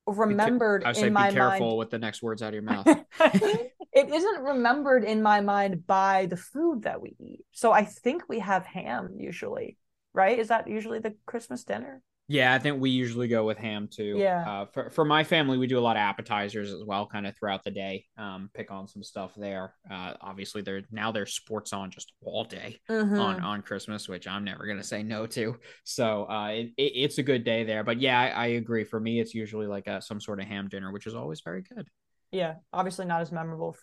remembered 0.05 0.83
say 0.93 1.07
in 1.07 1.13
my 1.13 1.21
mind. 1.21 1.35
be 1.35 1.39
careful 1.39 1.67
mind. 1.67 1.77
with 1.77 1.89
the 1.89 1.97
next 1.97 2.21
words 2.21 2.41
out 2.41 2.49
of 2.49 2.55
your 2.55 2.63
mouth. 2.63 2.85
it 3.17 4.09
isn't 4.09 4.41
remembered 4.43 5.05
in 5.05 5.23
my 5.23 5.39
mind 5.39 5.87
by 5.87 6.25
the 6.25 6.35
food 6.35 6.83
that 6.83 7.01
we 7.01 7.15
eat. 7.17 7.45
So 7.53 7.71
I 7.71 7.85
think 7.85 8.23
we 8.27 8.39
have 8.39 8.65
ham 8.65 9.15
usually, 9.17 9.77
right? 10.11 10.37
Is 10.37 10.49
that 10.49 10.67
usually 10.67 10.99
the 10.99 11.15
Christmas 11.25 11.63
dinner? 11.63 12.01
Yeah, 12.27 12.53
I 12.53 12.59
think 12.59 12.79
we 12.79 12.91
usually 12.91 13.27
go 13.27 13.45
with 13.45 13.57
ham 13.57 13.89
too. 13.91 14.15
Yeah. 14.17 14.49
Uh, 14.49 14.65
for 14.65 14.89
for 14.89 15.03
my 15.03 15.23
family, 15.23 15.57
we 15.57 15.67
do 15.67 15.77
a 15.77 15.81
lot 15.81 15.97
of 15.97 16.01
appetizers 16.01 16.71
as 16.71 16.81
well, 16.81 17.05
kind 17.05 17.27
of 17.27 17.35
throughout 17.37 17.63
the 17.65 17.71
day. 17.71 18.05
Um, 18.17 18.49
pick 18.53 18.71
on 18.71 18.87
some 18.87 19.03
stuff 19.03 19.33
there. 19.35 19.73
Uh, 19.89 20.13
obviously, 20.21 20.61
they're 20.61 20.83
now 20.91 21.11
there's 21.11 21.33
sports 21.33 21.73
on 21.73 21.91
just 21.91 22.13
all 22.23 22.45
day 22.45 22.79
mm-hmm. 22.89 23.19
on 23.19 23.41
on 23.41 23.61
Christmas, 23.61 24.07
which 24.07 24.27
I'm 24.27 24.45
never 24.45 24.65
gonna 24.65 24.81
say 24.81 25.03
no 25.03 25.25
to. 25.27 25.57
So 25.83 26.25
uh, 26.29 26.47
it, 26.53 26.71
it, 26.77 26.91
it's 26.95 27.17
a 27.17 27.23
good 27.23 27.43
day 27.43 27.65
there. 27.65 27.83
But 27.83 27.99
yeah, 27.99 28.17
I, 28.17 28.27
I 28.27 28.45
agree. 28.47 28.85
For 28.85 28.99
me, 28.99 29.19
it's 29.19 29.33
usually 29.33 29.67
like 29.67 29.87
a, 29.87 30.01
some 30.01 30.21
sort 30.21 30.39
of 30.39 30.47
ham 30.47 30.69
dinner, 30.69 30.93
which 30.93 31.07
is 31.07 31.15
always 31.15 31.41
very 31.41 31.63
good. 31.63 31.87
Yeah, 32.31 32.55
obviously 32.71 33.05
not 33.05 33.21
as 33.21 33.33
memorable 33.33 33.75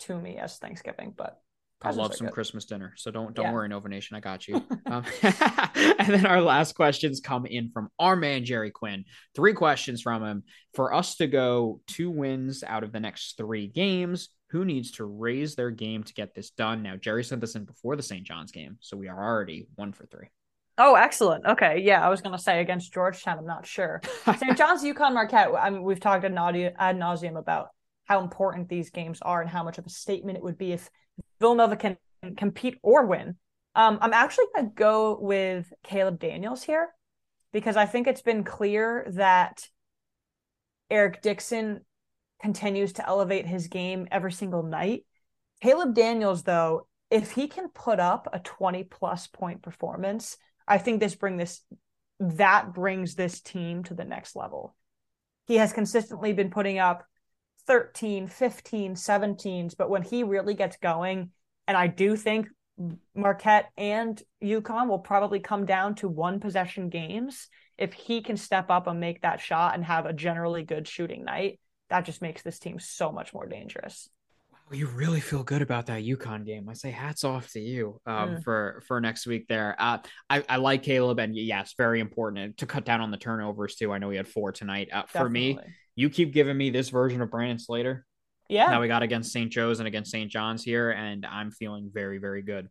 to 0.00 0.20
me 0.20 0.38
as 0.38 0.58
Thanksgiving, 0.58 1.14
but 1.16 1.40
I 1.82 1.90
love 1.90 2.14
some 2.14 2.26
good. 2.26 2.34
Christmas 2.34 2.64
dinner. 2.64 2.94
So 2.96 3.10
don't 3.10 3.34
don't 3.34 3.46
yeah. 3.46 3.52
worry, 3.52 3.68
Nova 3.68 3.88
Nation, 3.88 4.16
I 4.16 4.20
got 4.20 4.48
you. 4.48 4.56
um, 4.86 5.04
and 5.22 6.08
then 6.08 6.26
our 6.26 6.40
last 6.40 6.74
questions 6.74 7.20
come 7.20 7.46
in 7.46 7.70
from 7.70 7.90
our 7.98 8.16
man 8.16 8.44
Jerry 8.44 8.70
Quinn. 8.70 9.04
Three 9.34 9.52
questions 9.52 10.00
from 10.02 10.24
him 10.24 10.42
for 10.74 10.94
us 10.94 11.16
to 11.16 11.26
go 11.26 11.80
two 11.86 12.10
wins 12.10 12.64
out 12.64 12.82
of 12.82 12.92
the 12.92 13.00
next 13.00 13.36
three 13.36 13.66
games. 13.66 14.30
Who 14.50 14.64
needs 14.64 14.92
to 14.92 15.04
raise 15.04 15.54
their 15.54 15.70
game 15.70 16.04
to 16.04 16.14
get 16.14 16.34
this 16.34 16.50
done? 16.50 16.82
Now 16.82 16.96
Jerry 16.96 17.24
sent 17.24 17.40
this 17.40 17.56
in 17.56 17.64
before 17.64 17.96
the 17.96 18.02
St. 18.02 18.24
John's 18.24 18.52
game, 18.52 18.78
so 18.80 18.96
we 18.96 19.08
are 19.08 19.22
already 19.22 19.68
one 19.74 19.92
for 19.92 20.06
three. 20.06 20.28
Oh, 20.78 20.94
excellent. 20.94 21.46
Okay, 21.46 21.80
yeah, 21.80 22.04
I 22.04 22.08
was 22.08 22.20
gonna 22.20 22.38
say 22.38 22.60
against 22.60 22.92
Georgetown. 22.92 23.38
I'm 23.38 23.46
not 23.46 23.66
sure. 23.66 24.00
St. 24.24 24.56
John's, 24.56 24.82
UConn, 24.82 25.14
Marquette. 25.14 25.50
I 25.58 25.70
mean, 25.70 25.82
we've 25.82 26.00
talked 26.00 26.24
ad 26.24 26.32
nauseum 26.32 27.38
about 27.38 27.68
how 28.04 28.20
important 28.20 28.68
these 28.68 28.90
games 28.90 29.18
are 29.22 29.40
and 29.40 29.50
how 29.50 29.62
much 29.64 29.78
of 29.78 29.86
a 29.86 29.90
statement 29.90 30.38
it 30.38 30.44
would 30.44 30.58
be 30.58 30.72
if 30.72 30.88
Villanova 31.40 31.76
can 31.76 31.96
compete 32.36 32.78
or 32.82 33.06
win. 33.06 33.36
Um, 33.74 33.98
I'm 34.00 34.12
actually 34.12 34.46
going 34.54 34.68
to 34.68 34.74
go 34.74 35.18
with 35.20 35.72
Caleb 35.84 36.18
Daniels 36.18 36.62
here 36.62 36.88
because 37.52 37.76
I 37.76 37.86
think 37.86 38.06
it's 38.06 38.22
been 38.22 38.42
clear 38.42 39.06
that 39.10 39.68
Eric 40.90 41.20
Dixon 41.22 41.84
continues 42.40 42.94
to 42.94 43.06
elevate 43.06 43.46
his 43.46 43.68
game 43.68 44.08
every 44.10 44.32
single 44.32 44.62
night. 44.62 45.04
Caleb 45.62 45.94
Daniels, 45.94 46.42
though, 46.42 46.86
if 47.10 47.32
he 47.32 47.48
can 47.48 47.68
put 47.68 48.00
up 48.00 48.28
a 48.32 48.40
20 48.40 48.84
plus 48.84 49.26
point 49.26 49.62
performance, 49.62 50.36
I 50.66 50.78
think 50.78 51.00
this 51.00 51.14
bring 51.14 51.36
this 51.36 51.62
that 52.18 52.72
brings 52.72 53.14
this 53.14 53.40
team 53.40 53.84
to 53.84 53.94
the 53.94 54.04
next 54.04 54.36
level. 54.36 54.74
He 55.46 55.56
has 55.56 55.72
consistently 55.72 56.32
been 56.32 56.50
putting 56.50 56.78
up 56.78 57.04
13, 57.66 58.28
15, 58.28 58.94
17s. 58.94 59.76
But 59.76 59.90
when 59.90 60.02
he 60.02 60.22
really 60.22 60.54
gets 60.54 60.76
going, 60.76 61.30
and 61.66 61.76
I 61.76 61.86
do 61.86 62.16
think 62.16 62.48
Marquette 63.14 63.70
and 63.76 64.20
UConn 64.42 64.88
will 64.88 64.98
probably 64.98 65.40
come 65.40 65.64
down 65.66 65.94
to 65.96 66.08
one 66.08 66.40
possession 66.40 66.88
games. 66.88 67.48
If 67.78 67.92
he 67.92 68.22
can 68.22 68.36
step 68.36 68.70
up 68.70 68.86
and 68.86 69.00
make 69.00 69.22
that 69.22 69.40
shot 69.40 69.74
and 69.74 69.84
have 69.84 70.06
a 70.06 70.12
generally 70.12 70.62
good 70.62 70.86
shooting 70.86 71.24
night, 71.24 71.60
that 71.88 72.04
just 72.04 72.22
makes 72.22 72.42
this 72.42 72.58
team 72.58 72.78
so 72.78 73.12
much 73.12 73.32
more 73.32 73.46
dangerous. 73.46 74.08
Wow, 74.50 74.76
you 74.76 74.86
really 74.86 75.20
feel 75.20 75.42
good 75.42 75.62
about 75.62 75.86
that 75.86 76.02
UConn 76.02 76.44
game. 76.44 76.68
I 76.68 76.74
say 76.74 76.90
hats 76.90 77.24
off 77.24 77.50
to 77.52 77.60
you 77.60 78.00
um, 78.06 78.36
mm. 78.36 78.44
for 78.44 78.82
for 78.86 79.00
next 79.00 79.26
week 79.26 79.46
there. 79.48 79.76
Uh, 79.78 79.98
I, 80.28 80.42
I 80.48 80.56
like 80.56 80.82
Caleb, 80.82 81.18
and 81.18 81.36
yes, 81.36 81.74
very 81.76 82.00
important 82.00 82.58
to 82.58 82.66
cut 82.66 82.84
down 82.84 83.00
on 83.00 83.10
the 83.10 83.18
turnovers 83.18 83.76
too. 83.76 83.92
I 83.92 83.98
know 83.98 84.10
he 84.10 84.16
had 84.16 84.28
four 84.28 84.52
tonight. 84.52 84.88
Uh, 84.92 85.04
for 85.04 85.28
me, 85.28 85.58
you 85.96 86.10
keep 86.10 86.32
giving 86.32 86.56
me 86.56 86.70
this 86.70 86.90
version 86.90 87.20
of 87.22 87.30
Brandon 87.30 87.58
Slater. 87.58 88.06
Yeah. 88.48 88.70
That 88.70 88.80
we 88.80 88.86
got 88.86 89.02
against 89.02 89.32
St. 89.32 89.50
Joe's 89.50 89.80
and 89.80 89.88
against 89.88 90.12
St. 90.12 90.30
John's 90.30 90.62
here. 90.62 90.90
And 90.90 91.26
I'm 91.26 91.50
feeling 91.50 91.90
very, 91.92 92.18
very 92.18 92.42
good 92.42 92.68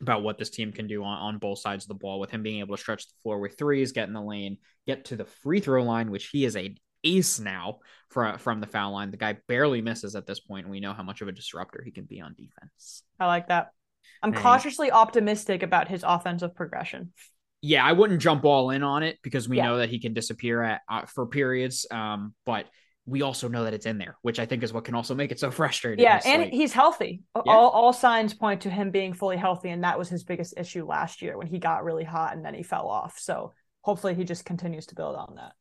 about 0.00 0.24
what 0.24 0.38
this 0.38 0.50
team 0.50 0.72
can 0.72 0.88
do 0.88 1.04
on, 1.04 1.18
on 1.18 1.38
both 1.38 1.60
sides 1.60 1.84
of 1.84 1.88
the 1.88 1.94
ball 1.94 2.18
with 2.18 2.30
him 2.30 2.42
being 2.42 2.58
able 2.58 2.74
to 2.74 2.82
stretch 2.82 3.06
the 3.06 3.14
floor 3.22 3.38
with 3.38 3.56
threes, 3.56 3.92
get 3.92 4.08
in 4.08 4.14
the 4.14 4.20
lane, 4.20 4.56
get 4.88 5.04
to 5.06 5.16
the 5.16 5.24
free 5.24 5.60
throw 5.60 5.84
line, 5.84 6.10
which 6.10 6.28
he 6.28 6.44
is 6.44 6.56
a 6.56 6.74
ace 7.04 7.38
now 7.38 7.78
from 8.08 8.38
from 8.38 8.60
the 8.60 8.66
foul 8.66 8.92
line. 8.92 9.10
The 9.10 9.16
guy 9.18 9.36
barely 9.46 9.82
misses 9.82 10.16
at 10.16 10.26
this 10.26 10.40
point, 10.40 10.64
and 10.64 10.72
we 10.72 10.80
know 10.80 10.94
how 10.94 11.02
much 11.02 11.20
of 11.20 11.28
a 11.28 11.32
disruptor 11.32 11.82
he 11.84 11.92
can 11.92 12.04
be 12.04 12.20
on 12.20 12.34
defense. 12.34 13.04
I 13.20 13.26
like 13.26 13.48
that. 13.48 13.70
I'm 14.22 14.32
and 14.32 14.42
cautiously 14.42 14.90
optimistic 14.90 15.62
about 15.62 15.88
his 15.88 16.02
offensive 16.04 16.54
progression 16.54 17.12
yeah, 17.64 17.82
I 17.82 17.92
wouldn't 17.92 18.20
jump 18.20 18.44
all 18.44 18.70
in 18.70 18.82
on 18.82 19.02
it 19.02 19.18
because 19.22 19.48
we 19.48 19.56
yeah. 19.56 19.64
know 19.64 19.78
that 19.78 19.88
he 19.88 19.98
can 19.98 20.12
disappear 20.12 20.62
at 20.62 20.82
uh, 20.86 21.06
for 21.06 21.26
periods. 21.26 21.86
Um, 21.90 22.34
but 22.44 22.66
we 23.06 23.22
also 23.22 23.48
know 23.48 23.64
that 23.64 23.72
it's 23.72 23.86
in 23.86 23.96
there, 23.96 24.18
which 24.20 24.38
I 24.38 24.44
think 24.44 24.62
is 24.62 24.72
what 24.72 24.84
can 24.84 24.94
also 24.94 25.14
make 25.14 25.32
it 25.32 25.40
so 25.40 25.50
frustrating. 25.62 26.04
Yeah, 26.04 26.20
and 26.26 26.42
like, 26.42 26.52
he's 26.52 26.74
healthy. 26.74 27.22
Yeah. 27.34 27.42
All 27.46 27.70
all 27.70 27.94
signs 27.94 28.34
point 28.34 28.60
to 28.62 28.70
him 28.70 28.90
being 28.90 29.14
fully 29.14 29.38
healthy, 29.38 29.70
and 29.70 29.82
that 29.82 29.98
was 29.98 30.10
his 30.10 30.24
biggest 30.24 30.54
issue 30.58 30.84
last 30.84 31.22
year 31.22 31.38
when 31.38 31.46
he 31.46 31.58
got 31.58 31.84
really 31.84 32.04
hot 32.04 32.36
and 32.36 32.44
then 32.44 32.52
he 32.52 32.62
fell 32.62 32.86
off. 32.86 33.18
So 33.18 33.54
hopefully 33.80 34.14
he 34.14 34.24
just 34.24 34.44
continues 34.44 34.86
to 34.86 34.94
build 34.94 35.16
on 35.16 35.36
that. 35.36 35.52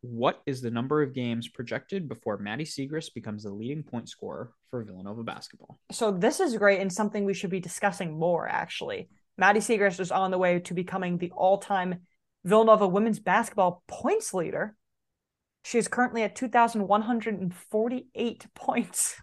What 0.00 0.40
is 0.46 0.62
the 0.62 0.70
number 0.70 1.02
of 1.02 1.12
games 1.12 1.48
projected 1.48 2.08
before 2.08 2.38
Maddy 2.38 2.64
Siegrist 2.64 3.12
becomes 3.14 3.42
the 3.42 3.52
leading 3.52 3.82
point 3.82 4.08
scorer 4.08 4.52
for 4.70 4.82
Villanova 4.82 5.24
basketball? 5.24 5.78
So 5.90 6.10
this 6.10 6.40
is 6.40 6.56
great 6.56 6.80
and 6.80 6.90
something 6.90 7.26
we 7.26 7.34
should 7.34 7.50
be 7.50 7.60
discussing 7.60 8.18
more 8.18 8.48
actually. 8.48 9.10
Maddy 9.38 9.60
Siegrist 9.60 10.00
is 10.00 10.10
on 10.10 10.32
the 10.32 10.38
way 10.38 10.58
to 10.58 10.74
becoming 10.74 11.16
the 11.16 11.30
all-time 11.30 12.00
Villanova 12.44 12.86
women's 12.88 13.20
basketball 13.20 13.84
points 13.86 14.34
leader. 14.34 14.74
She 15.64 15.78
is 15.78 15.88
currently 15.88 16.24
at 16.24 16.34
2,148 16.34 18.46
points 18.54 19.14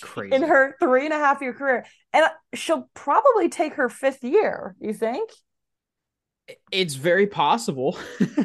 Crazy. 0.00 0.34
in 0.34 0.42
her 0.42 0.74
three 0.80 1.04
and 1.04 1.14
a 1.14 1.18
half 1.18 1.40
year 1.40 1.54
career. 1.54 1.86
And 2.12 2.24
uh, 2.24 2.30
she'll 2.54 2.90
probably 2.92 3.48
take 3.48 3.74
her 3.74 3.88
fifth 3.88 4.24
year, 4.24 4.74
you 4.80 4.92
think? 4.92 5.30
It's 6.72 6.94
very 6.94 7.28
possible. 7.28 7.96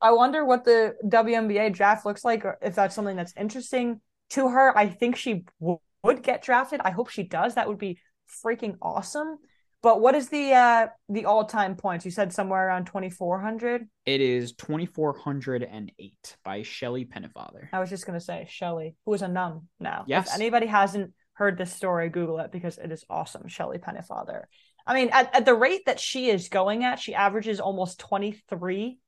I 0.00 0.12
wonder 0.12 0.44
what 0.44 0.64
the 0.64 0.94
WNBA 1.04 1.74
draft 1.74 2.06
looks 2.06 2.24
like, 2.24 2.44
or 2.44 2.56
if 2.62 2.76
that's 2.76 2.94
something 2.94 3.16
that's 3.16 3.34
interesting 3.36 4.00
to 4.30 4.48
her. 4.48 4.78
I 4.78 4.88
think 4.88 5.16
she 5.16 5.44
w- 5.60 5.80
would 6.04 6.22
get 6.22 6.42
drafted. 6.42 6.80
I 6.84 6.90
hope 6.90 7.08
she 7.08 7.24
does. 7.24 7.56
That 7.56 7.66
would 7.66 7.78
be 7.78 7.98
freaking 8.44 8.76
awesome. 8.80 9.38
But 9.82 10.00
what 10.00 10.14
is 10.14 10.28
the 10.28 10.52
uh 10.52 10.86
the 11.08 11.26
all 11.26 11.44
time 11.44 11.76
points? 11.76 12.04
You 12.04 12.10
said 12.10 12.32
somewhere 12.32 12.66
around 12.66 12.86
twenty 12.86 13.10
four 13.10 13.40
hundred. 13.40 13.88
It 14.06 14.20
is 14.20 14.52
twenty 14.54 14.86
four 14.86 15.16
hundred 15.16 15.62
and 15.62 15.92
eight 15.98 16.36
by 16.44 16.62
Shelly 16.62 17.04
Pennefather. 17.04 17.68
I 17.72 17.78
was 17.78 17.88
just 17.88 18.04
gonna 18.04 18.20
say 18.20 18.46
Shelly, 18.50 18.96
who 19.06 19.14
is 19.14 19.22
a 19.22 19.28
nun 19.28 19.68
now. 19.78 20.04
Yes. 20.06 20.28
If 20.28 20.34
anybody 20.34 20.66
hasn't 20.66 21.12
heard 21.34 21.56
this 21.56 21.72
story, 21.72 22.08
Google 22.08 22.40
it 22.40 22.50
because 22.50 22.78
it 22.78 22.90
is 22.90 23.04
awesome. 23.08 23.46
Shelly 23.46 23.78
Pennefather. 23.78 24.42
I 24.84 24.94
mean, 24.94 25.10
at, 25.12 25.34
at 25.34 25.44
the 25.44 25.54
rate 25.54 25.82
that 25.86 26.00
she 26.00 26.28
is 26.28 26.48
going 26.48 26.82
at, 26.82 26.98
she 26.98 27.14
averages 27.14 27.60
almost 27.60 28.00
twenty 28.00 28.32
three. 28.48 28.98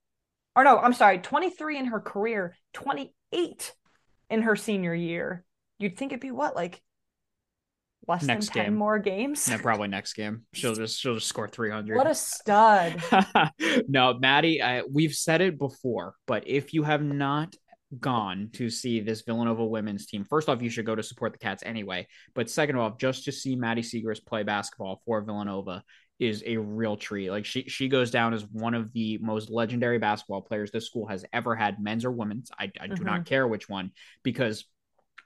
Or 0.55 0.63
no, 0.63 0.79
I'm 0.79 0.93
sorry, 0.93 1.19
twenty 1.19 1.51
three 1.51 1.79
in 1.79 1.87
her 1.87 2.01
career, 2.01 2.57
twenty 2.73 3.15
eight 3.33 3.75
in 4.29 4.43
her 4.43 4.55
senior 4.55 4.95
year. 4.95 5.45
You'd 5.79 5.97
think 5.97 6.13
it'd 6.13 6.21
be 6.21 6.31
what 6.31 6.55
like 6.55 6.81
less 8.11 8.23
next 8.25 8.47
than 8.47 8.55
10 8.55 8.65
game. 8.67 8.75
more 8.75 8.99
games. 8.99 9.49
Yeah, 9.49 9.59
probably 9.59 9.89
next 9.99 10.13
game. 10.15 10.43
She'll 10.53 10.75
just 10.75 11.01
she'll 11.01 11.15
just 11.15 11.29
score 11.29 11.49
300. 11.49 11.97
What 11.97 12.07
a 12.07 12.15
stud. 12.15 13.03
no, 13.89 14.19
Maddy, 14.19 14.63
I, 14.63 14.83
we've 14.83 15.15
said 15.15 15.41
it 15.41 15.59
before, 15.59 16.15
but 16.27 16.47
if 16.47 16.75
you 16.75 16.83
have 16.83 17.03
not 17.03 17.55
gone 17.99 18.51
to 18.53 18.71
see 18.71 19.01
this 19.01 19.23
Villanova 19.23 19.65
women's 19.65 20.07
team, 20.07 20.25
first 20.25 20.49
off, 20.49 20.63
you 20.63 20.69
should 20.69 20.87
go 20.87 20.95
to 20.95 21.03
support 21.03 21.33
the 21.33 21.39
Cats 21.39 21.63
anyway. 21.65 22.07
But 22.35 22.51
second 22.51 22.77
off, 22.77 22.99
just 22.99 23.25
to 23.25 23.33
see 23.33 23.57
Maddy 23.57 23.83
Siegrist 23.83 24.27
play 24.27 24.43
basketball 24.43 25.01
for 25.07 25.23
Villanova 25.23 25.83
is 26.19 26.43
a 26.47 26.59
real 26.59 26.97
treat. 26.97 27.31
Like 27.31 27.47
she 27.47 27.65
she 27.69 27.89
goes 27.89 28.11
down 28.11 28.35
as 28.35 28.45
one 28.45 28.75
of 28.75 28.93
the 28.93 29.19
most 29.19 29.51
legendary 29.51 29.99
basketball 29.99 30.43
players 30.43 30.71
this 30.71 30.87
school 30.87 31.07
has 31.07 31.25
ever 31.33 31.57
had, 31.57 31.83
men's 31.83 32.05
or 32.05 32.11
women's. 32.11 32.51
I, 32.59 32.65
I 32.65 32.87
mm-hmm. 32.87 32.95
do 32.95 33.05
not 33.05 33.15
mm-hmm. 33.15 33.23
care 33.25 33.49
which 33.49 33.69
one, 33.69 33.93
because 34.23 34.67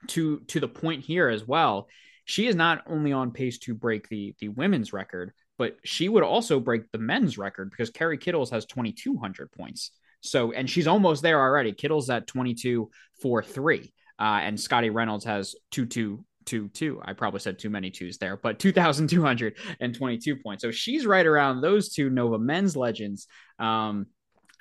to 0.07 0.39
to 0.47 0.59
the 0.59 0.67
point 0.67 1.03
here 1.03 1.27
as 1.27 1.45
well, 1.45 1.87
she 2.25 2.47
is 2.47 2.55
not 2.55 2.83
only 2.87 3.13
on 3.13 3.31
pace 3.31 3.59
to 3.59 3.73
break 3.73 4.09
the 4.09 4.35
the 4.39 4.49
women's 4.49 4.91
record, 4.91 5.31
but 5.57 5.77
she 5.83 6.09
would 6.09 6.23
also 6.23 6.59
break 6.59 6.91
the 6.91 6.97
men's 6.97 7.37
record 7.37 7.69
because 7.69 7.89
Kerry 7.89 8.17
Kittles 8.17 8.49
has 8.51 8.65
2,200 8.65 9.51
points. 9.51 9.91
So, 10.21 10.51
and 10.51 10.69
she's 10.69 10.87
almost 10.87 11.21
there 11.21 11.39
already. 11.39 11.71
Kittle's 11.71 12.09
at 12.09 12.27
22 12.27 12.89
for 13.21 13.43
three. 13.43 13.93
Uh, 14.19 14.39
and 14.41 14.59
Scottie 14.59 14.89
Reynolds 14.89 15.25
has 15.25 15.55
two 15.71 15.85
two 15.85 16.25
two 16.45 16.69
two. 16.69 17.01
I 17.03 17.13
probably 17.13 17.39
said 17.41 17.59
too 17.59 17.69
many 17.69 17.91
twos 17.91 18.17
there, 18.17 18.37
but 18.37 18.59
2,222 18.59 20.35
points. 20.37 20.61
So 20.61 20.71
she's 20.71 21.05
right 21.05 21.25
around 21.25 21.61
those 21.61 21.89
two 21.89 22.09
Nova 22.09 22.39
men's 22.39 22.75
legends 22.75 23.27
um, 23.59 24.07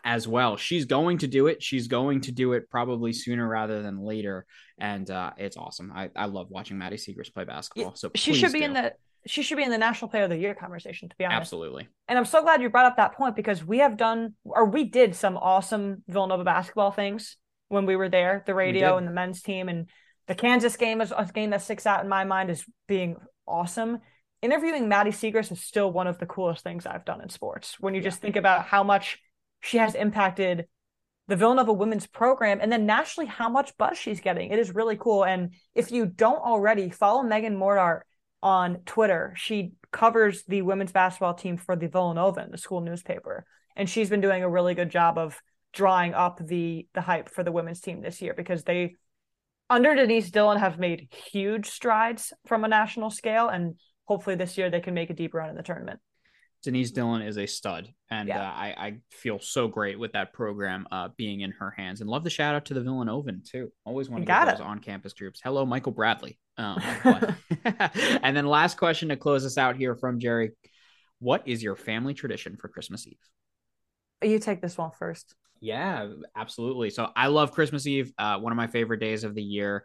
as 0.05 0.28
well. 0.28 0.57
She's 0.57 0.84
going 0.84 1.18
to 1.18 1.26
do 1.26 1.46
it. 1.46 1.62
She's 1.62 1.88
going 1.88 2.20
to 2.22 2.32
do 2.32 2.52
it 2.52 2.68
probably 2.70 3.12
sooner 3.12 3.48
rather 3.48 3.82
than 3.82 4.00
later. 4.00 4.44
And 4.78 5.11
uh, 5.11 5.32
it's 5.38 5.57
awesome. 5.57 5.92
I, 5.94 6.11
I 6.14 6.26
love 6.26 6.50
watching 6.50 6.76
Maddy 6.76 6.96
Siegrist 6.96 7.32
play 7.32 7.44
basketball. 7.44 7.94
So 7.94 8.11
she 8.14 8.34
should 8.34 8.52
be 8.52 8.61
do. 8.61 8.66
in 8.66 8.72
the 8.74 8.92
she 9.26 9.42
should 9.42 9.57
be 9.57 9.62
in 9.62 9.70
the 9.70 9.78
National 9.78 10.11
Player 10.11 10.24
of 10.24 10.30
the 10.30 10.36
Year 10.36 10.55
conversation, 10.55 11.09
to 11.09 11.16
be 11.16 11.24
honest. 11.24 11.40
Absolutely. 11.40 11.88
And 12.09 12.18
I'm 12.18 12.26
so 12.26 12.42
glad 12.42 12.61
you 12.61 12.68
brought 12.68 12.84
up 12.84 12.98
that 12.98 13.14
point 13.14 13.34
because 13.34 13.64
we 13.64 13.78
have 13.78 13.96
done, 13.96 14.34
or 14.44 14.66
we 14.66 14.84
did 14.84 15.16
some 15.16 15.38
awesome 15.38 16.02
Villanova 16.07 16.44
basketball 16.44 16.90
things 16.90 17.38
when 17.68 17.86
we 17.86 17.96
were 17.96 18.11
there, 18.11 18.42
the 18.46 18.55
radio 18.55 18.98
and 18.98 19.07
the 19.07 19.12
men's 19.12 19.40
team. 19.40 19.70
And 19.70 19.88
the 20.26 20.34
Kansas 20.34 20.76
game 20.76 21.00
is 21.00 21.11
a 21.11 21.24
game 21.32 21.50
that 21.50 21.62
sticks 21.62 21.86
out 21.86 22.02
in 22.02 22.09
my 22.11 22.24
mind 22.24 22.50
as 22.50 22.64
being 22.86 23.16
awesome. 23.46 24.00
Interviewing 24.42 24.90
Maddy 24.90 25.11
Siegrist 25.11 25.52
is 25.52 25.62
still 25.62 25.90
one 25.90 26.07
of 26.07 26.18
the 26.18 26.26
coolest 26.26 26.62
things 26.62 26.84
I've 26.84 27.07
done 27.07 27.22
in 27.22 27.30
sports. 27.30 27.76
When 27.80 27.94
you 27.94 28.02
yeah. 28.02 28.09
just 28.09 28.20
think 28.20 28.36
about 28.36 28.66
how 28.66 28.84
much 28.84 29.18
she 29.64 29.78
has 29.78 29.94
impacted 29.94 30.66
the 31.26 31.36
Villanova 31.36 31.72
women's 31.72 32.06
program 32.06 32.58
and 32.60 32.70
then 32.70 32.84
nationally 32.84 33.26
how 33.26 33.48
much 33.48 33.76
buzz 33.78 33.96
she's 33.96 34.20
getting. 34.20 34.50
It 34.50 34.58
is 34.58 34.74
really 34.74 34.96
cool. 34.96 35.24
And 35.24 35.54
if 35.74 35.90
you 35.90 36.04
don't 36.04 36.42
already, 36.42 36.90
follow 36.90 37.22
Megan 37.22 37.56
Mortart 37.56 38.00
on 38.42 38.80
Twitter. 38.84 39.32
She 39.36 39.72
covers 39.90 40.44
the 40.44 40.60
women's 40.60 40.92
basketball 40.92 41.32
team 41.32 41.56
for 41.56 41.76
the 41.76 41.88
Villanovan, 41.88 42.50
the 42.50 42.58
school 42.58 42.82
newspaper, 42.82 43.46
and 43.74 43.88
she's 43.88 44.10
been 44.10 44.20
doing 44.20 44.42
a 44.42 44.50
really 44.50 44.74
good 44.74 44.90
job 44.90 45.16
of 45.16 45.40
drawing 45.72 46.12
up 46.12 46.38
the 46.46 46.86
the 46.94 47.00
hype 47.00 47.30
for 47.30 47.42
the 47.42 47.50
women's 47.50 47.80
team 47.80 48.00
this 48.00 48.20
year 48.20 48.34
because 48.36 48.62
they 48.62 48.94
under 49.70 49.94
Denise 49.94 50.30
Dillon 50.30 50.58
have 50.58 50.78
made 50.78 51.08
huge 51.32 51.66
strides 51.66 52.32
from 52.46 52.64
a 52.64 52.68
national 52.68 53.10
scale 53.10 53.48
and 53.48 53.74
hopefully 54.04 54.36
this 54.36 54.56
year 54.56 54.70
they 54.70 54.80
can 54.80 54.94
make 54.94 55.10
a 55.10 55.14
deep 55.14 55.34
run 55.34 55.48
in 55.48 55.56
the 55.56 55.62
tournament. 55.62 55.98
Denise 56.64 56.90
Dillon 56.90 57.20
is 57.20 57.36
a 57.36 57.46
stud, 57.46 57.92
and 58.10 58.28
yeah. 58.28 58.40
uh, 58.40 58.52
I, 58.52 58.74
I 58.76 58.94
feel 59.10 59.38
so 59.38 59.68
great 59.68 59.98
with 59.98 60.12
that 60.12 60.32
program 60.32 60.88
uh, 60.90 61.10
being 61.16 61.42
in 61.42 61.52
her 61.52 61.70
hands. 61.70 62.00
And 62.00 62.08
love 62.08 62.24
the 62.24 62.30
shout 62.30 62.54
out 62.54 62.64
to 62.66 62.74
the 62.74 62.80
Villanovan 62.80 63.44
too. 63.44 63.70
Always 63.84 64.08
want 64.08 64.22
to 64.22 64.26
get 64.26 64.46
those 64.46 64.60
on 64.60 64.78
campus 64.78 65.12
groups. 65.12 65.40
Hello, 65.44 65.66
Michael 65.66 65.92
Bradley. 65.92 66.38
Um, 66.56 66.80
and 67.64 68.34
then 68.34 68.46
last 68.46 68.78
question 68.78 69.10
to 69.10 69.16
close 69.16 69.44
us 69.44 69.58
out 69.58 69.76
here 69.76 69.94
from 69.94 70.18
Jerry: 70.18 70.52
What 71.18 71.42
is 71.46 71.62
your 71.62 71.76
family 71.76 72.14
tradition 72.14 72.56
for 72.56 72.68
Christmas 72.68 73.06
Eve? 73.06 73.18
You 74.22 74.38
take 74.38 74.62
this 74.62 74.78
one 74.78 74.90
first. 74.98 75.34
Yeah, 75.60 76.08
absolutely. 76.34 76.88
So 76.90 77.10
I 77.14 77.26
love 77.26 77.52
Christmas 77.52 77.86
Eve. 77.86 78.10
Uh, 78.18 78.38
one 78.38 78.52
of 78.52 78.56
my 78.56 78.68
favorite 78.68 79.00
days 79.00 79.22
of 79.22 79.34
the 79.34 79.42
year. 79.42 79.84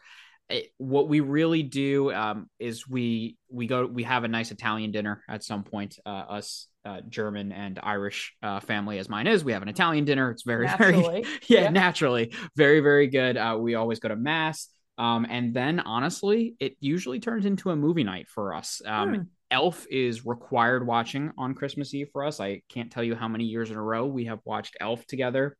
It, 0.49 0.71
what 0.77 1.07
we 1.07 1.19
really 1.19 1.61
do 1.63 2.11
um, 2.11 2.49
is 2.59 2.87
we 2.87 3.37
we 3.49 3.67
go 3.67 3.85
we 3.85 4.03
have 4.03 4.23
a 4.23 4.27
nice 4.27 4.51
Italian 4.51 4.91
dinner 4.91 5.23
at 5.29 5.43
some 5.43 5.63
point. 5.63 5.99
Uh, 6.05 6.09
us 6.09 6.67
uh, 6.85 7.01
German 7.07 7.51
and 7.51 7.79
Irish 7.83 8.35
uh, 8.41 8.59
family 8.59 8.97
as 8.97 9.09
mine 9.09 9.27
is, 9.27 9.43
we 9.43 9.51
have 9.51 9.61
an 9.61 9.67
Italian 9.67 10.05
dinner. 10.05 10.31
It's 10.31 10.43
very 10.43 10.65
naturally. 10.65 11.23
very 11.23 11.23
yeah, 11.47 11.61
yeah, 11.61 11.69
naturally 11.69 12.33
very 12.55 12.79
very 12.79 13.07
good. 13.07 13.37
Uh, 13.37 13.57
we 13.59 13.75
always 13.75 13.99
go 13.99 14.09
to 14.09 14.15
mass, 14.15 14.69
um, 14.97 15.27
and 15.29 15.53
then 15.53 15.79
honestly, 15.79 16.55
it 16.59 16.75
usually 16.79 17.19
turns 17.19 17.45
into 17.45 17.69
a 17.69 17.75
movie 17.75 18.03
night 18.03 18.27
for 18.27 18.53
us. 18.53 18.81
Um, 18.85 19.13
hmm. 19.13 19.21
Elf 19.51 19.87
is 19.89 20.25
required 20.25 20.85
watching 20.85 21.31
on 21.37 21.55
Christmas 21.55 21.93
Eve 21.93 22.09
for 22.11 22.23
us. 22.23 22.39
I 22.39 22.61
can't 22.69 22.91
tell 22.91 23.03
you 23.03 23.15
how 23.15 23.27
many 23.27 23.45
years 23.45 23.71
in 23.71 23.77
a 23.77 23.81
row 23.81 24.05
we 24.05 24.25
have 24.25 24.39
watched 24.45 24.77
Elf 24.79 25.05
together. 25.07 25.57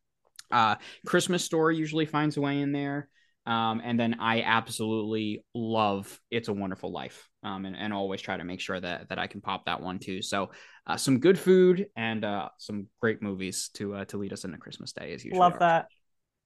Uh, 0.52 0.76
Christmas 1.06 1.44
Story 1.44 1.78
usually 1.78 2.06
finds 2.06 2.38
a 2.38 2.42
way 2.42 2.62
in 2.62 2.72
there. 2.72 3.10
Um, 3.50 3.82
and 3.84 4.00
then 4.00 4.18
I 4.20 4.44
absolutely 4.44 5.44
love 5.56 6.20
It's 6.30 6.50
a 6.50 6.54
Wonderful 6.54 6.92
Life 6.92 7.28
um, 7.42 7.66
and, 7.66 7.76
and 7.76 7.92
always 7.92 8.22
try 8.22 8.38
to 8.38 8.44
make 8.44 8.62
sure 8.62 8.80
that, 8.80 9.10
that 9.10 9.18
I 9.18 9.26
can 9.26 9.42
pop 9.42 9.66
that 9.66 9.82
one 9.82 9.98
too. 9.98 10.22
So 10.22 10.52
uh, 10.86 10.98
some 10.98 11.20
good 11.20 11.38
food 11.40 11.88
and 11.96 12.24
uh, 12.24 12.50
some 12.60 12.86
great 13.02 13.24
movies 13.24 13.72
to 13.74 13.96
uh, 13.96 14.06
to 14.06 14.18
lead 14.18 14.34
us 14.34 14.44
into 14.44 14.60
Christmas 14.60 14.92
Day 14.92 15.14
as 15.16 15.26
usual. 15.26 15.40
Love 15.40 15.58
that. 15.60 15.88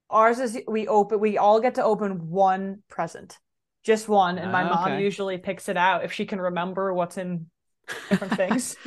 Ours 0.10 0.40
is 0.40 0.58
we 0.66 0.88
open 0.88 1.20
we 1.20 1.38
all 1.38 1.60
get 1.60 1.76
to 1.76 1.84
open 1.84 2.30
one 2.30 2.84
present, 2.88 3.38
just 3.84 4.08
one, 4.08 4.38
and 4.38 4.54
my 4.54 4.64
mom 4.64 4.94
okay. 4.94 5.04
usually 5.04 5.38
picks 5.38 5.68
it 5.68 5.76
out 5.76 6.06
if 6.06 6.14
she 6.14 6.26
can 6.26 6.40
remember 6.40 6.94
what's 6.94 7.18
in 7.18 7.48
different 8.10 8.34
things. 8.38 8.78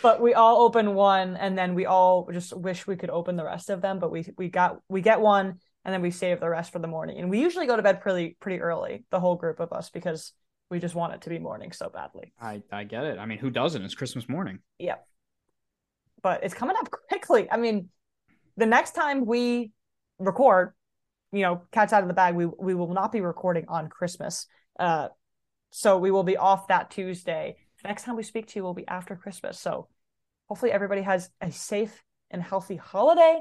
but 0.00 0.20
we 0.22 0.34
all 0.34 0.62
open 0.62 0.94
one, 0.94 1.36
and 1.36 1.58
then 1.58 1.74
we 1.74 1.86
all 1.86 2.28
just 2.32 2.56
wish 2.56 2.86
we 2.86 2.94
could 2.94 3.10
open 3.10 3.34
the 3.34 3.44
rest 3.44 3.68
of 3.68 3.80
them. 3.80 3.98
But 3.98 4.12
we 4.12 4.26
we 4.38 4.48
got 4.48 4.78
we 4.88 5.00
get 5.00 5.20
one 5.20 5.58
and 5.86 5.92
then 5.92 6.02
we 6.02 6.10
save 6.10 6.40
the 6.40 6.50
rest 6.50 6.72
for 6.72 6.80
the 6.80 6.88
morning. 6.88 7.18
And 7.18 7.30
we 7.30 7.40
usually 7.40 7.68
go 7.68 7.76
to 7.76 7.82
bed 7.82 8.00
pretty 8.00 8.36
pretty 8.40 8.60
early, 8.60 9.04
the 9.10 9.20
whole 9.20 9.36
group 9.36 9.60
of 9.60 9.72
us, 9.72 9.88
because 9.88 10.32
we 10.68 10.80
just 10.80 10.96
want 10.96 11.14
it 11.14 11.22
to 11.22 11.30
be 11.30 11.38
morning 11.38 11.70
so 11.70 11.88
badly. 11.88 12.34
I 12.40 12.60
I 12.72 12.82
get 12.82 13.04
it. 13.04 13.20
I 13.20 13.24
mean, 13.24 13.38
who 13.38 13.50
doesn't? 13.50 13.82
It's 13.82 13.94
Christmas 13.94 14.28
morning. 14.28 14.58
Yeah. 14.80 14.96
But 16.22 16.42
it's 16.42 16.54
coming 16.54 16.74
up 16.76 16.90
quickly. 17.08 17.48
I 17.48 17.56
mean, 17.56 17.88
the 18.56 18.66
next 18.66 18.96
time 18.96 19.26
we 19.26 19.70
record, 20.18 20.74
you 21.30 21.42
know, 21.42 21.62
cats 21.70 21.92
out 21.92 22.02
of 22.02 22.08
the 22.08 22.14
bag, 22.14 22.34
we 22.34 22.46
we 22.46 22.74
will 22.74 22.92
not 22.92 23.12
be 23.12 23.20
recording 23.20 23.66
on 23.68 23.88
Christmas. 23.88 24.46
Uh 24.80 25.08
so 25.70 25.98
we 25.98 26.10
will 26.10 26.24
be 26.24 26.36
off 26.36 26.66
that 26.66 26.90
Tuesday. 26.90 27.58
The 27.80 27.88
next 27.88 28.02
time 28.02 28.16
we 28.16 28.24
speak 28.24 28.48
to 28.48 28.58
you 28.58 28.64
will 28.64 28.74
be 28.74 28.88
after 28.88 29.14
Christmas. 29.14 29.60
So 29.60 29.86
hopefully 30.48 30.72
everybody 30.72 31.02
has 31.02 31.30
a 31.40 31.52
safe 31.52 32.02
and 32.32 32.42
healthy 32.42 32.74
holiday 32.74 33.40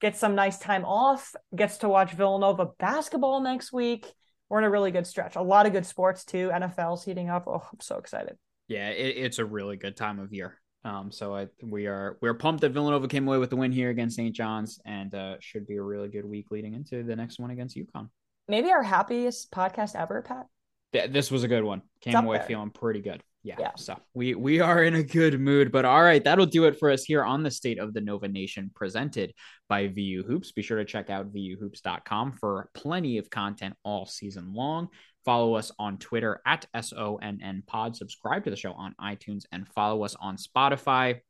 gets 0.00 0.18
some 0.18 0.34
nice 0.34 0.58
time 0.58 0.84
off, 0.84 1.34
gets 1.54 1.78
to 1.78 1.88
watch 1.88 2.12
Villanova 2.12 2.68
basketball 2.78 3.40
next 3.40 3.72
week. 3.72 4.06
We're 4.48 4.58
in 4.58 4.64
a 4.64 4.70
really 4.70 4.90
good 4.90 5.06
stretch. 5.06 5.36
A 5.36 5.42
lot 5.42 5.66
of 5.66 5.72
good 5.72 5.86
sports 5.86 6.24
too. 6.24 6.50
NFL's 6.52 7.04
heating 7.04 7.30
up. 7.30 7.46
Oh, 7.46 7.62
I'm 7.72 7.80
so 7.80 7.96
excited. 7.96 8.36
Yeah, 8.68 8.90
it, 8.90 9.16
it's 9.16 9.38
a 9.38 9.44
really 9.44 9.76
good 9.76 9.96
time 9.96 10.18
of 10.18 10.32
year. 10.32 10.60
Um, 10.84 11.10
so 11.10 11.34
I 11.34 11.48
we 11.62 11.86
are 11.86 12.16
we're 12.20 12.34
pumped 12.34 12.60
that 12.60 12.70
Villanova 12.70 13.08
came 13.08 13.26
away 13.26 13.38
with 13.38 13.50
the 13.50 13.56
win 13.56 13.72
here 13.72 13.90
against 13.90 14.16
St. 14.16 14.34
John's, 14.34 14.78
and 14.84 15.12
uh, 15.14 15.36
should 15.40 15.66
be 15.66 15.76
a 15.76 15.82
really 15.82 16.08
good 16.08 16.24
week 16.24 16.52
leading 16.52 16.74
into 16.74 17.02
the 17.02 17.16
next 17.16 17.40
one 17.40 17.50
against 17.50 17.76
UConn. 17.76 18.08
Maybe 18.46 18.70
our 18.70 18.84
happiest 18.84 19.50
podcast 19.50 19.96
ever, 19.96 20.22
Pat. 20.22 20.46
Yeah, 20.92 21.08
this 21.08 21.32
was 21.32 21.42
a 21.42 21.48
good 21.48 21.64
one. 21.64 21.82
Came 22.00 22.14
away 22.14 22.38
there. 22.38 22.46
feeling 22.46 22.70
pretty 22.70 23.00
good 23.00 23.20
yeah, 23.46 23.54
yeah. 23.60 23.70
So 23.76 23.96
we 24.12 24.34
we 24.34 24.58
are 24.58 24.82
in 24.82 24.96
a 24.96 25.04
good 25.04 25.40
mood. 25.40 25.70
But 25.70 25.84
all 25.84 26.02
right, 26.02 26.22
that'll 26.22 26.46
do 26.46 26.64
it 26.64 26.80
for 26.80 26.90
us 26.90 27.04
here 27.04 27.22
on 27.22 27.44
the 27.44 27.50
State 27.50 27.78
of 27.78 27.94
the 27.94 28.00
Nova 28.00 28.26
Nation, 28.26 28.72
presented 28.74 29.32
by 29.68 29.86
VU 29.86 30.24
Hoops. 30.26 30.50
Be 30.50 30.62
sure 30.62 30.78
to 30.78 30.84
check 30.84 31.10
out 31.10 31.32
vuhoops.com 31.32 32.32
for 32.32 32.68
plenty 32.74 33.18
of 33.18 33.30
content 33.30 33.74
all 33.84 34.04
season 34.04 34.52
long. 34.52 34.88
Follow 35.24 35.54
us 35.54 35.70
on 35.78 35.98
Twitter 35.98 36.40
at 36.44 36.66
SONN 36.74 37.62
Pod. 37.68 37.94
Subscribe 37.94 38.42
to 38.44 38.50
the 38.50 38.56
show 38.56 38.72
on 38.72 38.96
iTunes 39.00 39.44
and 39.52 39.68
follow 39.68 40.02
us 40.02 40.16
on 40.20 40.36
Spotify 40.36 41.20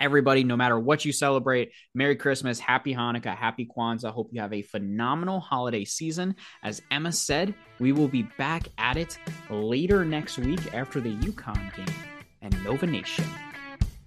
everybody, 0.00 0.44
no 0.44 0.56
matter 0.56 0.78
what 0.78 1.04
you 1.04 1.12
celebrate, 1.12 1.72
Merry 1.94 2.16
Christmas, 2.16 2.58
Happy 2.58 2.94
Hanukkah, 2.94 3.36
Happy 3.36 3.66
Kwanzaa. 3.66 4.12
Hope 4.12 4.30
you 4.32 4.40
have 4.40 4.52
a 4.52 4.62
phenomenal 4.62 5.40
holiday 5.40 5.84
season. 5.84 6.34
As 6.62 6.82
Emma 6.90 7.12
said, 7.12 7.54
we 7.78 7.92
will 7.92 8.08
be 8.08 8.22
back 8.38 8.68
at 8.78 8.96
it 8.96 9.18
later 9.50 10.04
next 10.04 10.38
week 10.38 10.74
after 10.74 11.00
the 11.00 11.14
UConn 11.16 11.74
game 11.76 11.94
and 12.42 12.64
Nova 12.64 12.86
Nation. 12.86 13.24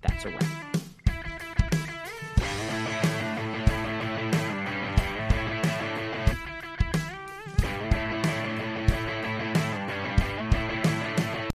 That's 0.01 0.25
a 0.25 0.29
wrap. 0.29 0.70